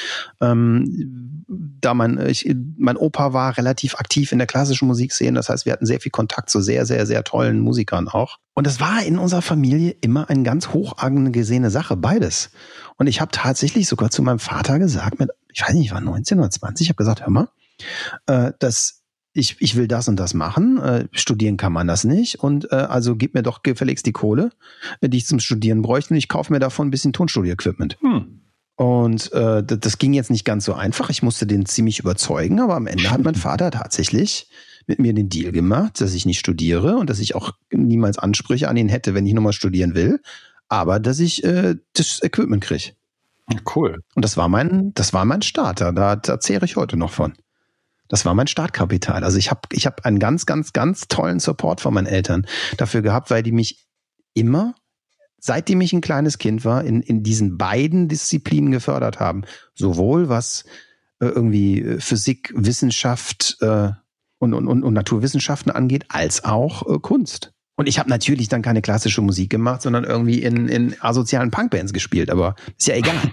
Ähm, 0.41 1.45
da 1.49 1.95
mein, 1.95 2.19
ich, 2.27 2.55
mein 2.77 2.97
Opa 2.97 3.33
war 3.33 3.57
relativ 3.57 3.97
aktiv 3.97 4.33
in 4.33 4.39
der 4.39 4.47
klassischen 4.47 4.87
Musikszene, 4.87 5.37
das 5.37 5.49
heißt, 5.49 5.67
wir 5.67 5.73
hatten 5.73 5.87
sehr 5.87 6.01
viel 6.01 6.13
Kontakt 6.13 6.51
zu 6.51 6.61
sehr, 6.61 6.87
sehr, 6.87 7.07
sehr 7.07 7.25
tollen 7.25 7.61
Musikern 7.61 8.09
auch. 8.09 8.39
Und 8.55 8.67
es 8.67 8.81
war 8.81 9.05
in 9.05 9.19
unserer 9.19 9.43
Familie 9.43 9.95
immer 10.01 10.29
eine 10.31 10.43
ganz 10.43 10.69
hoch 10.69 10.99
angesehene 10.99 11.71
Sache, 11.71 11.97
beides. 11.97 12.51
Und 12.97 13.07
ich 13.07 13.21
habe 13.21 13.31
tatsächlich 13.31 13.89
sogar 13.89 14.11
zu 14.11 14.23
meinem 14.23 14.41
Vater 14.41 14.79
gesagt, 14.79 15.19
mit, 15.21 15.31
ich 15.53 15.63
weiß 15.63 15.75
nicht, 15.75 15.87
ich 15.87 15.93
war 15.93 16.01
19 16.01 16.39
oder 16.39 16.51
20, 16.51 16.87
ich 16.87 16.91
habe 16.91 16.97
gesagt, 16.97 17.23
hör 17.23 17.31
mal, 17.31 17.49
äh, 18.27 18.53
dass 18.59 18.98
ich, 19.39 19.57
ich 19.61 19.77
will 19.77 19.89
das 19.89 20.09
und 20.09 20.17
das 20.17 20.35
machen, 20.35 20.79
äh, 20.79 21.07
studieren 21.13 21.57
kann 21.57 21.73
man 21.73 21.87
das 21.87 22.05
nicht 22.05 22.41
und 22.41 22.71
äh, 22.73 22.77
also 22.77 23.17
gib 23.17 23.35
mir 23.35 23.43
doch 23.43 23.63
gefälligst 23.63 24.05
die 24.05 24.13
Kohle, 24.13 24.51
äh, 25.01 25.09
die 25.09 25.19
ich 25.19 25.27
zum 25.27 25.41
Studieren 25.41 25.83
bräuchte 25.83 26.13
und 26.13 26.19
ich 26.19 26.29
kaufe 26.29 26.53
mir 26.53 26.59
davon 26.59 26.89
ein 26.89 26.91
bisschen 26.91 27.13
Tonstudio-Equipment. 27.13 27.97
Hm. 28.01 28.41
Und 28.77 29.33
äh, 29.33 29.63
das, 29.63 29.81
das 29.81 29.99
ging 29.99 30.13
jetzt 30.13 30.31
nicht 30.31 30.45
ganz 30.45 30.65
so 30.65 30.75
einfach. 30.75 31.11
Ich 31.11 31.23
musste 31.23 31.47
den 31.47 31.67
ziemlich 31.67 31.99
überzeugen, 31.99 32.61
aber 32.61 32.77
am 32.77 32.87
Ende 32.87 33.11
hat 33.11 33.23
mein 33.23 33.35
Vater 33.37 33.71
tatsächlich 33.71 34.49
mit 34.87 34.99
mir 34.99 35.13
den 35.13 35.29
Deal 35.29 35.53
gemacht, 35.53 36.01
dass 36.01 36.15
ich 36.15 36.27
nicht 36.27 36.39
studiere 36.39 36.97
und 36.97 37.11
dass 37.11 37.19
ich 37.19 37.35
auch 37.35 37.53
niemals 37.73 38.19
Ansprüche 38.19 38.69
an 38.69 38.77
ihn 38.77 38.89
hätte, 38.89 39.15
wenn 39.15 39.27
ich 39.27 39.35
nochmal 39.35 39.53
studieren 39.53 39.95
will, 39.95 40.21
aber 40.69 41.01
dass 41.01 41.19
ich 41.19 41.45
äh, 41.45 41.77
das 41.93 42.23
Equipment 42.23 42.63
kriege. 42.65 42.93
Cool. 43.75 44.03
Und 44.15 44.25
das 44.25 44.37
war 44.37 44.49
mein, 44.49 44.93
das 44.95 45.13
war 45.13 45.25
mein 45.25 45.43
Starter. 45.43 45.93
Da, 45.93 46.17
da 46.17 46.39
zehre 46.41 46.65
ich 46.65 46.77
heute 46.77 46.97
noch 46.97 47.11
von. 47.11 47.35
Das 48.09 48.25
war 48.25 48.35
mein 48.35 48.47
Startkapital. 48.47 49.23
Also 49.23 49.39
ich 49.39 49.51
habe 49.51 49.61
ich 49.71 49.87
hab 49.87 50.05
einen 50.05 50.19
ganz, 50.19 50.47
ganz, 50.47 50.73
ganz 50.73 51.09
tollen 51.09 51.41
Support 51.41 51.81
von 51.81 51.95
meinen 51.95 52.07
Eltern 52.07 52.47
dafür 52.77 53.03
gehabt, 53.03 53.31
weil 53.31 53.43
die 53.43 53.53
mich 53.53 53.87
immer, 54.35 54.75
seitdem 55.39 55.81
ich 55.81 55.93
ein 55.93 56.01
kleines 56.01 56.39
Kind 56.39 56.65
war, 56.65 56.85
in, 56.85 57.03
in 57.03 57.23
diesen 57.23 57.59
beiden 57.59 58.09
Disziplinen 58.09 58.71
gefördert 58.71 59.21
haben. 59.21 59.45
Sowohl 59.75 60.29
was 60.29 60.65
äh, 61.21 61.27
irgendwie 61.27 61.83
äh, 61.83 62.01
Physik, 62.01 62.53
Wissenschaft 62.55 63.59
äh, 63.61 63.91
und, 64.39 64.55
und, 64.55 64.69
und, 64.69 64.95
Naturwissenschaften 64.95 65.71
angeht, 65.71 66.07
als 66.09 66.45
auch 66.45 66.89
äh, 66.89 66.99
Kunst. 67.01 67.53
Und 67.77 67.89
ich 67.89 67.99
habe 67.99 68.09
natürlich 68.09 68.49
dann 68.49 68.63
keine 68.63 68.83
klassische 68.83 69.21
Musik 69.21 69.51
gemacht, 69.51 69.83
sondern 69.83 70.05
irgendwie 70.05 70.43
in, 70.43 70.69
in 70.69 70.97
asozialen 71.01 71.51
Punkbands 71.51 71.93
gespielt, 71.93 72.31
aber 72.31 72.57
ist 72.77 72.89
ja 72.89 72.97
egal. 72.97 73.33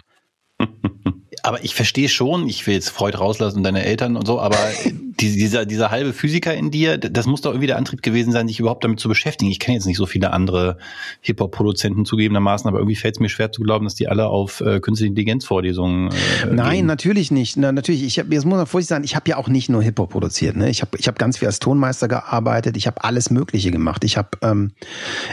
Aber 1.45 1.63
ich 1.63 1.75
verstehe 1.75 2.09
schon, 2.09 2.49
ich 2.49 2.65
will 2.65 2.73
jetzt 2.73 2.89
Freud 2.89 3.15
rauslassen 3.19 3.57
und 3.57 3.63
deine 3.63 3.85
Eltern 3.85 4.17
und 4.17 4.25
so, 4.25 4.39
aber 4.39 4.57
die, 5.19 5.35
dieser, 5.35 5.67
dieser 5.67 5.91
halbe 5.91 6.11
Physiker 6.11 6.55
in 6.55 6.71
dir, 6.71 6.97
das 6.97 7.27
muss 7.27 7.41
doch 7.41 7.51
irgendwie 7.51 7.67
der 7.67 7.77
Antrieb 7.77 8.01
gewesen 8.01 8.31
sein, 8.31 8.47
sich 8.47 8.59
überhaupt 8.59 8.83
damit 8.83 8.99
zu 8.99 9.07
beschäftigen. 9.07 9.51
Ich 9.51 9.59
kenne 9.59 9.77
jetzt 9.77 9.85
nicht 9.85 9.97
so 9.97 10.07
viele 10.07 10.33
andere 10.33 10.79
Hip-Hop-Produzenten 11.21 12.03
zugegebenermaßen, 12.03 12.67
aber 12.67 12.79
irgendwie 12.79 12.95
fällt 12.95 13.17
es 13.17 13.19
mir 13.19 13.29
schwer 13.29 13.51
zu 13.51 13.61
glauben, 13.61 13.85
dass 13.85 13.93
die 13.93 14.07
alle 14.07 14.25
auf 14.25 14.59
äh, 14.61 14.79
künstliche 14.79 15.09
Intelligenz-Vorlesungen. 15.09 16.09
Äh, 16.09 16.47
Nein, 16.51 16.77
gehen. 16.77 16.85
natürlich 16.87 17.29
nicht. 17.29 17.57
Na, 17.57 17.71
natürlich, 17.71 18.03
ich 18.03 18.17
habe, 18.17 18.33
jetzt 18.33 18.45
muss 18.45 18.57
man 18.57 18.65
vorsichtig 18.65 18.89
sein, 18.89 19.03
ich 19.03 19.15
habe 19.15 19.29
ja 19.29 19.37
auch 19.37 19.47
nicht 19.47 19.69
nur 19.69 19.83
Hip-Hop 19.83 20.09
produziert. 20.09 20.57
Ne? 20.57 20.71
Ich 20.71 20.81
habe 20.81 20.97
ich 20.97 21.07
hab 21.07 21.19
ganz 21.19 21.37
viel 21.37 21.47
als 21.47 21.59
Tonmeister 21.59 22.07
gearbeitet, 22.07 22.75
ich 22.75 22.87
habe 22.87 23.03
alles 23.03 23.29
Mögliche 23.29 23.69
gemacht. 23.69 24.03
Ich 24.03 24.17
habe 24.17 24.29
ähm, 24.41 24.71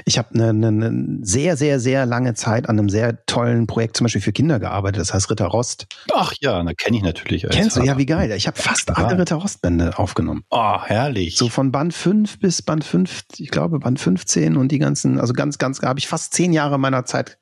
ich 0.05 0.19
hab 0.19 0.35
eine, 0.35 0.51
eine, 0.51 0.69
eine 0.69 1.19
sehr, 1.23 1.57
sehr, 1.57 1.81
sehr 1.81 2.05
lange 2.05 2.35
Zeit 2.35 2.69
an 2.69 2.79
einem 2.79 2.91
sehr 2.91 3.25
tollen 3.25 3.67
Projekt 3.67 3.97
zum 3.97 4.05
Beispiel 4.05 4.21
für 4.21 4.33
Kinder 4.33 4.61
gearbeitet, 4.61 5.01
das 5.01 5.15
heißt 5.15 5.31
Ritter 5.31 5.47
Rost. 5.47 5.87
Ach 6.13 6.33
ja, 6.41 6.63
da 6.63 6.73
kenne 6.73 6.97
ich 6.97 7.03
natürlich. 7.03 7.47
Kennst 7.51 7.77
du? 7.77 7.83
Ja, 7.83 7.99
wie 7.99 8.07
geil. 8.07 8.31
Ich 8.33 8.47
habe 8.47 8.61
fast 8.61 8.97
alle 8.97 9.19
Ritter 9.19 9.37
Rost-Bände 9.37 9.99
aufgenommen. 9.99 10.45
Oh, 10.51 10.81
herrlich. 10.83 11.37
So 11.37 11.49
von 11.49 11.73
Band 11.73 11.95
5 11.95 12.39
bis 12.39 12.63
Band 12.63 12.85
5, 12.85 13.23
ich 13.37 13.51
glaube 13.51 13.79
Band 13.79 14.01
15 14.01 14.57
und 14.57 14.73
die 14.73 14.79
ganzen, 14.79 15.19
also 15.19 15.33
ganz, 15.33 15.59
ganz, 15.59 15.81
habe 15.83 15.99
ich 15.99 16.09
fast 16.09 16.35
zehn 16.35 16.53
Jahre 16.53 16.79
meiner 16.79 17.05
Zeit 17.05 17.39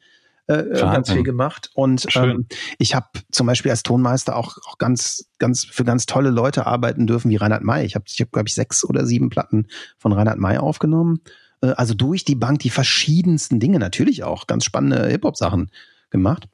äh, 0.49 0.55
äh 0.55 0.81
ganz 0.81 1.11
viel 1.11 1.23
gemacht. 1.23 1.70
Und 1.75 2.07
ähm, 2.16 2.46
ich 2.79 2.94
habe 2.94 3.07
zum 3.31 3.46
Beispiel 3.46 3.70
als 3.70 3.83
Tonmeister 3.83 4.37
auch, 4.37 4.57
auch 4.66 4.79
ganz, 4.79 5.31
ganz 5.38 5.64
für 5.64 5.85
ganz 5.85 6.07
tolle 6.07 6.31
Leute 6.31 6.66
arbeiten 6.66 7.07
dürfen 7.07 7.31
wie 7.31 7.37
Reinhard 7.37 7.62
May. 7.62 7.85
Ich 7.85 7.94
habe, 7.94 8.05
ich 8.09 8.20
hab, 8.20 8.33
glaube 8.33 8.49
ich, 8.49 8.55
sechs 8.55 8.85
oder 8.85 9.07
sieben 9.07 9.31
Platten 9.31 9.68
von 9.99 10.12
Reinhard 10.12 10.38
May 10.38 10.59
aufgenommen. 10.59 11.20
Äh, 11.62 11.68
also 11.68 11.94
durch 11.94 12.25
die 12.25 12.35
Bank 12.35 12.59
die 12.61 12.70
verschiedensten 12.70 13.61
Dinge, 13.61 13.79
natürlich 13.79 14.25
auch 14.25 14.46
ganz 14.46 14.64
spannende 14.64 15.07
Hip-Hop-Sachen 15.09 15.70
gemacht. 16.11 16.49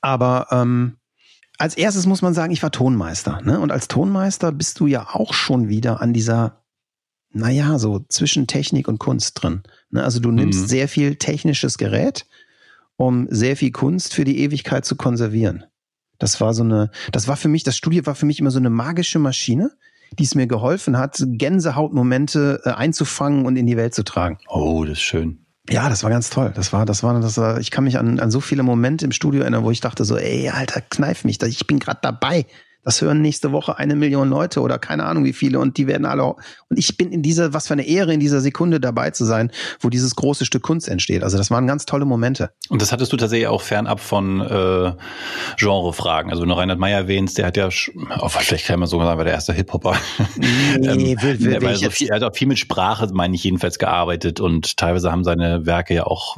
Aber 0.00 0.48
ähm, 0.50 0.96
als 1.58 1.76
erstes 1.76 2.06
muss 2.06 2.22
man 2.22 2.34
sagen, 2.34 2.52
ich 2.52 2.62
war 2.62 2.70
Tonmeister. 2.70 3.40
Ne? 3.42 3.60
Und 3.60 3.72
als 3.72 3.88
Tonmeister 3.88 4.52
bist 4.52 4.80
du 4.80 4.86
ja 4.86 5.08
auch 5.10 5.34
schon 5.34 5.68
wieder 5.68 6.00
an 6.00 6.12
dieser, 6.12 6.62
naja, 7.30 7.78
so 7.78 8.04
zwischen 8.08 8.46
Technik 8.46 8.88
und 8.88 8.98
Kunst 8.98 9.42
drin. 9.42 9.62
Ne? 9.90 10.02
Also 10.04 10.20
du 10.20 10.30
nimmst 10.30 10.62
mhm. 10.62 10.66
sehr 10.66 10.88
viel 10.88 11.16
technisches 11.16 11.78
Gerät, 11.78 12.26
um 12.96 13.26
sehr 13.30 13.56
viel 13.56 13.72
Kunst 13.72 14.14
für 14.14 14.24
die 14.24 14.38
Ewigkeit 14.40 14.84
zu 14.84 14.96
konservieren. 14.96 15.64
Das 16.18 16.40
war 16.40 16.54
so 16.54 16.62
eine, 16.62 16.90
das 17.12 17.28
war 17.28 17.36
für 17.36 17.48
mich, 17.48 17.62
das 17.62 17.76
Studio 17.76 18.06
war 18.06 18.14
für 18.14 18.26
mich 18.26 18.40
immer 18.40 18.50
so 18.50 18.58
eine 18.58 18.70
magische 18.70 19.18
Maschine, 19.18 19.72
die 20.18 20.24
es 20.24 20.34
mir 20.34 20.46
geholfen 20.46 20.96
hat, 20.96 21.22
Gänsehautmomente 21.26 22.60
äh, 22.64 22.70
einzufangen 22.70 23.44
und 23.44 23.56
in 23.56 23.66
die 23.66 23.76
Welt 23.76 23.94
zu 23.94 24.04
tragen. 24.04 24.38
Oh, 24.48 24.84
das 24.84 24.98
ist 24.98 25.02
schön. 25.02 25.45
Ja, 25.68 25.88
das 25.88 26.02
war 26.02 26.10
ganz 26.10 26.30
toll. 26.30 26.52
Das 26.54 26.72
war, 26.72 26.86
das 26.86 27.02
war, 27.02 27.18
das 27.20 27.38
war, 27.38 27.58
ich 27.58 27.70
kann 27.70 27.84
mich 27.84 27.98
an, 27.98 28.20
an 28.20 28.30
so 28.30 28.40
viele 28.40 28.62
Momente 28.62 29.04
im 29.04 29.12
Studio 29.12 29.40
erinnern, 29.42 29.64
wo 29.64 29.70
ich 29.70 29.80
dachte 29.80 30.04
so, 30.04 30.16
ey, 30.16 30.48
Alter, 30.48 30.80
kneif 30.80 31.24
mich, 31.24 31.42
ich 31.42 31.66
bin 31.66 31.78
gerade 31.78 31.98
dabei. 32.02 32.46
Das 32.86 33.02
hören 33.02 33.20
nächste 33.20 33.50
Woche 33.50 33.78
eine 33.78 33.96
Million 33.96 34.28
Leute 34.28 34.60
oder 34.60 34.78
keine 34.78 35.06
Ahnung 35.06 35.24
wie 35.24 35.32
viele 35.32 35.58
und 35.58 35.76
die 35.76 35.88
werden 35.88 36.06
alle. 36.06 36.22
Und 36.22 36.78
ich 36.78 36.96
bin 36.96 37.10
in 37.10 37.20
dieser, 37.20 37.52
was 37.52 37.66
für 37.66 37.72
eine 37.72 37.84
Ehre, 37.84 38.14
in 38.14 38.20
dieser 38.20 38.40
Sekunde 38.40 38.78
dabei 38.78 39.10
zu 39.10 39.24
sein, 39.24 39.50
wo 39.80 39.90
dieses 39.90 40.14
große 40.14 40.44
Stück 40.44 40.62
Kunst 40.62 40.88
entsteht. 40.88 41.24
Also 41.24 41.36
das 41.36 41.50
waren 41.50 41.66
ganz 41.66 41.84
tolle 41.84 42.04
Momente. 42.04 42.50
Und 42.68 42.80
das 42.80 42.92
hattest 42.92 43.12
du 43.12 43.16
tatsächlich 43.16 43.48
auch 43.48 43.60
fernab 43.60 43.98
von 43.98 44.40
äh, 44.40 44.92
Genrefragen. 45.58 46.30
Also 46.30 46.42
wenn 46.42 46.48
du 46.48 46.54
Reinhard 46.54 46.78
Meyer 46.78 47.00
erwähnst, 47.00 47.38
der 47.38 47.46
hat 47.46 47.56
ja, 47.56 47.68
oh, 48.20 48.28
vielleicht 48.28 48.66
kann 48.66 48.78
man 48.78 48.88
sogar 48.88 49.08
sagen, 49.08 49.18
war 49.18 49.24
der 49.24 49.34
erste 49.34 49.52
Hip-Hopper. 49.52 49.96
Nee, 50.36 50.76
ähm, 50.76 51.22
will, 51.22 51.40
will, 51.40 51.60
will 51.60 51.74
so 51.74 51.90
viel, 51.90 52.10
er 52.10 52.16
hat 52.16 52.22
auch 52.22 52.36
viel 52.36 52.46
mit 52.46 52.60
Sprache, 52.60 53.08
meine 53.12 53.34
ich, 53.34 53.42
jedenfalls 53.42 53.80
gearbeitet 53.80 54.38
und 54.38 54.76
teilweise 54.76 55.10
haben 55.10 55.24
seine 55.24 55.66
Werke 55.66 55.92
ja 55.92 56.04
auch, 56.04 56.36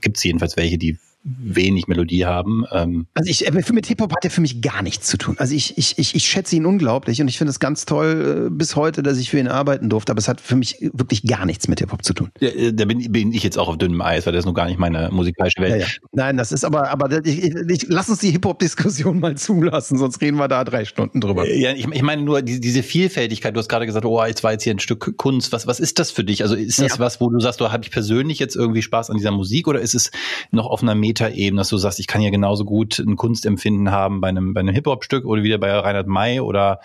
gibt 0.00 0.18
es 0.18 0.22
jedenfalls 0.22 0.56
welche, 0.56 0.78
die 0.78 0.98
wenig 1.22 1.86
Melodie 1.86 2.24
haben. 2.24 2.64
Ähm 2.72 3.06
also 3.14 3.30
ich, 3.30 3.46
äh, 3.46 3.50
mit 3.72 3.86
Hip-Hop 3.86 4.12
hat 4.14 4.24
er 4.24 4.30
für 4.30 4.40
mich 4.40 4.62
gar 4.62 4.82
nichts 4.82 5.06
zu 5.06 5.18
tun. 5.18 5.36
Also 5.38 5.54
ich, 5.54 5.76
ich, 5.76 5.98
ich, 5.98 6.14
ich 6.14 6.24
schätze 6.24 6.56
ihn 6.56 6.64
unglaublich 6.64 7.20
und 7.20 7.28
ich 7.28 7.36
finde 7.36 7.50
es 7.50 7.60
ganz 7.60 7.84
toll 7.84 8.46
äh, 8.46 8.50
bis 8.50 8.74
heute, 8.74 9.02
dass 9.02 9.18
ich 9.18 9.30
für 9.30 9.38
ihn 9.38 9.48
arbeiten 9.48 9.90
durfte, 9.90 10.12
aber 10.12 10.18
es 10.18 10.28
hat 10.28 10.40
für 10.40 10.56
mich 10.56 10.76
wirklich 10.92 11.24
gar 11.24 11.44
nichts 11.44 11.68
mit 11.68 11.80
Hip-Hop 11.80 12.04
zu 12.04 12.14
tun. 12.14 12.30
Ja, 12.40 12.48
äh, 12.48 12.72
da 12.72 12.86
bin, 12.86 13.12
bin, 13.12 13.32
ich 13.32 13.42
jetzt 13.42 13.58
auch 13.58 13.68
auf 13.68 13.76
dünnem 13.76 14.00
Eis, 14.00 14.24
weil 14.24 14.32
das 14.32 14.40
ist 14.40 14.46
noch 14.46 14.54
gar 14.54 14.66
nicht 14.66 14.78
meine 14.78 15.10
musikalische 15.12 15.60
Welt. 15.60 15.72
Ja, 15.72 15.86
ja. 15.86 15.86
Nein, 16.12 16.36
das 16.38 16.52
ist 16.52 16.64
aber, 16.64 16.90
aber 16.90 17.24
ich, 17.24 17.44
ich, 17.44 17.86
lass 17.88 18.08
uns 18.08 18.20
die 18.20 18.30
Hip-Hop-Diskussion 18.30 19.20
mal 19.20 19.36
zulassen, 19.36 19.98
sonst 19.98 20.20
reden 20.22 20.38
wir 20.38 20.48
da 20.48 20.64
drei 20.64 20.84
Stunden 20.86 21.20
drüber. 21.20 21.46
Ja, 21.48 21.72
ich, 21.72 21.86
ich 21.86 22.02
meine 22.02 22.22
nur 22.22 22.40
die, 22.40 22.60
diese 22.60 22.82
Vielfältigkeit, 22.82 23.54
du 23.54 23.58
hast 23.58 23.68
gerade 23.68 23.84
gesagt, 23.84 24.06
oh, 24.06 24.24
jetzt 24.24 24.42
war 24.42 24.52
jetzt 24.52 24.64
hier 24.64 24.74
ein 24.74 24.78
Stück 24.78 25.16
Kunst. 25.18 25.52
Was, 25.52 25.66
was 25.66 25.80
ist 25.80 25.98
das 25.98 26.10
für 26.10 26.24
dich? 26.24 26.42
Also 26.42 26.54
ist 26.54 26.80
das 26.80 26.98
was, 26.98 27.20
wo 27.20 27.28
du 27.28 27.40
sagst, 27.40 27.60
du 27.60 27.70
habe 27.70 27.84
ich 27.84 27.90
persönlich 27.90 28.38
jetzt 28.38 28.56
irgendwie 28.56 28.82
Spaß 28.82 29.10
an 29.10 29.16
dieser 29.16 29.32
Musik 29.32 29.68
oder 29.68 29.80
ist 29.80 29.94
es 29.94 30.10
noch 30.50 30.66
auf 30.66 30.82
einer 30.82 30.94
Metaebene, 31.10 31.60
dass 31.60 31.68
du 31.68 31.76
sagst, 31.76 31.98
ich 32.00 32.06
kann 32.06 32.22
ja 32.22 32.30
genauso 32.30 32.64
gut 32.64 32.98
ein 32.98 33.16
Kunstempfinden 33.16 33.90
haben 33.90 34.20
bei 34.20 34.28
einem, 34.28 34.54
bei 34.54 34.60
einem 34.60 34.74
Hip-Hop-Stück 34.74 35.24
oder 35.24 35.42
wieder 35.42 35.58
bei 35.58 35.72
Reinhard 35.72 36.06
May 36.06 36.40
oder 36.40 36.80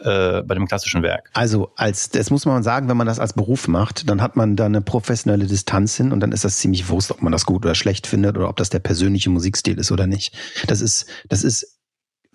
äh, 0.00 0.42
bei 0.42 0.54
einem 0.54 0.66
klassischen 0.66 1.02
Werk. 1.02 1.30
Also 1.34 1.70
als 1.76 2.10
das 2.10 2.30
muss 2.30 2.44
man 2.44 2.62
sagen, 2.62 2.88
wenn 2.88 2.96
man 2.96 3.06
das 3.06 3.18
als 3.18 3.32
Beruf 3.32 3.68
macht, 3.68 4.08
dann 4.08 4.20
hat 4.20 4.36
man 4.36 4.56
da 4.56 4.66
eine 4.66 4.80
professionelle 4.80 5.46
Distanz 5.46 5.96
hin 5.96 6.12
und 6.12 6.20
dann 6.20 6.32
ist 6.32 6.44
das 6.44 6.58
ziemlich 6.58 6.88
wurscht, 6.88 7.10
ob 7.10 7.22
man 7.22 7.32
das 7.32 7.46
gut 7.46 7.64
oder 7.64 7.74
schlecht 7.74 8.06
findet 8.06 8.36
oder 8.36 8.48
ob 8.48 8.56
das 8.56 8.70
der 8.70 8.80
persönliche 8.80 9.30
Musikstil 9.30 9.78
ist 9.78 9.92
oder 9.92 10.06
nicht. 10.06 10.34
Das 10.66 10.80
ist, 10.80 11.06
das 11.28 11.44
ist 11.44 11.77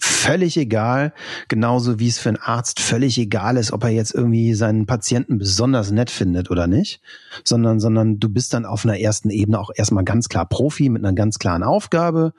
völlig 0.04 0.58
egal, 0.58 1.14
genauso 1.48 2.00
wie 2.00 2.08
es 2.08 2.20
für 2.20 2.30
einen 2.30 2.38
Arzt 2.38 2.80
völlig 2.80 3.18
egal 3.18 3.58
ist, 3.58 3.72
ob 3.72 3.84
er 3.84 3.90
jetzt 3.90 4.14
irgendwie 4.14 4.54
seinen 4.54 4.86
Patienten 4.86 5.38
besonders 5.38 5.92
nett 5.92 6.12
findet 6.12 6.52
oder 6.52 6.68
nicht, 6.68 7.02
sondern, 7.44 7.80
sondern 7.80 8.20
du 8.20 8.30
bist 8.30 8.54
dann 8.54 8.66
auf 8.66 8.86
einer 8.86 9.00
ersten 9.00 9.30
Ebene 9.30 9.60
auch 9.60 9.72
erstmal 9.74 10.04
ganz 10.04 10.28
klar 10.28 10.48
Profi 10.48 10.90
mit 10.90 11.04
einer 11.04 11.14
ganz 11.14 11.40
klaren 11.40 11.64
Aufgabe, 11.64 12.34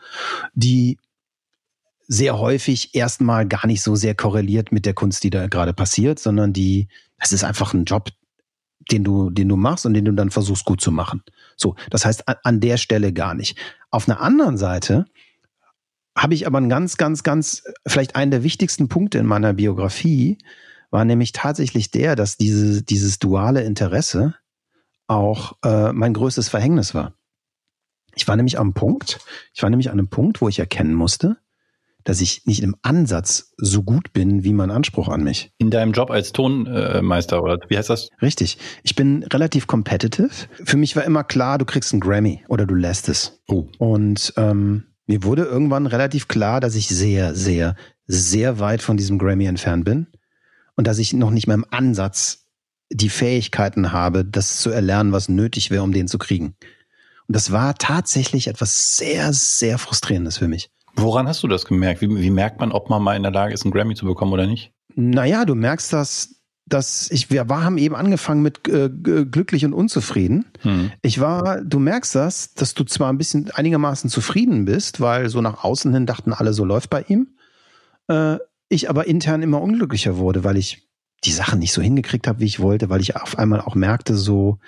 die 0.54 0.98
sehr 2.06 2.38
häufig 2.38 2.94
erstmal 2.94 3.46
gar 3.48 3.66
nicht 3.66 3.82
so 3.82 3.96
sehr 3.96 4.14
korreliert 4.14 4.70
mit 4.70 4.84
der 4.84 4.92
Kunst, 4.94 5.24
die 5.24 5.30
da 5.30 5.46
gerade 5.46 5.72
passiert, 5.72 6.18
sondern 6.18 6.52
die, 6.52 6.88
es 7.18 7.32
ist 7.32 7.44
einfach 7.44 7.72
ein 7.72 7.84
Job, 7.84 8.10
den 8.90 9.04
du, 9.04 9.30
den 9.30 9.48
du 9.48 9.56
machst 9.56 9.86
und 9.86 9.94
den 9.94 10.04
du 10.04 10.12
dann 10.12 10.30
versuchst 10.30 10.66
gut 10.66 10.82
zu 10.82 10.92
machen. 10.92 11.22
So, 11.56 11.76
das 11.88 12.04
heißt 12.04 12.24
an 12.26 12.60
der 12.60 12.76
Stelle 12.76 13.14
gar 13.14 13.34
nicht. 13.34 13.58
Auf 13.90 14.06
einer 14.06 14.20
anderen 14.20 14.58
Seite 14.58 15.06
habe 16.16 16.34
ich 16.34 16.46
aber 16.46 16.58
einen 16.58 16.68
ganz, 16.68 16.96
ganz, 16.96 17.22
ganz, 17.22 17.64
vielleicht 17.86 18.16
einen 18.16 18.30
der 18.30 18.42
wichtigsten 18.42 18.88
Punkte 18.88 19.18
in 19.18 19.26
meiner 19.26 19.52
Biografie, 19.52 20.38
war 20.90 21.04
nämlich 21.04 21.32
tatsächlich 21.32 21.90
der, 21.90 22.14
dass 22.14 22.36
diese, 22.36 22.82
dieses 22.82 23.18
duale 23.18 23.64
Interesse 23.64 24.34
auch 25.06 25.56
äh, 25.64 25.92
mein 25.92 26.14
größtes 26.14 26.48
Verhängnis 26.48 26.94
war. 26.94 27.14
Ich 28.14 28.28
war 28.28 28.36
nämlich 28.36 28.58
am 28.58 28.74
Punkt, 28.74 29.18
ich 29.52 29.62
war 29.62 29.70
nämlich 29.70 29.90
an 29.90 29.98
einem 29.98 30.08
Punkt, 30.08 30.40
wo 30.40 30.48
ich 30.48 30.60
erkennen 30.60 30.94
musste, 30.94 31.36
dass 32.04 32.20
ich 32.20 32.46
nicht 32.46 32.62
im 32.62 32.76
Ansatz 32.82 33.54
so 33.56 33.82
gut 33.82 34.12
bin 34.12 34.44
wie 34.44 34.52
mein 34.52 34.70
Anspruch 34.70 35.08
an 35.08 35.24
mich. 35.24 35.52
In 35.58 35.70
deinem 35.70 35.92
Job 35.92 36.10
als 36.10 36.32
Tonmeister 36.32 37.42
oder 37.42 37.58
wie 37.68 37.76
heißt 37.76 37.90
das? 37.90 38.10
Richtig. 38.22 38.58
Ich 38.82 38.94
bin 38.94 39.24
relativ 39.24 39.66
competitive. 39.66 40.30
Für 40.64 40.76
mich 40.76 40.94
war 40.94 41.04
immer 41.04 41.24
klar, 41.24 41.58
du 41.58 41.64
kriegst 41.64 41.92
einen 41.92 42.00
Grammy 42.00 42.44
oder 42.48 42.66
du 42.66 42.74
lässt 42.74 43.08
es. 43.08 43.40
Oh. 43.48 43.66
Und 43.78 44.34
ähm, 44.36 44.93
mir 45.06 45.22
wurde 45.22 45.44
irgendwann 45.44 45.86
relativ 45.86 46.28
klar, 46.28 46.60
dass 46.60 46.74
ich 46.74 46.88
sehr, 46.88 47.34
sehr, 47.34 47.76
sehr 48.06 48.58
weit 48.58 48.82
von 48.82 48.96
diesem 48.96 49.18
Grammy 49.18 49.46
entfernt 49.46 49.84
bin 49.84 50.06
und 50.76 50.86
dass 50.86 50.98
ich 50.98 51.12
noch 51.12 51.30
nicht 51.30 51.46
mehr 51.46 51.54
im 51.54 51.66
Ansatz 51.70 52.46
die 52.90 53.08
Fähigkeiten 53.08 53.92
habe, 53.92 54.24
das 54.24 54.58
zu 54.58 54.70
erlernen, 54.70 55.12
was 55.12 55.28
nötig 55.28 55.70
wäre, 55.70 55.82
um 55.82 55.92
den 55.92 56.08
zu 56.08 56.18
kriegen. 56.18 56.56
Und 57.26 57.36
das 57.36 57.52
war 57.52 57.74
tatsächlich 57.74 58.48
etwas 58.48 58.96
sehr, 58.96 59.32
sehr 59.32 59.78
frustrierendes 59.78 60.38
für 60.38 60.48
mich. 60.48 60.70
Woran 60.96 61.26
hast 61.26 61.42
du 61.42 61.48
das 61.48 61.64
gemerkt? 61.64 62.02
Wie, 62.02 62.08
wie 62.08 62.30
merkt 62.30 62.60
man, 62.60 62.70
ob 62.72 62.90
man 62.90 63.02
mal 63.02 63.16
in 63.16 63.22
der 63.22 63.32
Lage 63.32 63.52
ist, 63.52 63.64
einen 63.64 63.72
Grammy 63.72 63.94
zu 63.94 64.04
bekommen 64.04 64.32
oder 64.32 64.46
nicht? 64.46 64.72
Naja, 64.94 65.44
du 65.44 65.54
merkst 65.54 65.92
das 65.92 66.33
dass 66.66 67.10
ich, 67.10 67.30
wir 67.30 67.48
war, 67.48 67.64
haben 67.64 67.78
eben 67.78 67.94
angefangen 67.94 68.42
mit 68.42 68.66
äh, 68.68 68.88
glücklich 68.88 69.64
und 69.64 69.74
unzufrieden. 69.74 70.46
Hm. 70.62 70.92
Ich 71.02 71.20
war, 71.20 71.60
du 71.60 71.78
merkst 71.78 72.14
das, 72.14 72.54
dass 72.54 72.74
du 72.74 72.84
zwar 72.84 73.12
ein 73.12 73.18
bisschen 73.18 73.50
einigermaßen 73.50 74.08
zufrieden 74.08 74.64
bist, 74.64 75.00
weil 75.00 75.28
so 75.28 75.40
nach 75.40 75.62
außen 75.62 75.92
hin 75.92 76.06
dachten 76.06 76.32
alle, 76.32 76.54
so 76.54 76.64
läuft 76.64 76.90
bei 76.90 77.04
ihm. 77.06 77.36
Äh, 78.08 78.38
ich 78.68 78.88
aber 78.88 79.06
intern 79.06 79.42
immer 79.42 79.60
unglücklicher 79.60 80.16
wurde, 80.16 80.42
weil 80.42 80.56
ich 80.56 80.88
die 81.24 81.32
Sachen 81.32 81.58
nicht 81.58 81.72
so 81.72 81.82
hingekriegt 81.82 82.26
habe, 82.26 82.40
wie 82.40 82.46
ich 82.46 82.60
wollte, 82.60 82.88
weil 82.88 83.00
ich 83.00 83.16
auf 83.16 83.38
einmal 83.38 83.60
auch 83.60 83.74
merkte, 83.74 84.14
so, 84.16 84.58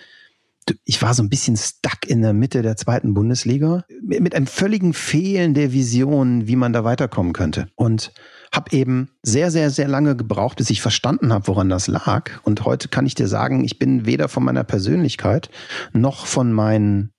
ich 0.84 1.00
war 1.00 1.14
so 1.14 1.22
ein 1.22 1.30
bisschen 1.30 1.56
stuck 1.56 2.06
in 2.06 2.22
der 2.22 2.32
Mitte 2.32 2.62
der 2.62 2.76
zweiten 2.76 3.14
Bundesliga 3.14 3.84
mit, 4.02 4.20
mit 4.20 4.34
einem 4.34 4.46
völligen 4.46 4.92
Fehlen 4.92 5.54
der 5.54 5.72
Vision, 5.72 6.46
wie 6.46 6.56
man 6.56 6.72
da 6.72 6.84
weiterkommen 6.84 7.32
könnte. 7.32 7.68
Und 7.74 8.12
habe 8.52 8.72
eben 8.72 9.10
sehr, 9.22 9.50
sehr, 9.50 9.70
sehr 9.70 9.88
lange 9.88 10.16
gebraucht, 10.16 10.58
bis 10.58 10.70
ich 10.70 10.80
verstanden 10.80 11.32
habe, 11.32 11.46
woran 11.48 11.68
das 11.68 11.88
lag. 11.88 12.30
Und 12.42 12.64
heute 12.64 12.88
kann 12.88 13.06
ich 13.06 13.14
dir 13.14 13.28
sagen, 13.28 13.64
ich 13.64 13.78
bin 13.78 14.06
weder 14.06 14.28
von 14.28 14.44
meiner 14.44 14.64
Persönlichkeit 14.64 15.50
noch 15.92 16.26
von 16.26 16.52
meinen 16.52 17.12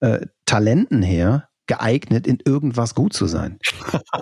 äh, 0.00 0.26
Talenten 0.44 1.02
her 1.02 1.48
geeignet, 1.66 2.26
in 2.26 2.38
irgendwas 2.44 2.94
gut 2.94 3.12
zu 3.12 3.26
sein. 3.26 3.58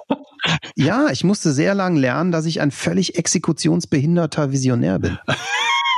ja, 0.76 1.08
ich 1.10 1.24
musste 1.24 1.52
sehr 1.52 1.74
lang 1.74 1.96
lernen, 1.96 2.32
dass 2.32 2.46
ich 2.46 2.60
ein 2.60 2.70
völlig 2.70 3.18
exekutionsbehinderter 3.18 4.50
Visionär 4.50 4.98
bin. 4.98 5.18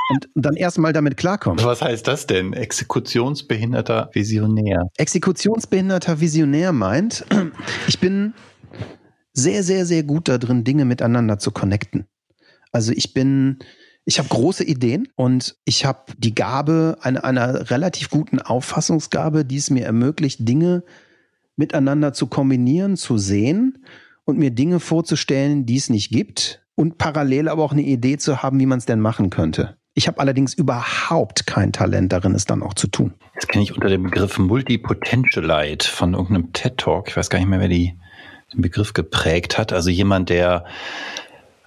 und 0.09 0.27
dann 0.35 0.55
erstmal 0.55 0.93
damit 0.93 1.17
klarkommen. 1.17 1.63
Was 1.63 1.81
heißt 1.81 2.07
das 2.07 2.27
denn? 2.27 2.53
Exekutionsbehinderter 2.53 4.09
Visionär. 4.13 4.83
Exekutionsbehinderter 4.97 6.19
Visionär 6.19 6.71
meint, 6.71 7.25
ich 7.87 7.99
bin 7.99 8.33
sehr, 9.37 9.61
sehr, 9.61 9.85
sehr 9.85 10.01
gut 10.03 10.27
da 10.27 10.39
drin, 10.39 10.63
Dinge 10.63 10.83
miteinander 10.83 11.37
zu 11.37 11.51
connecten. 11.51 12.07
Also 12.71 12.91
ich 12.91 13.13
bin, 13.13 13.59
ich 14.03 14.17
habe 14.17 14.29
große 14.29 14.63
Ideen 14.63 15.07
und 15.15 15.55
ich 15.63 15.85
habe 15.85 16.11
die 16.17 16.33
Gabe, 16.33 16.97
eine, 17.01 17.23
einer 17.23 17.69
relativ 17.69 18.09
guten 18.09 18.39
Auffassungsgabe, 18.39 19.45
die 19.45 19.57
es 19.57 19.69
mir 19.69 19.85
ermöglicht, 19.85 20.47
Dinge 20.47 20.83
miteinander 21.55 22.13
zu 22.13 22.25
kombinieren, 22.27 22.97
zu 22.97 23.19
sehen 23.19 23.85
und 24.25 24.39
mir 24.39 24.49
Dinge 24.49 24.79
vorzustellen, 24.79 25.67
die 25.67 25.77
es 25.77 25.89
nicht 25.89 26.09
gibt 26.09 26.65
und 26.73 26.97
parallel 26.97 27.47
aber 27.47 27.63
auch 27.63 27.73
eine 27.73 27.83
Idee 27.83 28.17
zu 28.17 28.41
haben, 28.41 28.59
wie 28.59 28.65
man 28.65 28.79
es 28.79 28.85
denn 28.87 28.99
machen 28.99 29.29
könnte. 29.29 29.77
Ich 29.93 30.07
habe 30.07 30.19
allerdings 30.19 30.55
überhaupt 30.55 31.45
kein 31.45 31.73
Talent 31.73 32.11
darin, 32.11 32.33
es 32.33 32.45
dann 32.45 32.63
auch 32.63 32.73
zu 32.73 32.87
tun. 32.87 33.13
Das 33.35 33.47
kenne 33.47 33.63
ich 33.63 33.73
unter 33.73 33.89
dem 33.89 34.03
Begriff 34.03 34.37
Multipotentialite 34.39 35.87
von 35.87 36.13
irgendeinem 36.13 36.53
TED 36.53 36.77
Talk. 36.77 37.09
Ich 37.09 37.17
weiß 37.17 37.29
gar 37.29 37.39
nicht 37.39 37.47
mehr, 37.47 37.59
wer 37.59 37.67
die, 37.67 37.97
den 38.53 38.61
Begriff 38.61 38.93
geprägt 38.93 39.57
hat. 39.57 39.73
Also 39.73 39.89
jemand, 39.89 40.29
der 40.29 40.65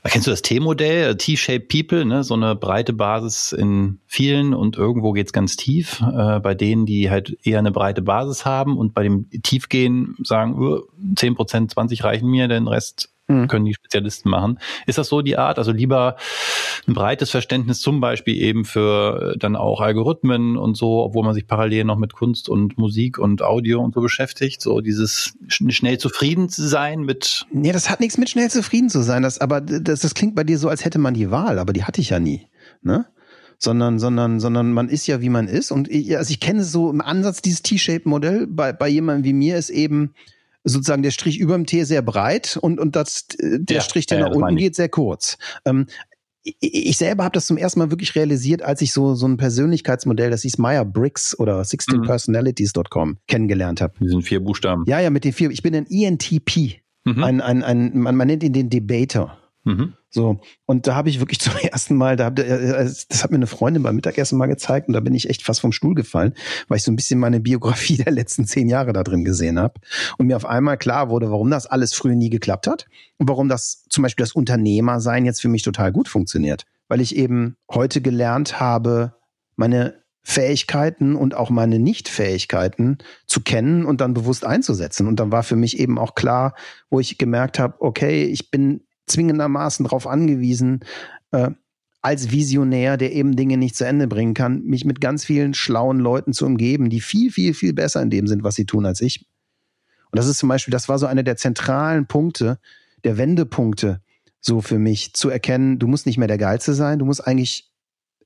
Kennst 0.03 0.27
du 0.27 0.31
das 0.31 0.41
T-Modell, 0.41 1.17
T-Shaped 1.17 1.69
People, 1.69 2.07
ne? 2.07 2.25
so 2.25 2.33
eine 2.33 2.55
breite 2.55 2.95
Basis 2.95 3.53
in 3.53 3.99
vielen 4.07 4.55
und 4.55 4.77
irgendwo 4.79 5.13
geht's 5.13 5.33
ganz 5.33 5.57
tief. 5.57 6.01
Äh, 6.01 6.41
bei 6.41 6.55
denen, 6.55 6.87
die 6.87 7.11
halt 7.11 7.37
eher 7.43 7.59
eine 7.59 7.71
breite 7.71 8.01
Basis 8.01 8.47
haben 8.47 8.79
und 8.79 8.95
bei 8.95 9.03
dem 9.03 9.29
Tiefgehen 9.43 10.17
sagen, 10.23 10.81
10 11.17 11.35
Prozent, 11.35 11.71
20 11.73 12.03
reichen 12.03 12.31
mir, 12.31 12.49
den 12.49 12.67
Rest 12.67 13.11
mhm. 13.31 13.49
können 13.49 13.65
die 13.65 13.75
Spezialisten 13.75 14.31
machen. 14.31 14.59
Ist 14.87 14.99
das 14.99 15.09
so 15.09 15.23
die 15.23 15.37
Art? 15.37 15.59
Also 15.59 15.73
lieber 15.73 16.17
ein 16.87 16.95
breites 16.95 17.31
Verständnis 17.31 17.81
zum 17.81 18.01
Beispiel 18.01 18.37
eben 18.37 18.65
für 18.65 19.35
äh, 19.35 19.39
dann 19.39 19.57
auch 19.57 19.81
Algorithmen 19.81 20.57
und 20.57 20.77
so, 20.77 21.03
obwohl 21.03 21.25
man 21.25 21.35
sich 21.35 21.47
parallel 21.47 21.85
noch 21.85 21.99
mit 21.99 22.13
Kunst 22.13 22.49
und 22.49 22.79
Musik 22.79 23.19
und 23.19 23.43
Audio 23.43 23.81
und 23.81 23.95
so 23.95 24.01
beschäftigt. 24.01 24.61
So 24.61 24.81
dieses 24.81 25.35
schnell 25.49 25.99
zufrieden 25.99 26.49
zu 26.49 26.67
sein 26.67 27.01
mit. 27.01 27.47
Nee, 27.53 27.73
das 27.73 27.91
hat 27.91 28.01
nichts 28.01 28.19
mit 28.19 28.31
schnell 28.31 28.51
zufrieden 28.51 28.89
zu 28.89 29.03
sein. 29.03 29.23
Das, 29.23 29.41
aber 29.41 29.61
das, 29.61 30.01
das 30.01 30.15
klingt 30.15 30.35
bei 30.35 30.45
dir 30.45 30.59
so, 30.59 30.69
als 30.69 30.85
hätte 30.85 30.99
man 30.99 31.15
die 31.15 31.31
Wahl, 31.31 31.59
aber 31.59 31.73
die 31.73 31.85
hatte 31.85 32.01
ich 32.01 32.11
ja 32.11 32.19
nie. 32.19 32.47
Ne? 32.83 33.07
sondern, 33.63 33.99
sondern, 33.99 34.41
sondern 34.41 34.73
man 34.73 34.89
ist 34.89 35.07
ja, 35.07 35.21
wie 35.21 35.29
man 35.29 35.47
ist. 35.47 35.71
Und 35.71 35.89
ich, 35.89 36.17
also 36.17 36.31
ich 36.31 36.41
kenne 36.41 36.65
so 36.65 36.91
im 36.91 37.03
Ansatz 37.03 37.43
dieses 37.43 37.61
T-Shape-Modell 37.61 38.47
bei, 38.47 38.73
bei 38.73 38.89
jemandem 38.89 39.25
wie 39.25 39.35
mir 39.35 39.59
ist 39.59 39.69
eben, 39.69 40.15
sozusagen 40.65 41.03
der 41.03 41.11
Strich 41.11 41.39
über 41.39 41.55
dem 41.55 41.67
T 41.67 41.85
sehr 41.85 42.03
breit 42.03 42.59
und, 42.61 42.79
und 42.79 42.97
das, 42.97 43.27
der 43.39 43.77
ja, 43.77 43.81
Strich, 43.81 44.07
der 44.07 44.19
ja, 44.19 44.29
nach 44.29 44.35
unten 44.35 44.57
geht, 44.57 44.77
sehr 44.77 44.89
kurz. 44.89 45.39
Ähm, 45.65 45.87
ich 46.43 46.97
selber 46.97 47.25
habe 47.25 47.35
das 47.35 47.47
zum 47.47 47.59
ersten 47.59 47.81
Mal 47.81 47.91
wirklich 47.91 48.15
realisiert, 48.15 48.63
als 48.63 48.81
ich 48.81 48.93
so, 48.93 49.15
so 49.15 49.27
ein 49.27 49.37
Persönlichkeitsmodell, 49.37 50.31
das 50.31 50.43
hieß 50.43 50.57
Meyer 50.59 50.87
Briggs 50.87 51.39
oder 51.39 51.61
16personalities.com 51.61 53.19
kennengelernt 53.27 53.81
habe. 53.83 53.95
Die 54.01 54.09
sind 54.09 54.23
vier 54.23 54.41
Buchstaben. 54.41 54.85
Ja, 54.87 55.01
ja, 55.01 55.11
mit 55.11 55.25
den 55.25 55.35
vier. 55.35 55.51
Ich 55.51 55.63
bin 55.63 55.75
ein 55.75 55.87
ENTP. 55.87 56.81
Mhm. 57.05 57.25
Ein, 57.25 57.41
ein, 57.41 57.63
ein, 57.63 57.99
man, 57.99 58.17
man 58.17 58.27
nennt 58.27 58.43
ihn 58.43 58.55
den 58.55 58.71
Debater. 58.71 59.39
Mhm. 59.65 59.95
So, 60.13 60.41
und 60.67 60.89
da 60.89 60.97
habe 60.97 61.09
ich 61.09 61.21
wirklich 61.21 61.39
zum 61.41 61.55
ersten 61.57 61.97
Mal, 61.97 62.17
da 62.17 62.27
hab, 62.27 62.39
äh, 62.39 62.43
äh, 62.43 62.91
das 63.09 63.23
hat 63.23 63.31
mir 63.31 63.37
eine 63.37 63.47
Freundin 63.47 63.83
beim 63.83 63.95
Mittagessen 63.97 64.37
mal 64.37 64.47
gezeigt 64.47 64.89
und 64.89 64.95
da 64.95 65.01
bin 65.01 65.15
ich 65.15 65.31
echt 65.31 65.43
fast 65.43 65.61
vom 65.61 65.73
Stuhl 65.73 65.95
gefallen, 65.95 66.35
weil 66.69 66.79
ich 66.79 66.83
so 66.83 66.91
ein 66.91 66.97
bisschen 66.97 67.21
meine 67.21 67.41
Biografie 67.41 67.97
der 68.05 68.13
letzten 68.13 68.47
zehn 68.47 68.69
Jahre 68.69 68.93
da 68.93 69.05
drin 69.05 69.25
gesehen 69.25 69.59
habe 69.59 69.75
und 70.19 70.27
mir 70.27 70.37
auf 70.37 70.47
einmal 70.47 70.77
klar 70.77 71.11
wurde, 71.11 71.31
warum 71.31 71.51
das 71.51 71.67
alles 71.67 71.95
früher 71.95 72.17
nie 72.17 72.31
geklappt 72.31 72.67
hat 72.67 72.87
und 73.19 73.29
warum 73.29 73.49
das 73.49 73.85
zum 73.89 74.03
Beispiel 74.03 74.25
das 74.25 74.33
Unternehmersein 74.33 75.25
jetzt 75.25 75.41
für 75.41 75.49
mich 75.49 75.63
total 75.63 75.93
gut 75.93 76.09
funktioniert, 76.09 76.67
weil 76.89 77.01
ich 77.01 77.15
eben 77.17 77.57
heute 77.71 78.01
gelernt 78.01 78.59
habe, 78.59 79.15
meine 79.55 80.01
Fähigkeiten 80.23 81.17
und 81.17 81.35
auch 81.35 81.51
meine 81.51 81.79
Nichtfähigkeiten 81.79 82.99
zu 83.27 83.41
kennen 83.41 83.87
und 83.87 84.01
dann 84.01 84.13
bewusst 84.13 84.45
einzusetzen. 84.45 85.07
Und 85.07 85.19
dann 85.19 85.33
war 85.33 85.43
für 85.43 85.57
mich 85.57 85.79
eben 85.79 85.99
auch 85.99 86.15
klar, 86.15 86.55
wo 86.91 87.01
ich 87.01 87.17
gemerkt 87.17 87.59
habe, 87.59 87.81
okay, 87.81 88.25
ich 88.25 88.51
bin 88.51 88.83
zwingendermaßen 89.07 89.85
darauf 89.85 90.07
angewiesen, 90.07 90.81
äh, 91.33 91.51
als 92.03 92.31
Visionär, 92.31 92.97
der 92.97 93.13
eben 93.13 93.37
Dinge 93.37 93.57
nicht 93.57 93.77
zu 93.77 93.85
Ende 93.85 94.07
bringen 94.07 94.35
kann, 94.35 94.63
mich 94.63 94.85
mit 94.85 95.01
ganz 95.01 95.25
vielen 95.25 95.53
schlauen 95.53 95.99
Leuten 95.99 96.33
zu 96.33 96.47
umgeben, 96.47 96.89
die 96.89 97.01
viel, 97.01 97.31
viel, 97.31 97.53
viel 97.53 97.75
besser 97.75 98.01
in 98.01 98.11
dem 98.11 98.27
sind, 98.27 98.43
was 98.43 98.55
sie 98.55 98.65
tun 98.65 98.87
als 98.87 99.01
ich. 99.01 99.27
Und 100.11 100.19
das 100.19 100.27
ist 100.27 100.39
zum 100.39 100.49
Beispiel, 100.49 100.73
das 100.73 100.89
war 100.89 100.99
so 100.99 101.07
einer 101.07 101.23
der 101.23 101.37
zentralen 101.37 102.07
Punkte, 102.07 102.59
der 103.05 103.19
Wendepunkte, 103.19 104.01
so 104.41 104.61
für 104.61 104.79
mich 104.79 105.13
zu 105.13 105.29
erkennen, 105.29 105.79
du 105.79 105.87
musst 105.87 106.07
nicht 106.07 106.17
mehr 106.17 106.29
der 106.29 106.39
Geilste 106.39 106.75
sein, 106.75 106.99
du 106.99 107.05
musst 107.05 107.27
eigentlich 107.27 107.71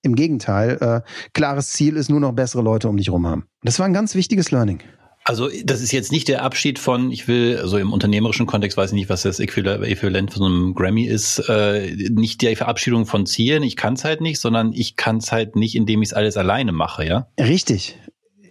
im 0.02 0.14
Gegenteil, 0.14 0.78
äh, 0.80 1.00
klares 1.32 1.70
Ziel 1.70 1.96
ist 1.96 2.10
nur 2.10 2.20
noch 2.20 2.32
bessere 2.32 2.62
Leute 2.62 2.88
um 2.88 2.96
dich 2.96 3.10
rum 3.10 3.26
haben. 3.26 3.46
Das 3.62 3.78
war 3.78 3.86
ein 3.86 3.92
ganz 3.92 4.14
wichtiges 4.14 4.50
Learning. 4.50 4.80
Also 5.26 5.48
das 5.64 5.80
ist 5.80 5.92
jetzt 5.92 6.12
nicht 6.12 6.28
der 6.28 6.42
Abschied 6.42 6.78
von, 6.78 7.10
ich 7.10 7.26
will, 7.26 7.58
also 7.58 7.78
im 7.78 7.94
unternehmerischen 7.94 8.44
Kontext 8.44 8.76
weiß 8.76 8.90
ich 8.90 8.94
nicht, 8.94 9.08
was 9.08 9.22
das 9.22 9.40
Äquivalent 9.40 10.30
von 10.30 10.38
so 10.38 10.44
einem 10.44 10.74
Grammy 10.74 11.06
ist, 11.06 11.38
äh, 11.48 11.96
nicht 12.10 12.42
die 12.42 12.54
Verabschiedung 12.54 13.06
von 13.06 13.24
Zielen, 13.24 13.62
ich 13.62 13.76
kann 13.76 13.94
es 13.94 14.04
halt 14.04 14.20
nicht, 14.20 14.38
sondern 14.38 14.74
ich 14.74 14.96
kann 14.96 15.16
es 15.16 15.32
halt 15.32 15.56
nicht, 15.56 15.76
indem 15.76 16.02
ich 16.02 16.10
es 16.10 16.12
alles 16.12 16.36
alleine 16.36 16.72
mache, 16.72 17.06
ja? 17.06 17.28
Richtig. 17.40 17.98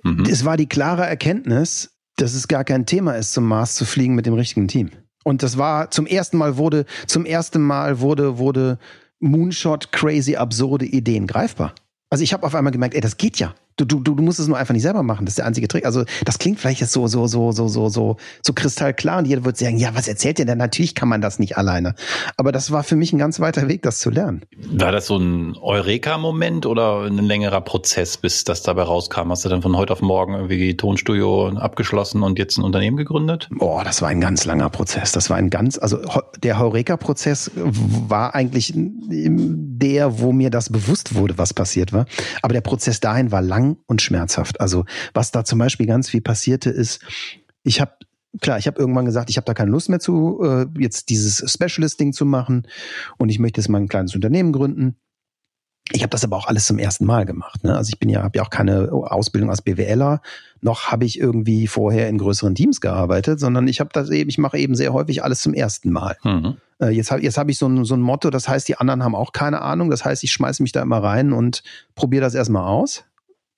Mhm. 0.03 0.26
Es 0.26 0.45
war 0.45 0.57
die 0.57 0.67
klare 0.67 1.05
Erkenntnis, 1.05 1.91
dass 2.17 2.34
es 2.34 2.47
gar 2.47 2.63
kein 2.63 2.88
Thema 2.88 3.13
ist, 3.13 3.34
zum 3.34 3.47
Mars 3.47 3.76
zu 3.76 3.86
fliegen 3.86 4.15
mit 4.15 4.26
dem 4.26 4.34
richtigen 4.34 4.67
Team. 4.67 4.89
Und 5.24 5.43
das 5.43 5.59
war 5.59 5.91
zum 5.91 6.07
ersten 6.07 6.38
Mal 6.38 6.57
wurde, 6.57 6.86
zum 7.05 7.26
ersten 7.26 7.61
Mal 7.61 7.99
wurde, 7.99 8.39
wurde 8.39 8.80
Moonshot 9.19 9.91
crazy 9.91 10.36
absurde 10.36 10.86
Ideen 10.86 11.28
greifbar. 11.28 11.76
Also 12.09 12.24
ich 12.24 12.34
habe 12.34 12.45
auf 12.45 12.55
einmal 12.55 12.74
gemerkt, 12.74 12.95
ey, 12.95 13.01
das 13.01 13.17
geht 13.17 13.38
ja. 13.38 13.55
Du, 13.78 13.86
du, 13.86 13.99
du 13.99 14.13
musst 14.21 14.39
es 14.39 14.47
nur 14.47 14.57
einfach 14.57 14.74
nicht 14.74 14.84
selber 14.84 15.03
machen. 15.03 15.26
Das 15.26 15.34
ist 15.34 15.38
der 15.39 15.45
einzige 15.45 15.67
Trick. 15.67 15.86
Also 15.86 16.03
das 16.26 16.39
klingt 16.39 16.59
vielleicht 16.59 16.82
jetzt 16.82 16.91
so, 16.91 17.07
so, 17.07 17.28
so, 17.28 17.51
so, 17.51 17.67
so, 17.67 17.89
so, 17.89 18.17
so 18.41 18.53
kristallklar 18.53 19.19
und 19.19 19.26
jeder 19.26 19.43
wird 19.45 19.57
sagen, 19.57 19.78
ja, 19.78 19.95
was 19.95 20.07
erzählt 20.07 20.39
ihr 20.39 20.45
denn? 20.45 20.57
Natürlich 20.57 20.95
kann 20.95 21.09
man 21.09 21.21
das 21.21 21.39
nicht 21.39 21.57
alleine. 21.57 21.95
Aber 22.38 22.51
das 22.51 22.71
war 22.71 22.84
für 22.84 22.95
mich 22.95 23.13
ein 23.13 23.17
ganz 23.17 23.39
weiter 23.39 23.67
Weg, 23.67 23.82
das 23.82 23.99
zu 23.99 24.09
lernen. 24.09 24.43
War 24.71 24.91
das 24.91 25.07
so 25.07 25.17
ein 25.17 25.55
Eureka-Moment 25.57 26.65
oder 26.65 27.03
ein 27.03 27.17
längerer 27.17 27.61
Prozess, 27.61 28.17
bis 28.17 28.43
das 28.43 28.61
dabei 28.61 28.84
rauskam? 28.84 29.32
Hast 29.32 29.45
du 29.45 29.49
dann 29.49 29.61
von 29.61 29.76
heute 29.76 29.93
auf 29.93 30.01
morgen 30.01 30.34
irgendwie 30.34 30.78
Tonstudio 30.78 31.49
abgeschlossen 31.49 32.24
und 32.24 32.38
jetzt 32.38 32.57
ein 32.57 32.63
Unternehmen 32.63 32.97
gegründet? 32.97 33.47
Boah, 33.51 33.84
das 33.84 34.01
war 34.01 34.09
ein 34.09 34.21
ganz 34.21 34.45
langer 34.45 34.69
Prozess. 34.69 35.11
Das 35.11 35.30
war 35.30 35.38
ein 35.38 35.49
ganz, 35.49 35.78
also 35.78 35.99
der 36.41 36.59
Eureka-Prozess 36.59 37.51
war 37.55 38.36
eigentlich 38.36 38.74
der, 38.76 40.19
wo 40.19 40.32
mir 40.32 40.49
das 40.49 40.69
bewusst 40.69 41.15
wurde, 41.15 41.38
was 41.38 41.53
passiert 41.53 41.93
war. 41.93 42.05
Aber 42.41 42.53
der 42.53 42.61
Prozess 42.61 42.99
dahin 42.99 43.32
war 43.32 43.41
lang 43.41 43.62
lang 43.64 43.78
und 43.88 44.01
schmerzhaft. 44.01 44.61
Also 44.61 44.86
was 45.14 45.32
da 45.32 45.43
zum 45.43 45.59
Beispiel 45.59 45.86
ganz 45.86 46.09
viel 46.09 46.22
passierte 46.22 46.70
ist, 46.70 47.01
ich 47.64 47.82
habe 47.82 47.93
klar, 48.41 48.57
ich 48.57 48.68
habe 48.68 48.80
irgendwann 48.80 49.05
gesagt, 49.05 49.30
ich 49.30 49.38
habe 49.38 49.45
da 49.45 49.53
keine 49.53 49.72
Lust 49.72 49.89
mehr 49.89 49.99
zu, 49.99 50.41
äh, 50.43 50.66
jetzt 50.80 51.09
dieses 51.09 51.43
Specialist-Ding 51.51 52.14
zu 52.14 52.26
machen 52.26 52.68
und 53.18 53.30
ich 53.30 53.39
möchte 53.39 53.61
jetzt 53.61 53.70
mal 53.70 53.80
ein 53.80 53.88
kleines 53.88 54.16
Unternehmen 54.16 54.51
gründen. 54.51 54.95
Ich 55.91 56.01
habe 56.01 56.09
das 56.09 56.24
aber 56.24 56.38
auch 56.38 56.47
alles 56.47 56.66
zum 56.66 56.80
ersten 56.80 57.05
Mal 57.05 57.26
gemacht. 57.26 57.64
Ne? 57.64 57.76
Also 57.76 57.89
ich 57.89 57.99
bin 57.99 58.09
ja, 58.09 58.24
habe 58.24 58.38
ja 58.38 58.43
auch 58.43 58.49
keine 58.49 58.91
Ausbildung 58.91 59.49
als 59.49 59.61
BWLer, 59.61 60.22
noch 60.61 60.91
habe 60.91 61.03
ich 61.03 61.20
irgendwie 61.20 61.68
vorher 61.68 62.07
in 62.07 62.18
größeren 62.18 62.55
Teams 62.55 62.80
gearbeitet, 62.80 63.39
sondern 63.39 63.68
ich 63.68 63.82
habe 63.82 63.89
das 63.91 64.09
eben, 64.09 64.30
ich 64.30 64.38
mache 64.38 64.57
eben 64.57 64.76
sehr 64.76 64.93
häufig 64.93 65.24
alles 65.24 65.41
zum 65.41 65.53
ersten 65.53 65.91
Mal. 65.91 66.18
Mhm. 66.24 66.55
Äh, 66.80 66.89
jetzt 66.89 67.11
habe 67.11 67.22
jetzt 67.22 67.38
hab 67.38 67.49
ich 67.49 67.57
so 67.57 67.68
ein, 67.68 67.84
so 67.84 67.95
ein 67.95 68.01
Motto, 68.01 68.30
das 68.30 68.47
heißt, 68.47 68.68
die 68.68 68.78
anderen 68.78 69.03
haben 69.03 69.14
auch 69.14 69.34
keine 69.34 69.61
Ahnung. 69.61 69.89
Das 69.89 70.05
heißt, 70.05 70.24
ich 70.24 70.32
schmeiße 70.32 70.64
mich 70.64 70.72
da 70.72 70.82
immer 70.82 71.03
rein 71.03 71.34
und 71.34 71.64
probiere 71.95 72.24
das 72.24 72.34
erstmal 72.34 72.64
aus. 72.64 73.03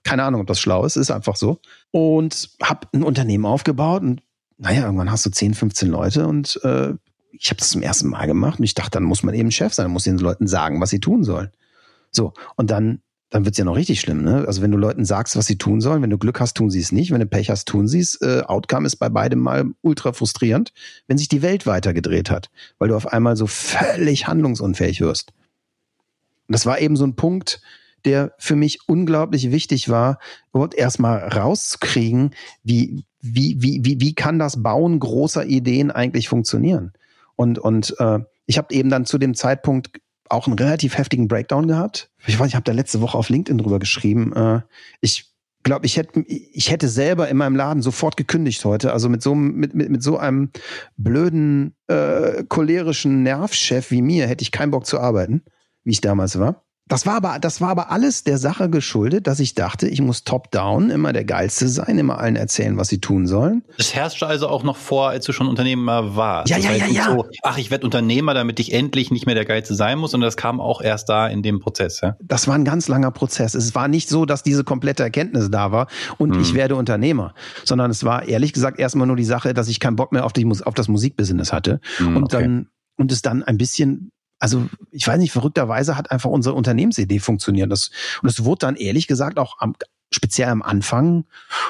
Keine 0.05 0.23
Ahnung, 0.23 0.41
ob 0.41 0.47
das 0.47 0.59
schlau 0.59 0.85
ist, 0.85 0.95
ist 0.95 1.11
einfach 1.11 1.35
so. 1.35 1.59
Und 1.91 2.51
habe 2.63 2.87
ein 2.93 3.03
Unternehmen 3.03 3.45
aufgebaut 3.45 4.03
und 4.03 4.21
naja, 4.57 4.83
irgendwann 4.83 5.11
hast 5.11 5.25
du 5.25 5.31
10, 5.31 5.53
15 5.53 5.89
Leute 5.89 6.27
und 6.27 6.59
äh, 6.63 6.93
ich 7.31 7.49
habe 7.49 7.57
das 7.57 7.71
zum 7.71 7.81
ersten 7.81 8.07
Mal 8.07 8.27
gemacht 8.27 8.59
und 8.59 8.65
ich 8.65 8.75
dachte, 8.75 8.91
dann 8.91 9.03
muss 9.03 9.23
man 9.23 9.35
eben 9.35 9.51
Chef 9.51 9.73
sein, 9.73 9.91
muss 9.91 10.03
den 10.03 10.17
Leuten 10.17 10.47
sagen, 10.47 10.79
was 10.79 10.91
sie 10.91 11.01
tun 11.01 11.25
sollen. 11.25 11.49
So, 12.11 12.33
und 12.55 12.71
dann, 12.71 13.01
dann 13.29 13.43
wird's 13.43 13.57
ja 13.57 13.65
noch 13.65 13.75
richtig 13.75 13.99
schlimm. 13.99 14.23
Ne? 14.23 14.45
Also 14.47 14.61
wenn 14.61 14.71
du 14.71 14.77
Leuten 14.77 15.03
sagst, 15.03 15.35
was 15.35 15.47
sie 15.47 15.57
tun 15.57 15.81
sollen, 15.81 16.01
wenn 16.01 16.09
du 16.09 16.17
Glück 16.17 16.39
hast, 16.39 16.55
tun 16.55 16.69
sie 16.69 16.79
es 16.79 16.93
nicht, 16.93 17.11
wenn 17.11 17.19
du 17.19 17.25
Pech 17.25 17.49
hast, 17.49 17.67
tun 17.67 17.89
sie 17.89 17.99
es. 17.99 18.21
Äh, 18.21 18.43
Outcome 18.45 18.85
ist 18.85 18.95
bei 18.97 19.09
beidem 19.09 19.39
mal 19.39 19.65
ultra 19.81 20.13
frustrierend, 20.13 20.71
wenn 21.07 21.17
sich 21.17 21.27
die 21.27 21.41
Welt 21.41 21.65
weitergedreht 21.65 22.29
hat, 22.29 22.49
weil 22.77 22.87
du 22.87 22.95
auf 22.95 23.07
einmal 23.07 23.35
so 23.35 23.47
völlig 23.47 24.27
handlungsunfähig 24.27 25.01
wirst. 25.01 25.33
Und 26.47 26.53
das 26.53 26.65
war 26.65 26.79
eben 26.79 26.95
so 26.95 27.05
ein 27.05 27.15
Punkt, 27.15 27.59
der 28.05 28.33
für 28.37 28.55
mich 28.55 28.87
unglaublich 28.87 29.51
wichtig 29.51 29.89
war, 29.89 30.19
überhaupt 30.53 30.75
erstmal 30.75 31.27
rauszukriegen, 31.27 32.31
wie, 32.63 33.05
wie, 33.21 33.55
wie, 33.59 33.83
wie, 33.83 33.99
wie 33.99 34.15
kann 34.15 34.39
das 34.39 34.61
Bauen 34.61 34.99
großer 34.99 35.45
Ideen 35.45 35.91
eigentlich 35.91 36.29
funktionieren? 36.29 36.93
Und, 37.35 37.59
und 37.59 37.95
äh, 37.99 38.19
ich 38.45 38.57
habe 38.57 38.73
eben 38.73 38.89
dann 38.89 39.05
zu 39.05 39.17
dem 39.17 39.33
Zeitpunkt 39.33 39.99
auch 40.29 40.47
einen 40.47 40.57
relativ 40.57 40.97
heftigen 40.97 41.27
Breakdown 41.27 41.67
gehabt. 41.67 42.09
Ich 42.25 42.39
weiß, 42.39 42.47
ich 42.47 42.55
habe 42.55 42.63
da 42.63 42.71
letzte 42.71 43.01
Woche 43.01 43.17
auf 43.17 43.29
LinkedIn 43.29 43.57
drüber 43.57 43.79
geschrieben. 43.79 44.33
Äh, 44.33 44.61
ich 45.01 45.35
glaube, 45.63 45.85
ich 45.85 45.97
hätte, 45.97 46.21
ich 46.21 46.71
hätte 46.71 46.87
selber 46.87 47.27
in 47.27 47.37
meinem 47.37 47.55
Laden 47.55 47.81
sofort 47.81 48.17
gekündigt 48.17 48.63
heute. 48.65 48.93
Also 48.93 49.09
mit 49.09 49.21
so, 49.21 49.35
mit, 49.35 49.73
mit, 49.73 49.89
mit 49.89 50.03
so 50.03 50.17
einem 50.17 50.51
blöden, 50.97 51.75
äh, 51.87 52.43
cholerischen 52.47 53.23
Nervchef 53.23 53.91
wie 53.91 54.01
mir 54.01 54.27
hätte 54.27 54.43
ich 54.43 54.51
keinen 54.51 54.71
Bock 54.71 54.85
zu 54.85 54.99
arbeiten, 54.99 55.43
wie 55.83 55.91
ich 55.91 56.01
damals 56.01 56.39
war. 56.39 56.64
Das 56.87 57.07
war 57.07 57.15
aber, 57.15 57.39
das 57.39 57.61
war 57.61 57.69
aber 57.69 57.89
alles 57.89 58.23
der 58.23 58.37
Sache 58.37 58.69
geschuldet, 58.69 59.25
dass 59.25 59.39
ich 59.39 59.55
dachte, 59.55 59.87
ich 59.87 60.01
muss 60.01 60.23
top-down 60.23 60.91
immer 60.91 61.13
der 61.13 61.25
Geilste 61.25 61.67
sein, 61.67 61.97
immer 61.97 62.19
allen 62.19 62.35
erzählen, 62.35 62.77
was 62.77 62.89
sie 62.89 63.01
tun 63.01 63.25
sollen. 63.25 63.63
Das 63.77 63.95
herrschte 63.95 64.27
also 64.27 64.47
auch 64.47 64.61
noch 64.61 64.77
vor, 64.77 65.09
als 65.09 65.25
du 65.25 65.31
schon 65.31 65.47
Unternehmer 65.47 66.15
warst. 66.15 66.51
Ja, 66.51 66.59
ja, 66.59 66.73
ja, 66.73 66.85
ja. 66.85 67.05
So, 67.05 67.25
ach, 67.41 67.57
ich 67.57 67.71
werde 67.71 67.85
Unternehmer, 67.85 68.35
damit 68.35 68.59
ich 68.59 68.71
endlich 68.71 69.09
nicht 69.09 69.25
mehr 69.25 69.33
der 69.33 69.45
Geilste 69.45 69.73
sein 69.73 69.97
muss. 69.97 70.13
Und 70.13 70.21
das 70.21 70.37
kam 70.37 70.61
auch 70.61 70.79
erst 70.79 71.09
da 71.09 71.27
in 71.27 71.41
dem 71.41 71.59
Prozess, 71.59 72.01
ja? 72.01 72.17
Das 72.21 72.47
war 72.47 72.53
ein 72.53 72.65
ganz 72.65 72.87
langer 72.87 73.09
Prozess. 73.09 73.55
Es 73.55 73.73
war 73.73 73.87
nicht 73.87 74.07
so, 74.07 74.25
dass 74.25 74.43
diese 74.43 74.63
komplette 74.63 75.01
Erkenntnis 75.01 75.49
da 75.49 75.71
war 75.71 75.87
und 76.19 76.35
hm. 76.35 76.41
ich 76.41 76.53
werde 76.53 76.75
Unternehmer, 76.75 77.33
sondern 77.63 77.89
es 77.89 78.03
war 78.03 78.27
ehrlich 78.27 78.53
gesagt 78.53 78.77
erstmal 78.77 79.07
nur 79.07 79.15
die 79.15 79.23
Sache, 79.23 79.55
dass 79.55 79.69
ich 79.69 79.79
keinen 79.79 79.95
Bock 79.95 80.11
mehr 80.11 80.23
auf, 80.23 80.33
die, 80.33 80.47
auf 80.63 80.75
das 80.75 80.87
Musikbusiness 80.87 81.51
hatte. 81.51 81.79
Hm, 81.97 82.17
und 82.17 82.23
okay. 82.25 82.43
dann, 82.43 82.67
und 82.97 83.11
es 83.11 83.23
dann 83.23 83.41
ein 83.41 83.57
bisschen 83.57 84.11
also 84.45 84.69
ich 84.91 85.07
weiß 85.07 85.17
nicht, 85.17 85.31
verrückterweise 85.31 85.97
hat 85.97 86.11
einfach 86.11 86.29
unsere 86.29 86.53
Unternehmensidee 86.53 87.17
funktioniert. 87.17 87.71
Das, 87.71 87.89
und 88.21 88.29
es 88.29 88.45
wurde 88.45 88.59
dann 88.59 88.75
ehrlich 88.75 89.07
gesagt 89.07 89.39
auch 89.39 89.59
am, 89.59 89.73
speziell 90.11 90.49
am 90.49 90.61
Anfang 90.61 91.25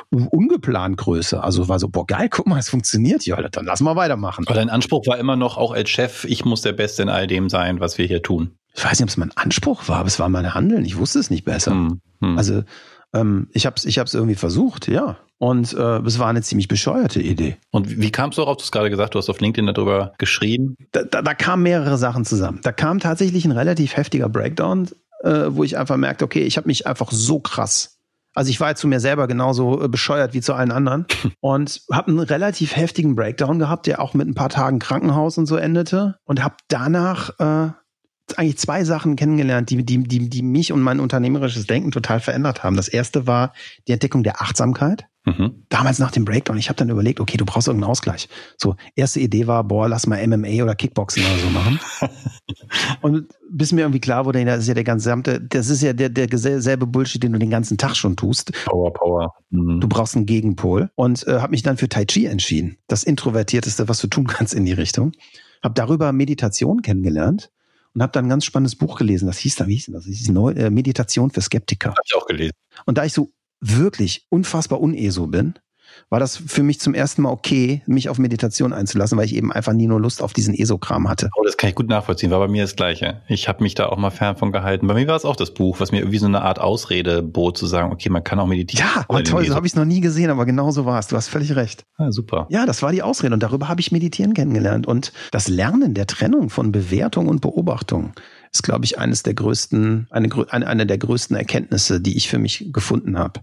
ungeplant 0.10 0.98
größer. 0.98 1.42
Also 1.42 1.70
war 1.70 1.80
so, 1.80 1.88
boah, 1.88 2.06
geil, 2.06 2.28
guck 2.30 2.48
mal, 2.48 2.60
es 2.60 2.68
funktioniert. 2.68 3.26
Ja, 3.26 3.42
dann 3.48 3.64
lass 3.64 3.80
mal 3.80 3.96
weitermachen. 3.96 4.44
Aber 4.46 4.56
dein 4.56 4.70
Anspruch 4.70 5.08
war 5.08 5.18
immer 5.18 5.38
noch, 5.38 5.56
auch 5.56 5.72
als 5.72 5.90
Chef, 5.90 6.26
ich 6.26 6.44
muss 6.44 6.64
der 6.64 6.74
Beste 6.74 7.02
in 7.02 7.08
all 7.08 7.28
dem 7.28 7.48
sein, 7.48 7.80
was 7.80 7.98
wir 7.98 8.08
hier 8.08 8.22
tun. 8.22 8.52
Ich 8.74 8.84
weiß 8.84 9.00
nicht, 9.00 9.04
ob 9.04 9.10
es 9.10 9.16
mein 9.16 9.32
Anspruch 9.38 9.88
war, 9.88 10.00
aber 10.00 10.08
es 10.08 10.20
war 10.20 10.28
mein 10.28 10.54
Handeln. 10.54 10.84
Ich 10.84 10.98
wusste 10.98 11.20
es 11.20 11.30
nicht 11.30 11.46
besser. 11.46 11.72
Hm, 11.72 12.02
hm. 12.20 12.38
Also 12.38 12.64
ähm, 13.16 13.48
ich 13.52 13.66
habe 13.66 13.76
es 13.78 13.86
ich 13.86 13.98
hab's 13.98 14.14
irgendwie 14.14 14.36
versucht, 14.36 14.88
ja. 14.88 15.18
Und 15.38 15.74
äh, 15.74 15.98
es 16.00 16.20
war 16.20 16.28
eine 16.28 16.42
ziemlich 16.42 16.68
bescheuerte 16.68 17.22
Idee. 17.22 17.58
Und 17.72 17.90
wie, 17.90 18.02
wie 18.02 18.12
kamst 18.12 18.38
du 18.38 18.42
darauf? 18.42 18.58
Du 18.58 18.64
hast 18.64 18.72
gerade 18.72 18.90
gesagt, 18.90 19.16
du 19.16 19.20
hast 19.20 19.30
auf 19.30 19.40
LinkedIn 19.40 19.74
darüber 19.74 20.14
geschrieben. 20.18 20.76
Da, 20.92 21.04
da, 21.04 21.22
da 21.22 21.34
kamen 21.34 21.64
mehrere 21.64 21.98
Sachen 21.98 22.24
zusammen. 22.24 22.60
Da 22.64 22.72
kam 22.72 23.00
tatsächlich 23.00 23.44
ein 23.44 23.52
relativ 23.52 23.98
heftiger 23.98 24.30
Breakdown, 24.30 24.90
äh, 25.24 25.48
wo 25.50 25.64
ich 25.64 25.78
einfach 25.78 25.98
merkte, 25.98 26.24
okay, 26.24 26.44
ich 26.44 26.56
habe 26.58 26.68
mich 26.68 26.88
einfach 26.88 27.12
so 27.12 27.40
krass 27.40 27.96
also 28.36 28.50
ich 28.50 28.60
war 28.60 28.76
zu 28.76 28.88
mir 28.88 29.00
selber 29.00 29.28
genauso 29.28 29.82
äh, 29.82 29.88
bescheuert 29.88 30.34
wie 30.34 30.42
zu 30.42 30.54
allen 30.54 30.72
anderen 30.72 31.06
und 31.40 31.82
habe 31.92 32.10
einen 32.10 32.20
relativ 32.20 32.76
heftigen 32.76 33.16
Breakdown 33.16 33.58
gehabt, 33.58 33.88
der 33.88 34.02
auch 34.02 34.14
mit 34.14 34.28
ein 34.28 34.36
paar 34.36 34.50
Tagen 34.50 34.80
Krankenhaus 34.80 35.38
und 35.38 35.46
so 35.48 35.56
endete 35.56 36.18
und 36.26 36.44
habe 36.44 36.56
danach 36.68 37.40
äh, 37.40 37.72
eigentlich 38.38 38.58
zwei 38.58 38.84
Sachen 38.84 39.16
kennengelernt, 39.16 39.70
die, 39.70 39.84
die, 39.86 40.04
die, 40.04 40.30
die 40.30 40.42
mich 40.42 40.72
und 40.72 40.82
mein 40.82 41.00
unternehmerisches 41.00 41.68
Denken 41.68 41.92
total 41.92 42.20
verändert 42.20 42.64
haben. 42.64 42.76
Das 42.76 42.88
erste 42.88 43.28
war 43.28 43.54
die 43.88 43.92
Entdeckung 43.92 44.24
der 44.24 44.42
Achtsamkeit. 44.42 45.06
Mhm. 45.26 45.66
Damals 45.70 45.98
nach 45.98 46.12
dem 46.12 46.24
Breakdown, 46.24 46.58
ich 46.58 46.70
habe 46.70 46.78
dann 46.78 46.90
überlegt, 46.90 47.20
okay, 47.20 47.38
du 47.38 47.46
brauchst 47.46 47.68
irgendeinen 47.68 47.90
Ausgleich. 47.90 48.30
So, 48.58 48.76
erste 48.96 49.20
Idee 49.20 49.48
war, 49.48 49.64
boah, 49.64 49.90
lass 49.90 50.06
mal 50.06 50.26
MMA 50.26 50.64
oder 50.64 50.76
Kickboxen 50.76 51.24
oder 51.24 51.40
so 51.40 51.50
machen. 51.50 51.80
und 53.02 53.28
bis 53.50 53.72
mir 53.72 53.82
irgendwie 53.82 54.00
klar 54.00 54.26
wurde, 54.26 54.46
das 54.46 54.60
ist 54.60 54.68
ja 54.68 54.76
der 54.76 54.84
gesamte, 54.84 55.42
das 55.42 55.70
ist 55.70 55.82
ja 55.82 55.94
der, 55.94 56.10
der 56.10 56.28
selbe 56.38 56.86
Bullshit, 56.86 57.24
den 57.24 57.34
du 57.34 57.40
den 57.40 57.50
ganzen 57.50 57.78
Tag 57.78 57.96
schon 57.96 58.16
tust. 58.16 58.52
Power, 58.66 58.94
Power. 58.94 59.34
Mhm. 59.50 59.80
Du 59.82 59.88
brauchst 59.88 60.16
einen 60.16 60.28
Gegenpol. 60.28 60.92
Und 60.96 61.26
äh, 61.28 61.40
habe 61.40 61.52
mich 61.52 61.64
dann 61.64 61.78
für 61.78 61.90
Tai 61.90 62.06
Chi 62.06 62.28
entschieden. 62.28 62.78
Das 62.88 63.04
introvertierteste, 63.04 63.88
was 63.88 64.00
du 64.00 64.08
tun 64.08 64.28
kannst 64.28 64.54
in 64.54 64.66
die 64.66 64.74
Richtung. 64.74 65.14
Habe 65.64 65.74
darüber 65.74 66.12
Meditation 66.12 66.84
kennengelernt 66.84 67.50
und 67.96 68.02
habe 68.02 68.12
dann 68.12 68.26
ein 68.26 68.30
ganz 68.30 68.46
spannendes 68.46 68.76
Buch 68.76 68.98
gelesen. 68.98 69.26
Das 69.26 69.38
hieß 69.40 69.56
da, 69.56 69.68
wie 69.68 69.74
hieß 69.74 69.88
das? 69.88 70.04
das 70.04 70.06
hieß 70.06 70.30
Neu 70.30 70.52
äh, 70.52 70.70
Meditation 70.70 71.32
für 71.32 71.42
Skeptiker. 71.42 71.90
Habe 71.92 72.02
ich 72.06 72.16
auch 72.16 72.28
gelesen. 72.28 72.54
Und 72.86 72.98
da 72.98 73.06
ich 73.06 73.14
so 73.14 73.32
wirklich 73.62 74.26
unfassbar 74.30 74.82
uneso 74.82 75.28
bin, 75.28 75.56
war 76.10 76.20
das 76.20 76.38
für 76.38 76.64
mich 76.64 76.80
zum 76.80 76.94
ersten 76.94 77.24
Mal 77.24 77.32
okay, 77.32 77.82
mich 77.88 78.10
auf 78.10 78.20
Meditation 78.20 78.74
einzulassen, 78.74 79.18
weil 79.18 79.26
ich 79.26 79.36
eben 79.36 79.52
einfach 79.52 79.74
nie 79.74 79.88
nur 79.88 80.00
Lust 80.00 80.22
auf 80.22 80.34
diesen 80.34 80.54
ESO-Kram 80.54 81.10
hatte. 81.10 81.30
Oh, 81.36 81.44
das 81.44 81.58
kann 81.58 81.70
ich 81.70 81.76
gut 81.76 81.90
nachvollziehen, 81.90 82.32
war 82.32 82.40
bei 82.40 82.48
mir 82.48 82.64
das 82.64 82.76
Gleiche. 82.76 83.22
Ich 83.28 83.48
habe 83.48 83.64
mich 83.64 83.74
da 83.74 83.88
auch 83.88 83.98
mal 83.98 84.12
fern 84.12 84.38
von 84.38 84.52
gehalten. 84.52 84.88
Bei 84.88 84.94
mir 84.94 85.08
war 85.08 85.16
es 85.16 85.26
auch 85.26 85.36
das 85.36 85.54
Buch, 85.54 85.80
was 85.80 85.92
mir 85.92 86.00
irgendwie 86.00 86.20
so 86.20 86.28
eine 86.28 86.42
Art 86.42 86.60
Ausrede 86.60 87.24
bot, 87.24 87.58
zu 87.58 87.66
sagen, 87.66 87.92
okay, 87.92 88.10
man 88.10 88.24
kann 88.24 88.40
auch 88.40 88.48
meditieren. 88.48 88.88
Ja, 88.88 89.06
aber 89.08 89.24
toll, 89.24 89.46
so 89.46 89.56
habe 89.56 89.66
ich 89.66 89.74
es 89.74 89.76
noch 89.76 89.86
nie 89.86 90.02
gesehen, 90.02 90.30
aber 90.30 90.46
genau 90.46 90.72
so 90.72 90.86
war 90.86 91.00
es. 91.00 91.08
Du 91.08 91.16
hast 91.16 91.28
völlig 91.28 91.56
recht. 91.56 91.84
Ah, 91.98 92.12
super. 92.12 92.48
Ja, 92.50 92.66
das 92.66 92.82
war 92.82 92.92
die 92.92 93.02
Ausrede 93.02 93.34
und 93.34 93.42
darüber 93.42 93.68
habe 93.68 93.82
ich 93.82 93.92
Meditieren 93.92 94.34
kennengelernt. 94.34 94.86
Und 94.86 95.12
das 95.32 95.48
Lernen 95.48 95.94
der 95.96 96.06
Trennung 96.06 96.50
von 96.50 96.72
Bewertung 96.72 97.28
und 97.28 97.42
Beobachtung 97.42 98.14
ist, 98.52 98.64
glaube 98.64 98.86
ich, 98.86 99.00
eines 99.00 99.24
der 99.24 99.34
größten, 99.34 100.08
eine, 100.12 100.30
eine, 100.50 100.68
eine 100.68 100.86
der 100.86 100.98
größten 100.98 101.36
Erkenntnisse, 101.36 102.00
die 102.00 102.16
ich 102.16 102.30
für 102.30 102.38
mich 102.38 102.70
gefunden 102.72 103.18
habe 103.18 103.42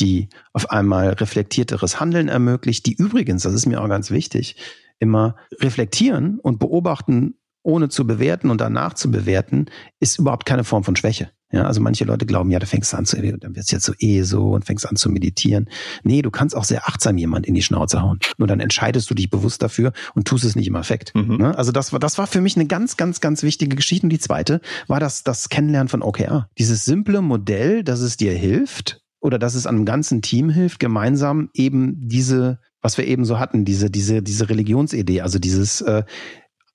die 0.00 0.28
auf 0.52 0.70
einmal 0.70 1.10
reflektierteres 1.10 2.00
Handeln 2.00 2.28
ermöglicht, 2.28 2.86
die 2.86 2.94
übrigens, 2.94 3.42
das 3.42 3.54
ist 3.54 3.66
mir 3.66 3.80
auch 3.82 3.88
ganz 3.88 4.10
wichtig, 4.10 4.56
immer 4.98 5.36
reflektieren 5.60 6.38
und 6.38 6.58
beobachten, 6.58 7.34
ohne 7.62 7.88
zu 7.88 8.06
bewerten 8.06 8.50
und 8.50 8.60
danach 8.60 8.94
zu 8.94 9.10
bewerten, 9.10 9.66
ist 10.00 10.18
überhaupt 10.18 10.46
keine 10.46 10.64
Form 10.64 10.84
von 10.84 10.96
Schwäche. 10.96 11.30
Ja, 11.52 11.64
also 11.64 11.82
manche 11.82 12.04
Leute 12.04 12.24
glauben, 12.24 12.50
ja, 12.50 12.58
da 12.58 12.66
fängst 12.66 12.92
du 12.92 12.96
an 12.96 13.04
zu, 13.04 13.20
dann 13.20 13.54
wird's 13.54 13.70
jetzt 13.70 13.84
so 13.84 13.92
eh 13.98 14.22
so 14.22 14.52
und 14.52 14.64
fängst 14.64 14.88
an 14.88 14.96
zu 14.96 15.10
meditieren. 15.10 15.68
Nee, 16.02 16.22
du 16.22 16.30
kannst 16.30 16.56
auch 16.56 16.64
sehr 16.64 16.88
achtsam 16.88 17.18
jemand 17.18 17.46
in 17.46 17.52
die 17.52 17.60
Schnauze 17.60 18.00
hauen. 18.00 18.18
Nur 18.38 18.48
dann 18.48 18.58
entscheidest 18.58 19.10
du 19.10 19.14
dich 19.14 19.28
bewusst 19.28 19.62
dafür 19.62 19.92
und 20.14 20.26
tust 20.26 20.44
es 20.44 20.56
nicht 20.56 20.68
im 20.68 20.76
Affekt. 20.76 21.14
Mhm. 21.14 21.36
Ne? 21.36 21.58
Also 21.58 21.70
das 21.70 21.92
war, 21.92 22.00
das 22.00 22.16
war 22.16 22.26
für 22.26 22.40
mich 22.40 22.56
eine 22.56 22.66
ganz, 22.66 22.96
ganz, 22.96 23.20
ganz 23.20 23.42
wichtige 23.42 23.76
Geschichte. 23.76 24.06
Und 24.06 24.10
die 24.10 24.18
zweite 24.18 24.62
war 24.86 24.98
das, 24.98 25.24
das 25.24 25.50
Kennenlernen 25.50 25.88
von 25.88 26.02
OKR. 26.02 26.48
Dieses 26.56 26.86
simple 26.86 27.20
Modell, 27.20 27.84
dass 27.84 28.00
es 28.00 28.16
dir 28.16 28.32
hilft, 28.32 29.01
oder 29.22 29.38
dass 29.38 29.54
es 29.54 29.66
einem 29.66 29.84
ganzen 29.84 30.20
Team 30.20 30.50
hilft, 30.50 30.80
gemeinsam 30.80 31.48
eben 31.54 31.94
diese, 32.08 32.58
was 32.80 32.98
wir 32.98 33.06
eben 33.06 33.24
so 33.24 33.38
hatten, 33.38 33.64
diese, 33.64 33.90
diese, 33.90 34.22
diese 34.22 34.48
Religionsidee, 34.48 35.20
also 35.20 35.38
dieses 35.38 35.80
äh, 35.80 36.02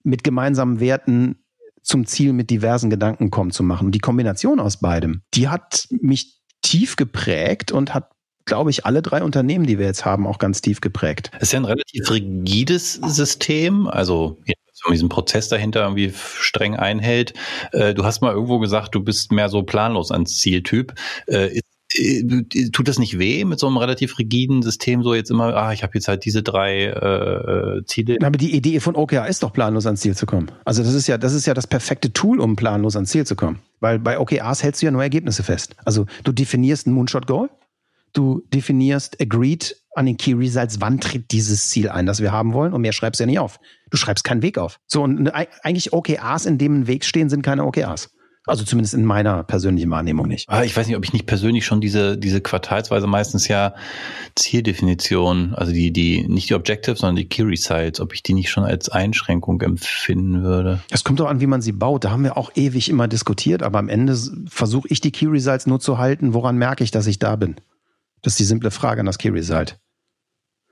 mit 0.03 0.23
gemeinsamen 0.23 0.79
Werten 0.79 1.43
zum 1.83 2.05
Ziel 2.05 2.33
mit 2.33 2.49
diversen 2.49 2.89
Gedanken 2.89 3.29
kommen 3.29 3.51
zu 3.51 3.63
machen. 3.63 3.87
Und 3.87 3.95
die 3.95 3.99
Kombination 3.99 4.59
aus 4.59 4.77
beidem, 4.79 5.21
die 5.33 5.49
hat 5.49 5.87
mich 5.89 6.41
tief 6.61 6.95
geprägt 6.95 7.71
und 7.71 7.93
hat 7.93 8.11
glaube 8.45 8.69
ich, 8.69 8.85
alle 8.85 9.01
drei 9.01 9.23
Unternehmen, 9.23 9.65
die 9.65 9.77
wir 9.77 9.87
jetzt 9.87 10.05
haben, 10.05 10.25
auch 10.25 10.39
ganz 10.39 10.61
tief 10.61 10.79
geprägt. 10.79 11.31
Es 11.35 11.49
ist 11.49 11.51
ja 11.51 11.59
ein 11.59 11.65
relativ 11.65 12.09
rigides 12.09 12.93
System, 12.93 13.87
also 13.87 14.39
diesen 14.89 15.09
Prozess 15.09 15.49
dahinter 15.49 15.83
irgendwie 15.83 16.13
streng 16.13 16.75
einhält. 16.75 17.33
Äh, 17.73 17.93
du 17.93 18.05
hast 18.05 18.21
mal 18.21 18.31
irgendwo 18.33 18.59
gesagt, 18.59 18.95
du 18.95 19.01
bist 19.01 19.31
mehr 19.31 19.49
so 19.49 19.63
planlos 19.63 20.11
ans 20.11 20.39
Zieltyp. 20.39 20.93
Äh, 21.27 21.53
ist 21.55 21.66
tut 22.73 22.87
das 22.87 22.99
nicht 22.99 23.17
weh 23.17 23.45
mit 23.45 23.59
so 23.59 23.67
einem 23.67 23.77
relativ 23.77 24.17
rigiden 24.17 24.61
System, 24.61 25.03
so 25.03 25.13
jetzt 25.13 25.31
immer, 25.31 25.55
ah, 25.55 25.71
ich 25.71 25.83
habe 25.83 25.93
jetzt 25.95 26.07
halt 26.07 26.25
diese 26.25 26.43
drei 26.43 26.85
äh, 26.85 27.85
Ziele? 27.85 28.17
Aber 28.21 28.37
die 28.37 28.55
Idee 28.55 28.79
von 28.79 28.95
OKR 28.95 29.27
ist 29.27 29.43
doch 29.43 29.53
planlos 29.53 29.85
ans 29.85 30.01
Ziel 30.01 30.15
zu 30.15 30.25
kommen. 30.25 30.51
Also 30.65 30.83
das 30.83 30.93
ist 30.93 31.07
ja, 31.07 31.17
das 31.17 31.33
ist 31.33 31.45
ja 31.45 31.53
das 31.53 31.67
perfekte 31.67 32.11
Tool, 32.11 32.39
um 32.39 32.55
planlos 32.55 32.95
ans 32.95 33.11
Ziel 33.11 33.25
zu 33.25 33.35
kommen. 33.35 33.59
Weil 33.79 33.99
bei 33.99 34.19
OKRs 34.19 34.63
hältst 34.63 34.81
du 34.81 34.87
ja 34.87 34.91
nur 34.91 35.01
Ergebnisse 35.01 35.43
fest. 35.43 35.75
Also 35.85 36.05
du 36.23 36.31
definierst 36.31 36.87
ein 36.87 36.91
Moonshot-Goal, 36.91 37.49
du 38.13 38.43
definierst 38.53 39.21
agreed 39.21 39.77
an 39.95 40.05
den 40.05 40.17
Key 40.17 40.33
Results, 40.33 40.79
wann 40.81 40.99
tritt 40.99 41.31
dieses 41.31 41.69
Ziel 41.69 41.89
ein, 41.89 42.05
das 42.05 42.21
wir 42.21 42.31
haben 42.31 42.53
wollen, 42.53 42.73
und 42.73 42.81
mehr 42.81 42.93
schreibst 42.93 43.19
du 43.19 43.23
ja 43.23 43.27
nicht 43.27 43.39
auf. 43.39 43.59
Du 43.89 43.97
schreibst 43.97 44.23
keinen 44.23 44.41
Weg 44.41 44.57
auf. 44.57 44.79
So, 44.85 45.03
und 45.03 45.29
eigentlich 45.29 45.93
OKRs, 45.93 46.45
in 46.45 46.57
dem 46.57 46.81
ein 46.81 46.87
Weg 46.87 47.05
stehen, 47.05 47.29
sind 47.29 47.41
keine 47.41 47.65
OKRs. 47.65 48.11
Also 48.47 48.63
zumindest 48.63 48.93
in 48.93 49.03
meiner 49.03 49.43
persönlichen 49.43 49.91
Wahrnehmung 49.91 50.27
nicht. 50.27 50.47
Ah, 50.47 50.63
ich 50.63 50.75
weiß 50.75 50.87
nicht, 50.87 50.95
ob 50.95 51.03
ich 51.03 51.11
nicht 51.11 51.25
persönlich 51.25 51.65
schon 51.65 51.81
diese, 51.81 52.17
diese 52.17 52.39
quartalsweise 52.39 53.05
meistens 53.05 53.49
ja 53.49 53.75
Zieldefinition, 54.35 55.53
also 55.53 55.73
die, 55.73 55.91
die, 55.91 56.25
nicht 56.27 56.49
die 56.49 56.53
Objectives, 56.53 57.01
sondern 57.01 57.17
die 57.17 57.27
Key 57.27 57.43
Results, 57.43 57.99
ob 57.99 58.13
ich 58.13 58.23
die 58.23 58.33
nicht 58.33 58.49
schon 58.49 58.63
als 58.63 58.87
Einschränkung 58.87 59.61
empfinden 59.61 60.43
würde. 60.43 60.79
Es 60.89 61.03
kommt 61.03 61.19
doch 61.19 61.27
an, 61.27 61.41
wie 61.41 61.47
man 61.47 61.61
sie 61.61 61.73
baut. 61.73 62.05
Da 62.05 62.11
haben 62.11 62.23
wir 62.23 62.37
auch 62.37 62.51
ewig 62.55 62.89
immer 62.89 63.09
diskutiert, 63.09 63.63
aber 63.63 63.79
am 63.79 63.89
Ende 63.89 64.17
versuche 64.47 64.87
ich 64.87 65.01
die 65.01 65.11
Key 65.11 65.27
Results 65.27 65.67
nur 65.67 65.81
zu 65.81 65.97
halten. 65.97 66.33
Woran 66.33 66.57
merke 66.57 66.85
ich, 66.85 66.91
dass 66.91 67.05
ich 67.05 67.19
da 67.19 67.35
bin? 67.35 67.55
Das 68.21 68.33
ist 68.33 68.39
die 68.39 68.45
simple 68.45 68.71
Frage 68.71 69.01
an 69.01 69.05
das 69.05 69.17
Key 69.17 69.29
Result. 69.29 69.77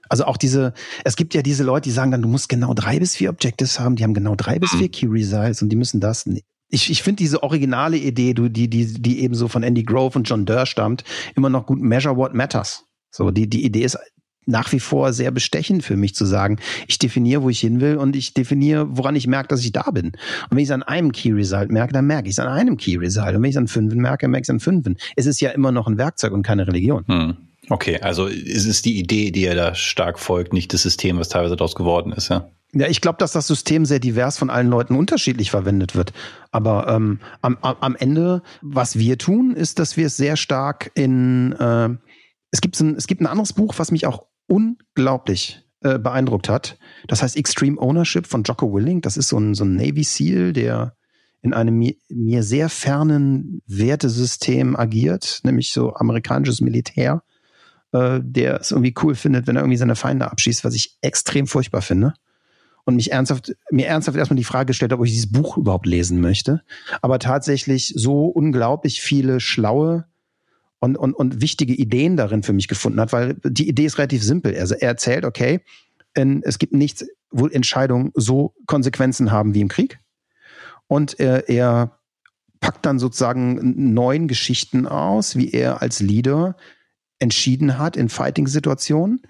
Also 0.08 0.26
auch 0.26 0.38
diese, 0.38 0.74
es 1.04 1.18
gibt 1.18 1.34
ja 1.34 1.42
diese 1.42 1.64
Leute, 1.64 1.90
die 1.90 1.92
sagen 1.92 2.12
dann, 2.12 2.22
du 2.22 2.30
musst 2.30 2.48
genau 2.48 2.74
drei 2.74 3.00
bis 3.00 3.16
vier 3.16 3.32
Objectives 3.32 3.80
haben, 3.80 3.96
die 3.98 4.04
haben 4.04 4.14
genau 4.14 4.36
drei 4.36 4.60
bis 4.60 4.72
vier 4.72 4.88
Key 4.88 5.08
Results 5.08 5.62
und 5.62 5.70
die 5.70 5.76
müssen 5.76 6.00
das. 6.00 6.26
Nee 6.26 6.44
ich, 6.70 6.90
ich 6.90 7.04
finde 7.04 7.18
diese 7.18 7.44
originale 7.44 7.98
Idee, 7.98 8.34
die, 8.34 8.70
die, 8.70 8.86
die 9.02 9.20
eben 9.22 9.36
so 9.36 9.48
von 9.48 9.64
Andy 9.64 9.84
Grove 9.84 10.18
und 10.18 10.30
John 10.30 10.46
Durr 10.46 10.66
stammt, 10.66 11.04
immer 11.36 11.50
noch 11.50 11.66
gut 11.66 11.80
measure 11.80 12.18
what 12.18 12.34
matters. 12.34 12.84
So, 13.12 13.32
die, 13.32 13.50
die 13.50 13.64
Idee 13.64 13.84
ist 13.84 13.98
nach 14.46 14.72
wie 14.72 14.80
vor 14.80 15.14
sehr 15.14 15.32
bestechend 15.32 15.84
für 15.84 15.98
mich 15.98 16.16
zu 16.16 16.26
sagen, 16.26 16.60
ich 16.88 17.00
definiere, 17.00 17.42
wo 17.44 17.50
ich 17.50 17.60
hin 17.60 17.82
will 17.82 17.98
und 17.98 18.16
ich 18.16 18.34
definiere, 18.34 18.88
woran 18.90 19.16
ich 19.16 19.28
merke, 19.28 19.48
dass 19.48 19.64
ich 19.64 19.72
da 19.72 19.90
bin. 19.92 20.08
Und 20.08 20.52
wenn 20.52 20.60
ich 20.60 20.66
es 20.66 20.72
an 20.72 20.84
einem 20.84 21.12
Key 21.12 21.32
Result 21.32 21.72
merke, 21.72 21.94
dann 21.94 22.06
merke 22.06 22.28
ich 22.28 22.34
es 22.34 22.40
an 22.40 22.48
einem 22.48 22.78
Key 22.78 22.98
Result. 22.98 23.36
Und 23.36 23.42
wenn 23.42 23.50
ich 23.50 23.56
es 23.56 23.60
an 23.60 23.68
fünfen 23.68 24.00
merke, 24.00 24.28
merke 24.28 24.44
ich 24.44 24.48
es 24.48 24.52
an 24.52 24.60
fünfen. 24.60 24.98
Es 25.16 25.26
ist 25.26 25.42
ja 25.42 25.50
immer 25.52 25.72
noch 25.72 25.88
ein 25.88 25.98
Werkzeug 25.98 26.34
und 26.34 26.44
keine 26.44 26.68
Religion. 26.68 27.06
Hm. 27.08 27.38
Okay, 27.70 28.00
also 28.02 28.28
es 28.28 28.66
ist 28.66 28.86
die 28.86 29.00
Idee, 29.00 29.32
die 29.32 29.46
er 29.46 29.56
da 29.56 29.74
stark 29.74 30.20
folgt, 30.20 30.54
nicht 30.54 30.72
das 30.74 30.84
System, 30.84 31.18
was 31.18 31.30
teilweise 31.30 31.56
daraus 31.56 31.74
geworden 31.74 32.12
ist, 32.12 32.30
ja? 32.30 32.48
Ja, 32.78 32.88
ich 32.88 33.00
glaube, 33.00 33.18
dass 33.20 33.32
das 33.32 33.48
System 33.48 33.86
sehr 33.86 34.00
divers 34.00 34.38
von 34.38 34.50
allen 34.50 34.68
Leuten 34.68 34.96
unterschiedlich 34.96 35.50
verwendet 35.50 35.96
wird. 35.96 36.12
Aber 36.52 36.90
ähm, 36.90 37.20
am, 37.42 37.58
am 37.62 37.96
Ende, 37.96 38.44
was 38.62 39.00
wir 39.00 39.18
tun, 39.18 39.56
ist, 39.56 39.80
dass 39.80 39.96
wir 39.96 40.08
es 40.08 40.18
sehr 40.18 40.36
stark 40.36 40.92
in 40.94 41.54
äh, 41.54 41.90
es 42.52 42.62
gibt 42.62 42.80
ein, 42.80 42.96
es 42.96 43.08
gibt 43.08 43.22
ein 43.22 43.28
anderes 43.28 43.54
Buch, 43.54 43.76
was 43.78 43.92
mich 43.92 44.06
auch 44.06 44.28
unglaublich 44.48 45.66
äh, 45.82 46.00
beeindruckt 46.00 46.50
hat. 46.50 46.78
Das 47.08 47.22
heißt 47.22 47.38
Extreme 47.38 47.80
Ownership 47.82 48.28
von 48.28 48.44
Jocko 48.44 48.74
Willing. 48.74 49.02
Das 49.02 49.18
ist 49.18 49.30
so 49.30 49.38
ein, 49.38 49.56
so 49.56 49.64
ein 49.64 49.76
Navy 49.76 50.04
SEAL, 50.04 50.54
der 50.54 50.96
in 51.42 51.54
einem 51.54 51.94
mir 52.10 52.44
sehr 52.44 52.70
fernen 52.70 53.62
Wertesystem 53.68 54.76
agiert, 54.76 55.42
nämlich 55.44 55.72
so 55.72 55.94
amerikanisches 55.94 56.60
Militär, 56.60 57.24
äh, 57.92 58.20
der 58.22 58.62
es 58.62 58.72
irgendwie 58.72 58.96
cool 59.04 59.16
findet, 59.16 59.48
wenn 59.48 59.56
er 59.56 59.62
irgendwie 59.62 59.78
seine 59.78 59.96
Feinde 59.96 60.32
abschießt, 60.32 60.64
was 60.64 60.76
ich 60.76 60.98
extrem 61.02 61.48
furchtbar 61.48 61.82
finde. 61.82 62.16
Und 62.86 62.96
mich 62.98 63.12
ernsthaft, 63.12 63.56
mir 63.72 63.88
ernsthaft 63.88 64.18
erstmal 64.18 64.38
die 64.38 64.44
Frage 64.44 64.68
gestellt 64.68 64.92
habe, 64.92 65.02
ob 65.02 65.08
ich 65.08 65.14
dieses 65.14 65.32
Buch 65.32 65.58
überhaupt 65.58 65.88
lesen 65.88 66.22
möchte. 66.22 66.62
Aber 67.02 67.18
tatsächlich 67.18 67.94
so 67.96 68.28
unglaublich 68.28 69.02
viele 69.02 69.40
schlaue 69.40 70.06
und, 70.80 70.96
und, 70.96 71.14
und 71.14 71.42
wichtige 71.42 71.74
Ideen 71.74 72.16
darin 72.16 72.44
für 72.44 72.54
mich 72.54 72.68
gefunden 72.68 73.00
hat, 73.00 73.12
weil 73.12 73.38
die 73.44 73.68
Idee 73.68 73.86
ist 73.86 73.98
relativ 73.98 74.24
simpel. 74.24 74.56
Also 74.56 74.76
er 74.76 74.90
erzählt, 74.90 75.26
okay, 75.26 75.62
es 76.14 76.60
gibt 76.60 76.74
nichts, 76.74 77.06
wo 77.32 77.48
Entscheidungen 77.48 78.12
so 78.14 78.54
Konsequenzen 78.68 79.32
haben 79.32 79.56
wie 79.56 79.62
im 79.62 79.68
Krieg. 79.68 80.00
Und 80.88 81.20
er, 81.20 81.50
er 81.50 81.98
packt 82.60 82.86
dann 82.86 83.00
sozusagen 83.00 83.94
neun 83.94 84.28
Geschichten 84.28 84.88
aus, 84.88 85.36
wie 85.36 85.52
er 85.52 85.82
als 85.82 86.00
Leader 86.00 86.56
entschieden 87.20 87.78
hat 87.78 87.98
in 87.98 88.10
Fighting-Situationen, 88.10 89.22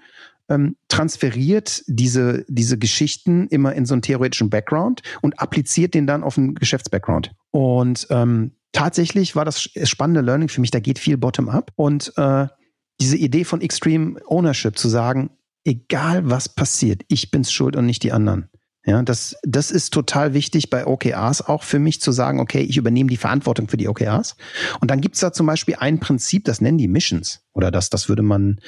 ähm, 0.48 0.76
transferiert 0.88 1.82
diese, 1.86 2.44
diese 2.48 2.78
Geschichten 2.78 3.48
immer 3.48 3.74
in 3.74 3.86
so 3.86 3.94
einen 3.94 4.02
theoretischen 4.02 4.50
Background 4.50 5.02
und 5.22 5.40
appliziert 5.40 5.94
den 5.94 6.06
dann 6.06 6.22
auf 6.22 6.38
einen 6.38 6.54
Geschäftsbackground. 6.54 7.32
Und 7.50 8.06
ähm, 8.10 8.52
tatsächlich 8.72 9.36
war 9.36 9.44
das 9.44 9.60
spannende 9.60 10.20
Learning 10.20 10.48
für 10.48 10.60
mich, 10.60 10.70
da 10.70 10.80
geht 10.80 10.98
viel 10.98 11.16
bottom-up. 11.16 11.72
Und 11.76 12.12
äh, 12.16 12.46
diese 13.00 13.16
Idee 13.16 13.44
von 13.44 13.60
Extreme 13.60 14.20
Ownership 14.26 14.78
zu 14.78 14.88
sagen, 14.88 15.30
egal 15.64 16.30
was 16.30 16.48
passiert, 16.48 17.02
ich 17.08 17.30
bin's 17.30 17.52
schuld 17.52 17.76
und 17.76 17.86
nicht 17.86 18.02
die 18.02 18.12
anderen. 18.12 18.48
Ja, 18.86 19.02
das, 19.02 19.34
das 19.42 19.72
ist 19.72 19.92
total 19.92 20.32
wichtig 20.32 20.70
bei 20.70 20.86
OKRs 20.86 21.42
auch 21.42 21.64
für 21.64 21.80
mich 21.80 22.00
zu 22.00 22.12
sagen, 22.12 22.38
okay, 22.38 22.60
ich 22.60 22.76
übernehme 22.76 23.10
die 23.10 23.16
Verantwortung 23.16 23.66
für 23.66 23.76
die 23.76 23.88
OKRs. 23.88 24.36
Und 24.80 24.92
dann 24.92 25.00
gibt's 25.00 25.18
da 25.18 25.32
zum 25.32 25.44
Beispiel 25.46 25.74
ein 25.80 25.98
Prinzip, 25.98 26.44
das 26.44 26.60
nennen 26.60 26.78
die 26.78 26.86
Missions. 26.86 27.40
Oder 27.52 27.72
das, 27.72 27.90
das 27.90 28.08
würde 28.08 28.22
man 28.22 28.60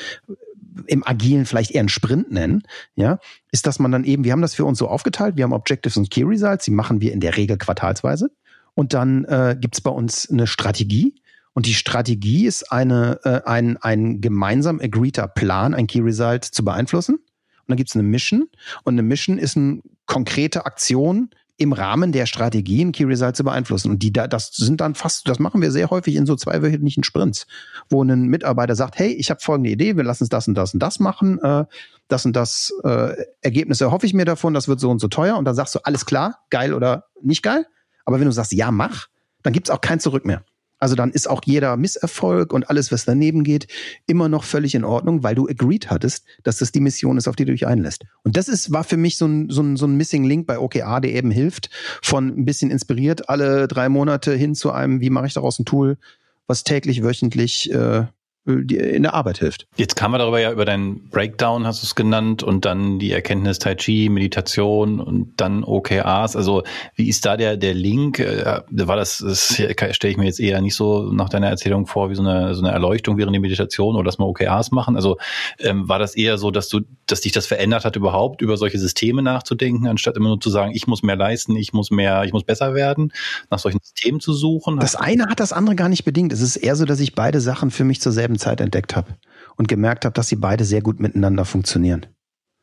im 0.86 1.06
Agilen 1.06 1.46
vielleicht 1.46 1.72
eher 1.72 1.80
einen 1.80 1.88
Sprint 1.88 2.30
nennen, 2.30 2.62
ja, 2.94 3.18
ist, 3.50 3.66
dass 3.66 3.78
man 3.78 3.92
dann 3.92 4.04
eben, 4.04 4.24
wir 4.24 4.32
haben 4.32 4.42
das 4.42 4.54
für 4.54 4.64
uns 4.64 4.78
so 4.78 4.88
aufgeteilt, 4.88 5.36
wir 5.36 5.44
haben 5.44 5.52
Objectives 5.52 5.96
und 5.96 6.10
Key 6.10 6.24
Results, 6.24 6.64
die 6.64 6.70
machen 6.70 7.00
wir 7.00 7.12
in 7.12 7.20
der 7.20 7.36
Regel 7.36 7.58
quartalsweise. 7.58 8.30
Und 8.74 8.94
dann 8.94 9.24
äh, 9.24 9.56
gibt's 9.60 9.80
bei 9.80 9.90
uns 9.90 10.30
eine 10.30 10.46
Strategie. 10.46 11.14
Und 11.52 11.66
die 11.66 11.74
Strategie 11.74 12.46
ist 12.46 12.70
eine, 12.70 13.18
äh, 13.24 13.40
ein, 13.44 13.76
ein 13.78 14.20
gemeinsam 14.20 14.78
agreeder 14.80 15.26
Plan, 15.26 15.74
ein 15.74 15.88
Key 15.88 16.00
Result 16.00 16.44
zu 16.44 16.64
beeinflussen. 16.64 17.16
Und 17.16 17.24
dann 17.66 17.76
gibt's 17.76 17.96
eine 17.96 18.04
Mission. 18.04 18.48
Und 18.84 18.94
eine 18.94 19.02
Mission 19.02 19.38
ist 19.38 19.56
eine 19.56 19.80
konkrete 20.06 20.64
Aktion, 20.64 21.30
im 21.59 21.72
Rahmen 21.72 22.12
der 22.12 22.26
Strategien 22.26 22.92
Key 22.92 23.04
Results 23.04 23.36
zu 23.36 23.44
beeinflussen. 23.44 23.90
Und 23.90 24.02
die 24.02 24.12
da, 24.12 24.28
das 24.28 24.52
sind 24.52 24.80
dann 24.80 24.94
fast, 24.94 25.28
das 25.28 25.40
machen 25.40 25.61
wir 25.61 25.72
sehr 25.72 25.90
häufig 25.90 26.14
in 26.14 26.24
so 26.24 26.36
zweiwöchentlichen 26.36 27.02
Sprints, 27.02 27.46
wo 27.90 28.02
ein 28.02 28.26
Mitarbeiter 28.28 28.76
sagt, 28.76 28.98
hey, 28.98 29.12
ich 29.12 29.28
habe 29.28 29.40
folgende 29.40 29.70
Idee, 29.70 29.96
wir 29.96 30.04
lassen 30.04 30.22
es 30.22 30.30
das 30.30 30.46
und 30.46 30.54
das 30.54 30.72
und 30.72 30.80
das 30.80 31.00
machen, 31.00 31.42
äh, 31.42 31.64
das 32.06 32.24
und 32.24 32.36
das 32.36 32.72
äh, 32.84 33.12
Ergebnis 33.42 33.80
erhoffe 33.80 34.06
ich 34.06 34.14
mir 34.14 34.24
davon, 34.24 34.54
das 34.54 34.68
wird 34.68 34.78
so 34.78 34.88
und 34.88 35.00
so 35.00 35.09
teuer. 35.09 35.36
Und 35.36 35.44
dann 35.44 35.56
sagst 35.56 35.74
du, 35.74 35.80
alles 35.82 36.06
klar, 36.06 36.38
geil 36.50 36.72
oder 36.72 37.06
nicht 37.20 37.42
geil. 37.42 37.66
Aber 38.04 38.20
wenn 38.20 38.26
du 38.26 38.32
sagst, 38.32 38.52
ja, 38.52 38.70
mach, 38.70 39.09
dann 39.42 39.52
gibt's 39.52 39.68
auch 39.68 39.80
kein 39.80 39.98
Zurück 39.98 40.24
mehr. 40.24 40.44
Also 40.78 40.94
dann 40.94 41.10
ist 41.10 41.28
auch 41.28 41.42
jeder 41.44 41.76
Misserfolg 41.76 42.52
und 42.52 42.70
alles, 42.70 42.92
was 42.92 43.04
daneben 43.04 43.44
geht, 43.44 43.66
immer 44.06 44.28
noch 44.28 44.44
völlig 44.44 44.74
in 44.74 44.84
Ordnung, 44.84 45.22
weil 45.22 45.34
du 45.34 45.48
agreed 45.48 45.90
hattest, 45.90 46.24
dass 46.44 46.58
das 46.58 46.72
die 46.72 46.80
Mission 46.80 47.16
ist, 47.16 47.28
auf 47.28 47.36
die 47.36 47.44
du 47.44 47.52
dich 47.52 47.66
einlässt. 47.66 48.04
Und 48.22 48.36
das 48.36 48.48
ist, 48.48 48.72
war 48.72 48.84
für 48.84 48.96
mich 48.96 49.16
so 49.16 49.26
ein, 49.26 49.50
so 49.50 49.62
ein, 49.62 49.76
so 49.76 49.86
ein 49.86 49.96
Missing 49.96 50.24
Link 50.24 50.46
bei 50.46 50.58
OKR, 50.58 51.00
der 51.00 51.14
eben 51.14 51.30
hilft, 51.30 51.70
von 52.02 52.28
ein 52.28 52.44
bisschen 52.44 52.70
inspiriert 52.70 53.28
alle 53.28 53.68
drei 53.68 53.88
Monate 53.88 54.34
hin 54.34 54.54
zu 54.54 54.70
einem, 54.70 55.00
wie 55.00 55.10
mache 55.10 55.26
ich 55.26 55.34
daraus 55.34 55.58
ein 55.58 55.64
Tool, 55.64 55.98
was 56.46 56.64
täglich, 56.64 57.02
wöchentlich 57.02 57.72
äh, 57.72 58.06
in 58.49 59.03
der 59.03 59.14
Arbeit 59.14 59.38
hilft. 59.38 59.66
Jetzt 59.76 59.94
kamen 59.94 60.14
wir 60.14 60.18
darüber 60.18 60.40
ja 60.40 60.51
über 60.51 60.64
deinen 60.64 61.09
Breakdown, 61.11 61.66
hast 61.66 61.82
du 61.82 61.86
es 61.86 61.94
genannt, 61.94 62.42
und 62.42 62.64
dann 62.64 62.99
die 62.99 63.12
Erkenntnis 63.12 63.59
Tai 63.59 63.74
Chi, 63.74 64.09
Meditation 64.09 65.01
und 65.01 65.34
dann 65.36 65.64
OKRs. 65.64 66.34
Also 66.34 66.62
wie 66.94 67.09
ist 67.09 67.26
da 67.26 67.36
der, 67.36 67.57
der 67.57 67.74
Link? 67.74 68.18
Äh, 68.18 68.62
war 68.70 68.96
das, 68.96 69.18
das 69.18 69.55
stelle 69.90 70.11
ich 70.11 70.16
mir 70.16 70.24
jetzt 70.24 70.40
eher 70.40 70.61
nicht 70.61 70.74
so 70.74 71.12
nach 71.12 71.28
deiner 71.28 71.49
Erzählung 71.49 71.86
vor, 71.86 72.11
wie 72.11 72.14
so 72.14 72.22
eine, 72.22 72.55
so 72.55 72.62
eine 72.62 72.72
Erleuchtung 72.72 73.18
während 73.18 73.34
der 73.34 73.40
Meditation 73.40 73.96
oder 73.96 74.05
dass 74.05 74.18
wir 74.18 74.26
OKRs 74.26 74.70
machen. 74.70 74.96
Also 74.96 75.18
ähm, 75.59 75.88
war 75.88 75.99
das 75.99 76.16
eher 76.16 76.38
so, 76.38 76.51
dass 76.51 76.68
du, 76.68 76.80
dass 77.07 77.20
dich 77.20 77.32
das 77.32 77.46
verändert 77.46 77.84
hat, 77.84 77.96
überhaupt 77.96 78.40
über 78.40 78.57
solche 78.57 78.78
Systeme 78.78 79.22
nachzudenken, 79.22 79.86
anstatt 79.86 80.16
immer 80.16 80.28
nur 80.28 80.40
zu 80.40 80.51
sagen, 80.51 80.72
ich 80.74 80.86
muss 80.86 81.03
mehr 81.03 81.16
leisten, 81.16 81.55
ich 81.57 81.72
muss 81.72 81.90
mehr, 81.90 82.24
ich 82.24 82.32
muss 82.32 82.44
besser 82.44 82.74
werden, 82.74 83.12
nach 83.51 83.59
solchen 83.59 83.80
Systemen 83.82 84.20
zu 84.20 84.32
suchen? 84.32 84.78
Das 84.78 84.96
eine 84.96 85.26
hat 85.26 85.40
das 85.40 85.53
andere 85.53 85.76
gar 85.76 85.88
nicht 85.88 86.05
bedingt. 86.05 86.32
Es 86.32 86.40
ist 86.40 86.57
eher 86.57 86.76
so, 86.76 86.84
dass 86.84 87.01
ich 87.01 87.14
beide 87.14 87.40
Sachen 87.40 87.70
für 87.70 87.84
mich 87.84 88.01
zur 88.01 88.12
selben 88.12 88.38
Zeit 88.39 88.61
entdeckt 88.61 88.97
habe 88.97 89.16
und 89.57 89.68
gemerkt 89.68 90.05
habe, 90.05 90.14
dass 90.14 90.28
sie 90.28 90.36
beide 90.36 90.64
sehr 90.64 90.82
gut 90.82 91.01
miteinander 91.01 91.45
funktionieren. 91.45 92.07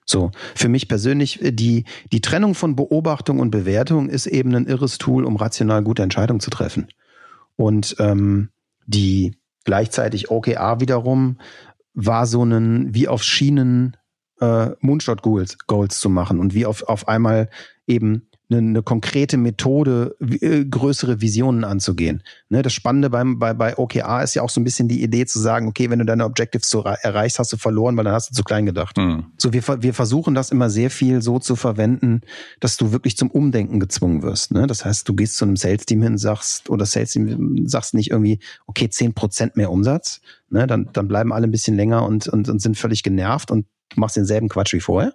So, 0.05 0.31
für 0.53 0.69
mich 0.69 0.87
persönlich, 0.87 1.41
äh, 1.41 1.51
die, 1.51 1.85
die 2.11 2.21
Trennung 2.21 2.55
von 2.55 2.75
Beobachtung 2.75 3.39
und 3.39 3.51
Bewertung 3.51 4.09
ist 4.09 4.27
eben 4.27 4.53
ein 4.55 4.67
irres 4.67 4.97
Tool, 4.97 5.25
um 5.25 5.35
rational 5.35 5.83
gute 5.83 6.03
Entscheidungen 6.03 6.39
zu 6.39 6.51
treffen. 6.51 6.87
Und 7.55 7.95
ähm, 7.99 8.49
die 8.85 9.35
gleichzeitig 9.63 10.29
OKR 10.29 10.79
wiederum 10.79 11.39
war 11.93 12.27
so 12.27 12.43
ein 12.43 12.93
wie 12.93 13.07
auf 13.07 13.23
Schienen 13.23 13.97
äh, 14.39 14.71
Moonshot 14.79 15.21
Goals, 15.21 15.57
Goals 15.65 15.99
zu 15.99 16.09
machen 16.09 16.39
und 16.39 16.53
wie 16.53 16.65
auf, 16.65 16.83
auf 16.83 17.07
einmal 17.07 17.49
eben 17.87 18.29
eine, 18.49 18.59
eine 18.59 18.83
konkrete 18.83 19.37
Methode, 19.37 20.15
äh, 20.19 20.65
größere 20.65 21.21
Visionen 21.21 21.63
anzugehen. 21.63 22.23
Ne, 22.49 22.61
das 22.61 22.73
Spannende 22.73 23.09
beim, 23.09 23.39
bei, 23.39 23.53
bei 23.53 23.77
OKR 23.77 24.23
ist 24.23 24.35
ja 24.35 24.41
auch 24.41 24.49
so 24.49 24.61
ein 24.61 24.63
bisschen 24.63 24.87
die 24.87 25.01
Idee 25.01 25.25
zu 25.25 25.39
sagen, 25.39 25.67
okay, 25.67 25.89
wenn 25.89 25.99
du 25.99 26.05
deine 26.05 26.25
Objectives 26.25 26.69
so 26.69 26.83
erreichst, 26.83 27.39
hast 27.39 27.53
du 27.53 27.57
verloren, 27.57 27.97
weil 27.97 28.03
dann 28.03 28.13
hast 28.13 28.29
du 28.29 28.33
zu 28.33 28.43
klein 28.43 28.65
gedacht. 28.65 28.97
Mhm. 28.97 29.25
So, 29.37 29.53
wir, 29.53 29.63
wir 29.81 29.93
versuchen 29.93 30.35
das 30.35 30.51
immer 30.51 30.69
sehr 30.69 30.89
viel 30.89 31.21
so 31.21 31.39
zu 31.39 31.55
verwenden, 31.55 32.21
dass 32.59 32.77
du 32.77 32.91
wirklich 32.91 33.17
zum 33.17 33.31
Umdenken 33.31 33.79
gezwungen 33.79 34.21
wirst. 34.21 34.51
Ne? 34.51 34.67
Das 34.67 34.85
heißt, 34.85 35.07
du 35.09 35.15
gehst 35.15 35.37
zu 35.37 35.45
einem 35.45 35.55
Sales-Team 35.55 36.01
hin, 36.03 36.17
sagst, 36.17 36.69
oder 36.69 36.85
Sales-Team 36.85 37.67
sagst 37.67 37.93
nicht 37.93 38.11
irgendwie, 38.11 38.39
okay, 38.67 38.89
zehn 38.89 39.13
Prozent 39.13 39.55
mehr 39.57 39.71
Umsatz, 39.71 40.21
ne? 40.49 40.67
dann, 40.67 40.89
dann 40.93 41.07
bleiben 41.07 41.33
alle 41.33 41.47
ein 41.47 41.51
bisschen 41.51 41.75
länger 41.75 42.05
und, 42.05 42.27
und, 42.27 42.47
und 42.49 42.61
sind 42.61 42.77
völlig 42.77 43.03
genervt 43.03 43.51
und 43.51 43.65
machst 43.95 44.17
denselben 44.17 44.49
Quatsch 44.49 44.73
wie 44.73 44.79
vorher 44.79 45.13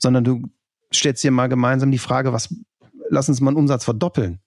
sondern 0.00 0.24
du, 0.24 0.42
stellst 0.92 1.22
dir 1.22 1.30
mal 1.30 1.48
gemeinsam 1.48 1.90
die 1.90 1.98
Frage, 1.98 2.32
was, 2.32 2.54
lass 3.08 3.28
uns 3.28 3.40
mal 3.40 3.50
einen 3.50 3.58
Umsatz 3.58 3.84
verdoppeln. 3.84 4.40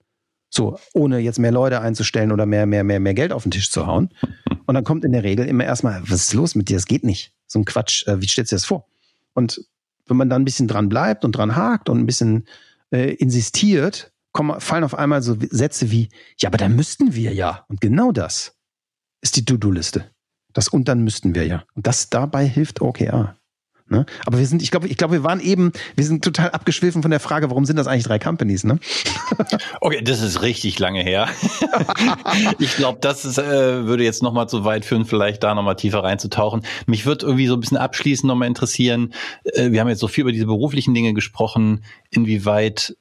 So, 0.50 0.78
ohne 0.94 1.20
jetzt 1.20 1.40
mehr 1.40 1.52
Leute 1.52 1.82
einzustellen 1.82 2.32
oder 2.32 2.46
mehr, 2.46 2.66
mehr, 2.66 2.84
mehr, 2.84 3.00
mehr 3.00 3.14
Geld 3.14 3.32
auf 3.32 3.44
den 3.44 3.52
Tisch 3.52 3.72
zu 3.72 3.88
hauen. 3.88 4.10
Und 4.66 4.76
dann 4.76 4.84
kommt 4.84 5.04
in 5.04 5.12
der 5.12 5.24
Regel 5.24 5.46
immer 5.46 5.66
erstmal, 5.66 6.02
was 6.04 6.22
ist 6.22 6.34
los 6.34 6.56
mit 6.56 6.70
dir? 6.70 6.78
Das 6.78 6.86
geht 6.86 7.04
nicht. 7.04 7.34
So 7.48 7.60
ein 7.60 7.66
Quatsch, 7.66 8.08
äh, 8.08 8.22
wie 8.22 8.28
stellst 8.28 8.52
du 8.52 8.56
dir 8.56 8.58
das 8.58 8.66
vor? 8.66 8.88
Und 9.34 9.66
wenn 10.06 10.18
man 10.18 10.30
dann 10.30 10.44
ein 10.44 10.46
bisschen 10.46 10.68
dran 10.68 10.90
bleibt 10.90 11.26
und 11.26 11.34
dran 11.34 11.56
hakt 11.56 11.90
und 11.90 12.00
ein 12.00 12.06
bisschen 12.06 12.48
äh, 12.92 13.14
insistiert, 13.16 14.14
kommen, 14.32 14.60
fallen 14.60 14.84
auf 14.84 14.96
einmal 14.96 15.22
so 15.22 15.38
Sätze 15.50 15.92
wie, 15.92 16.10
ja, 16.38 16.50
aber 16.50 16.58
dann 16.58 16.76
müssten 16.76 17.14
wir 17.16 17.34
ja. 17.34 17.66
Und 17.68 17.82
genau 17.82 18.12
das 18.12 18.56
ist 19.22 19.38
die 19.38 19.46
To-Do-Liste. 19.46 20.12
Das 20.54 20.68
und 20.68 20.88
dann 20.88 21.04
müssten 21.04 21.34
wir 21.34 21.48
ja. 21.48 21.64
Und 21.74 21.88
das 21.88 22.10
dabei 22.10 22.46
hilft 22.46 22.82
OKR. 22.82 23.38
Ne? 23.90 24.06
Aber 24.26 24.40
wir 24.40 24.46
sind, 24.48 24.62
ich 24.62 24.72
glaube, 24.72 24.88
ich 24.88 24.98
glaube, 24.98 25.14
wir 25.14 25.24
waren 25.24 25.40
eben, 25.40 25.74
wir 25.96 26.06
sind 26.06 26.24
total 26.24 26.52
abgeschwiffen 26.52 27.02
von 27.02 27.12
der 27.12 27.20
Frage, 27.20 27.50
warum 27.50 27.66
sind 27.66 27.76
das 27.76 27.88
eigentlich 27.88 28.06
drei 28.06 28.20
Companies? 28.20 28.64
Ne? 28.64 28.80
Okay, 29.82 30.02
das 30.02 30.22
ist 30.22 30.42
richtig 30.42 30.80
lange 30.80 31.04
her. 31.04 31.28
ich 32.60 32.76
glaube, 32.76 33.00
das 33.02 33.26
ist, 33.26 33.38
äh, 33.38 33.86
würde 33.86 34.04
jetzt 34.04 34.24
nochmal 34.24 34.48
zu 34.48 34.64
weit 34.64 34.86
führen, 34.86 35.06
vielleicht 35.06 35.44
da 35.44 35.54
nochmal 35.54 35.76
tiefer 35.76 36.04
reinzutauchen. 36.04 36.64
Mich 36.86 37.06
würde 37.06 37.26
irgendwie 37.26 37.48
so 37.48 37.56
ein 37.56 37.60
bisschen 37.60 37.78
abschließend 37.78 38.28
nochmal 38.28 38.48
interessieren. 38.48 39.14
Äh, 39.44 39.72
wir 39.72 39.82
haben 39.82 39.90
jetzt 39.90 40.00
so 40.00 40.08
viel 40.08 40.22
über 40.22 40.32
diese 40.32 40.46
beruflichen 40.46 40.94
Dinge 40.94 41.14
gesprochen, 41.14 41.84
inwieweit 42.12 42.96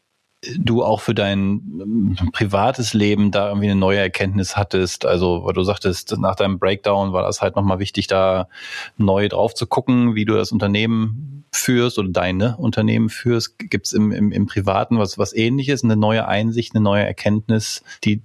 du 0.59 0.83
auch 0.83 1.01
für 1.01 1.15
dein 1.15 1.41
ähm, 1.81 2.17
privates 2.33 2.95
Leben 2.95 3.31
da 3.31 3.49
irgendwie 3.49 3.71
eine 3.71 3.79
neue 3.79 3.99
Erkenntnis 3.99 4.57
hattest. 4.57 5.07
Also, 5.07 5.45
weil 5.45 5.55
du 5.55 5.63
sagtest, 5.63 6.17
nach 6.19 6.35
deinem 6.35 6.59
Breakdown 6.59 7.13
war 7.13 7.23
das 7.23 7.41
halt 7.41 7.57
nochmal 7.57 7.79
wichtig, 7.79 8.07
da 8.09 8.49
neu 8.97 9.29
drauf 9.29 9.55
zu 9.55 9.67
gucken, 9.67 10.15
wie 10.15 10.25
du 10.25 10.35
das 10.35 10.53
Unternehmen 10.53 11.45
führst 11.53 11.99
oder 11.99 12.09
deine 12.09 12.57
Unternehmen 12.57 13.09
führst. 13.09 13.59
Gibt 13.59 13.87
es 13.87 13.93
im, 13.93 14.11
im, 14.11 14.33
im 14.33 14.47
Privaten 14.47 14.99
was, 14.99 15.19
was 15.19 15.33
ähnliches, 15.33 15.85
eine 15.85 15.97
neue 15.97 16.27
Einsicht, 16.27 16.75
eine 16.75 16.83
neue 16.83 17.05
Erkenntnis, 17.05 17.85
die 18.05 18.23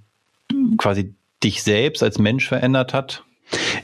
quasi 0.76 1.14
dich 1.44 1.62
selbst 1.62 2.02
als 2.02 2.18
Mensch 2.18 2.48
verändert 2.48 2.94
hat? 2.94 3.24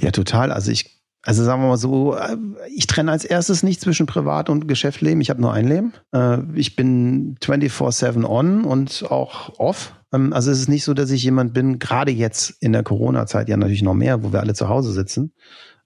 Ja, 0.01 0.11
total. 0.11 0.51
Also 0.51 0.73
ich 0.73 0.94
also 1.25 1.43
sagen 1.43 1.63
wir 1.63 1.69
mal 1.69 1.77
so, 1.77 2.15
äh, 2.15 2.37
ich 2.75 2.87
trenne 2.87 3.11
als 3.11 3.25
erstes 3.25 3.63
nicht 3.63 3.81
zwischen 3.81 4.07
Privat- 4.07 4.51
und 4.51 4.69
Geschäftsleben. 4.69 5.21
Ich 5.21 5.31
habe 5.31 5.41
nur 5.41 5.53
ein 5.53 5.67
Leben. 5.67 5.93
Äh, 6.13 6.39
ich 6.55 6.77
bin 6.77 7.37
24-7 7.43 8.25
on 8.25 8.65
und 8.65 9.07
auch 9.11 9.59
off. 9.59 9.95
Ähm, 10.13 10.33
also 10.33 10.51
es 10.51 10.61
ist 10.61 10.69
nicht 10.69 10.85
so, 10.85 10.93
dass 10.93 11.11
ich 11.11 11.23
jemand 11.23 11.55
bin, 11.55 11.79
gerade 11.79 12.13
jetzt 12.13 12.51
in 12.61 12.73
der 12.73 12.83
Corona-Zeit 12.83 13.49
ja 13.49 13.57
natürlich 13.57 13.83
noch 13.83 13.95
mehr, 13.95 14.23
wo 14.23 14.33
wir 14.33 14.41
alle 14.41 14.55
zu 14.55 14.69
Hause 14.69 14.93
sitzen 14.93 15.33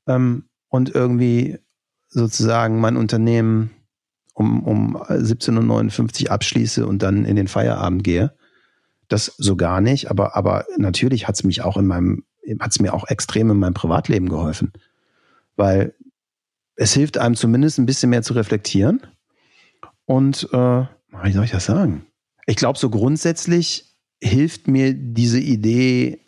ähm, 0.07 0.45
und 0.69 0.95
irgendwie 0.95 1.59
sozusagen 2.09 2.81
mein 2.81 2.97
Unternehmen 2.97 3.71
um, 4.35 4.63
um 4.65 4.97
17.59 4.97 6.25
Uhr 6.25 6.31
abschließe 6.33 6.87
und 6.87 7.03
dann 7.03 7.25
in 7.25 7.37
den 7.37 7.49
Feierabend 7.49 8.03
gehe. 8.03 8.33
Das 9.09 9.35
so 9.39 9.57
gar 9.57 9.81
nicht, 9.81 10.11
aber, 10.11 10.37
aber 10.37 10.67
natürlich 10.77 11.29
hat 11.29 11.37
es 11.37 11.45
mich 11.45 11.63
auch 11.63 11.77
in 11.77 11.87
meinem, 11.87 12.25
hat 12.61 12.73
es 12.73 12.81
mir 12.81 12.93
auch 12.93 13.09
extrem 13.09 13.51
in 13.51 13.59
meinem 13.59 13.75
Privatleben 13.75 14.29
geholfen. 14.29 14.73
Weil 15.59 15.95
es 16.77 16.95
hilft 16.95 17.19
einem 17.19 17.35
zumindest 17.35 17.79
ein 17.79 17.87
bisschen 17.87 18.09
mehr 18.09 18.23
zu 18.23 18.33
reflektieren. 18.33 19.07
Und 20.07 20.49
äh, 20.53 20.85
wie 21.23 21.33
soll 21.33 21.45
ich 21.45 21.51
das 21.51 21.67
sagen? 21.67 22.07
Ich 22.47 22.57
glaube, 22.57 22.79
so 22.79 22.89
grundsätzlich 22.89 23.97
hilft 24.23 24.69
mir 24.69 24.95
diese 24.95 25.41
Idee, 25.41 26.21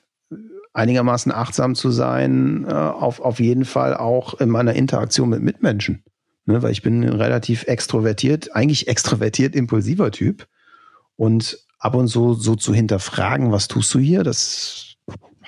einigermaßen 0.72 1.32
achtsam 1.32 1.74
zu 1.74 1.90
sein, 1.90 2.66
äh, 2.68 2.72
auf, 2.72 3.20
auf 3.20 3.40
jeden 3.40 3.64
Fall 3.64 3.96
auch 3.96 4.34
in 4.40 4.50
meiner 4.50 4.74
Interaktion 4.74 5.30
mit 5.30 5.42
Mitmenschen. 5.42 6.04
Ne, 6.46 6.62
weil 6.62 6.72
ich 6.72 6.82
bin 6.82 7.02
ein 7.02 7.08
relativ 7.08 7.64
extrovertiert, 7.64 8.54
eigentlich 8.56 8.88
extrovertiert 8.88 9.54
impulsiver 9.54 10.10
Typ. 10.10 10.48
Und 11.16 11.58
ab 11.78 11.94
und 11.94 12.08
zu 12.08 12.34
so 12.34 12.56
zu 12.56 12.74
hinterfragen, 12.74 13.52
was 13.52 13.68
tust 13.68 13.94
du 13.94 13.98
hier, 13.98 14.24
das 14.24 14.89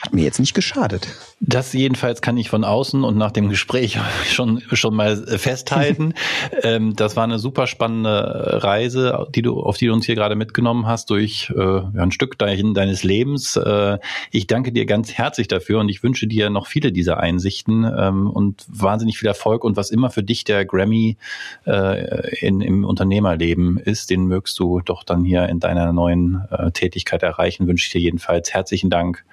hat 0.03 0.13
mir 0.13 0.25
jetzt 0.25 0.41
nicht 0.41 0.53
geschadet. 0.53 1.07
Das 1.39 1.73
jedenfalls 1.73 2.23
kann 2.23 2.37
ich 2.37 2.51
von 2.51 2.65
außen 2.65 3.05
und 3.05 3.17
nach 3.17 3.31
dem 3.31 3.49
Gespräch 3.49 3.99
schon, 4.29 4.61
schon 4.73 4.97
mal 4.97 5.17
festhalten. 5.17 6.15
ähm, 6.65 6.97
das 6.97 7.15
war 7.15 7.23
eine 7.23 7.39
super 7.39 7.69
spannende 7.69 8.63
Reise, 8.65 9.27
die 9.33 9.43
du, 9.43 9.61
auf 9.61 9.77
die 9.79 9.87
du 9.87 9.93
uns 9.93 10.05
hier 10.05 10.17
gerade 10.17 10.35
mitgenommen 10.35 10.87
hast, 10.87 11.11
durch 11.11 11.53
äh, 11.57 11.81
ein 11.97 12.11
Stück 12.11 12.37
dein, 12.37 12.75
deines 12.75 13.05
Lebens. 13.05 13.55
Äh, 13.55 13.99
ich 14.33 14.49
danke 14.49 14.73
dir 14.73 14.87
ganz 14.87 15.13
herzlich 15.13 15.47
dafür 15.47 15.79
und 15.79 15.89
ich 15.89 16.03
wünsche 16.03 16.27
dir 16.27 16.51
noch 16.51 16.67
viele 16.67 16.91
dieser 16.91 17.19
Einsichten 17.19 17.85
ähm, 17.85 18.29
und 18.29 18.65
wahnsinnig 18.67 19.19
viel 19.19 19.29
Erfolg 19.29 19.63
und 19.63 19.77
was 19.77 19.91
immer 19.91 20.11
für 20.11 20.25
dich 20.25 20.43
der 20.43 20.65
Grammy 20.65 21.17
äh, 21.65 22.45
in, 22.45 22.61
im 22.61 22.85
Unternehmerleben 22.85 23.79
ist, 23.79 24.11
den 24.11 24.27
mögst 24.27 24.59
du 24.59 24.81
doch 24.81 25.05
dann 25.05 25.25
hier 25.25 25.49
in 25.49 25.61
deiner 25.61 25.93
neuen 25.93 26.43
äh, 26.51 26.73
Tätigkeit 26.73 27.23
erreichen, 27.23 27.69
wünsche 27.69 27.87
ich 27.87 27.93
dir 27.93 28.01
jedenfalls 28.01 28.53
herzlichen 28.53 28.91
Dank. 28.91 29.25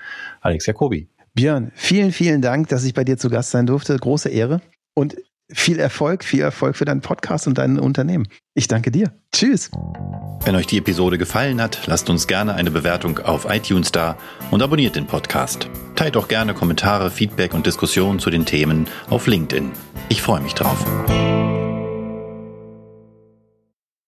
Alex 0.42 0.66
Jacobi. 0.66 1.10
Björn, 1.34 1.72
vielen, 1.76 2.12
vielen 2.12 2.42
Dank, 2.42 2.70
dass 2.70 2.84
ich 2.84 2.94
bei 2.94 3.04
dir 3.04 3.18
zu 3.18 3.30
Gast 3.30 3.52
sein 3.52 3.66
durfte. 3.66 3.98
Große 3.98 4.30
Ehre 4.30 4.62
und 4.94 5.16
viel 5.52 5.80
Erfolg, 5.80 6.24
viel 6.24 6.42
Erfolg 6.42 6.76
für 6.76 6.86
deinen 6.86 7.02
Podcast 7.02 7.48
und 7.48 7.58
dein 7.58 7.80
Unternehmen. 7.80 8.28
Ich 8.54 8.68
danke 8.68 8.92
dir. 8.92 9.12
Tschüss. 9.32 9.72
Wenn 10.46 10.56
euch 10.56 10.68
die 10.68 10.78
Episode 10.78 11.18
gefallen 11.18 11.62
hat, 11.62 11.88
lasst 11.88 12.10
uns 12.10 12.28
gerne 12.28 12.56
eine 12.56 12.72
Bewertung 12.72 13.20
auf 13.20 13.48
iTunes 13.50 13.92
da 13.92 14.18
und 14.52 14.62
abonniert 14.62 14.96
den 14.96 15.08
Podcast. 15.08 15.70
Teilt 15.96 16.18
auch 16.18 16.28
gerne 16.28 16.54
Kommentare, 16.54 17.12
Feedback 17.12 17.54
und 17.54 17.66
Diskussionen 17.66 18.20
zu 18.20 18.30
den 18.30 18.46
Themen 18.46 18.88
auf 19.10 19.28
LinkedIn. 19.28 19.72
Ich 20.10 20.22
freue 20.22 20.42
mich 20.42 20.54
drauf. 20.54 20.86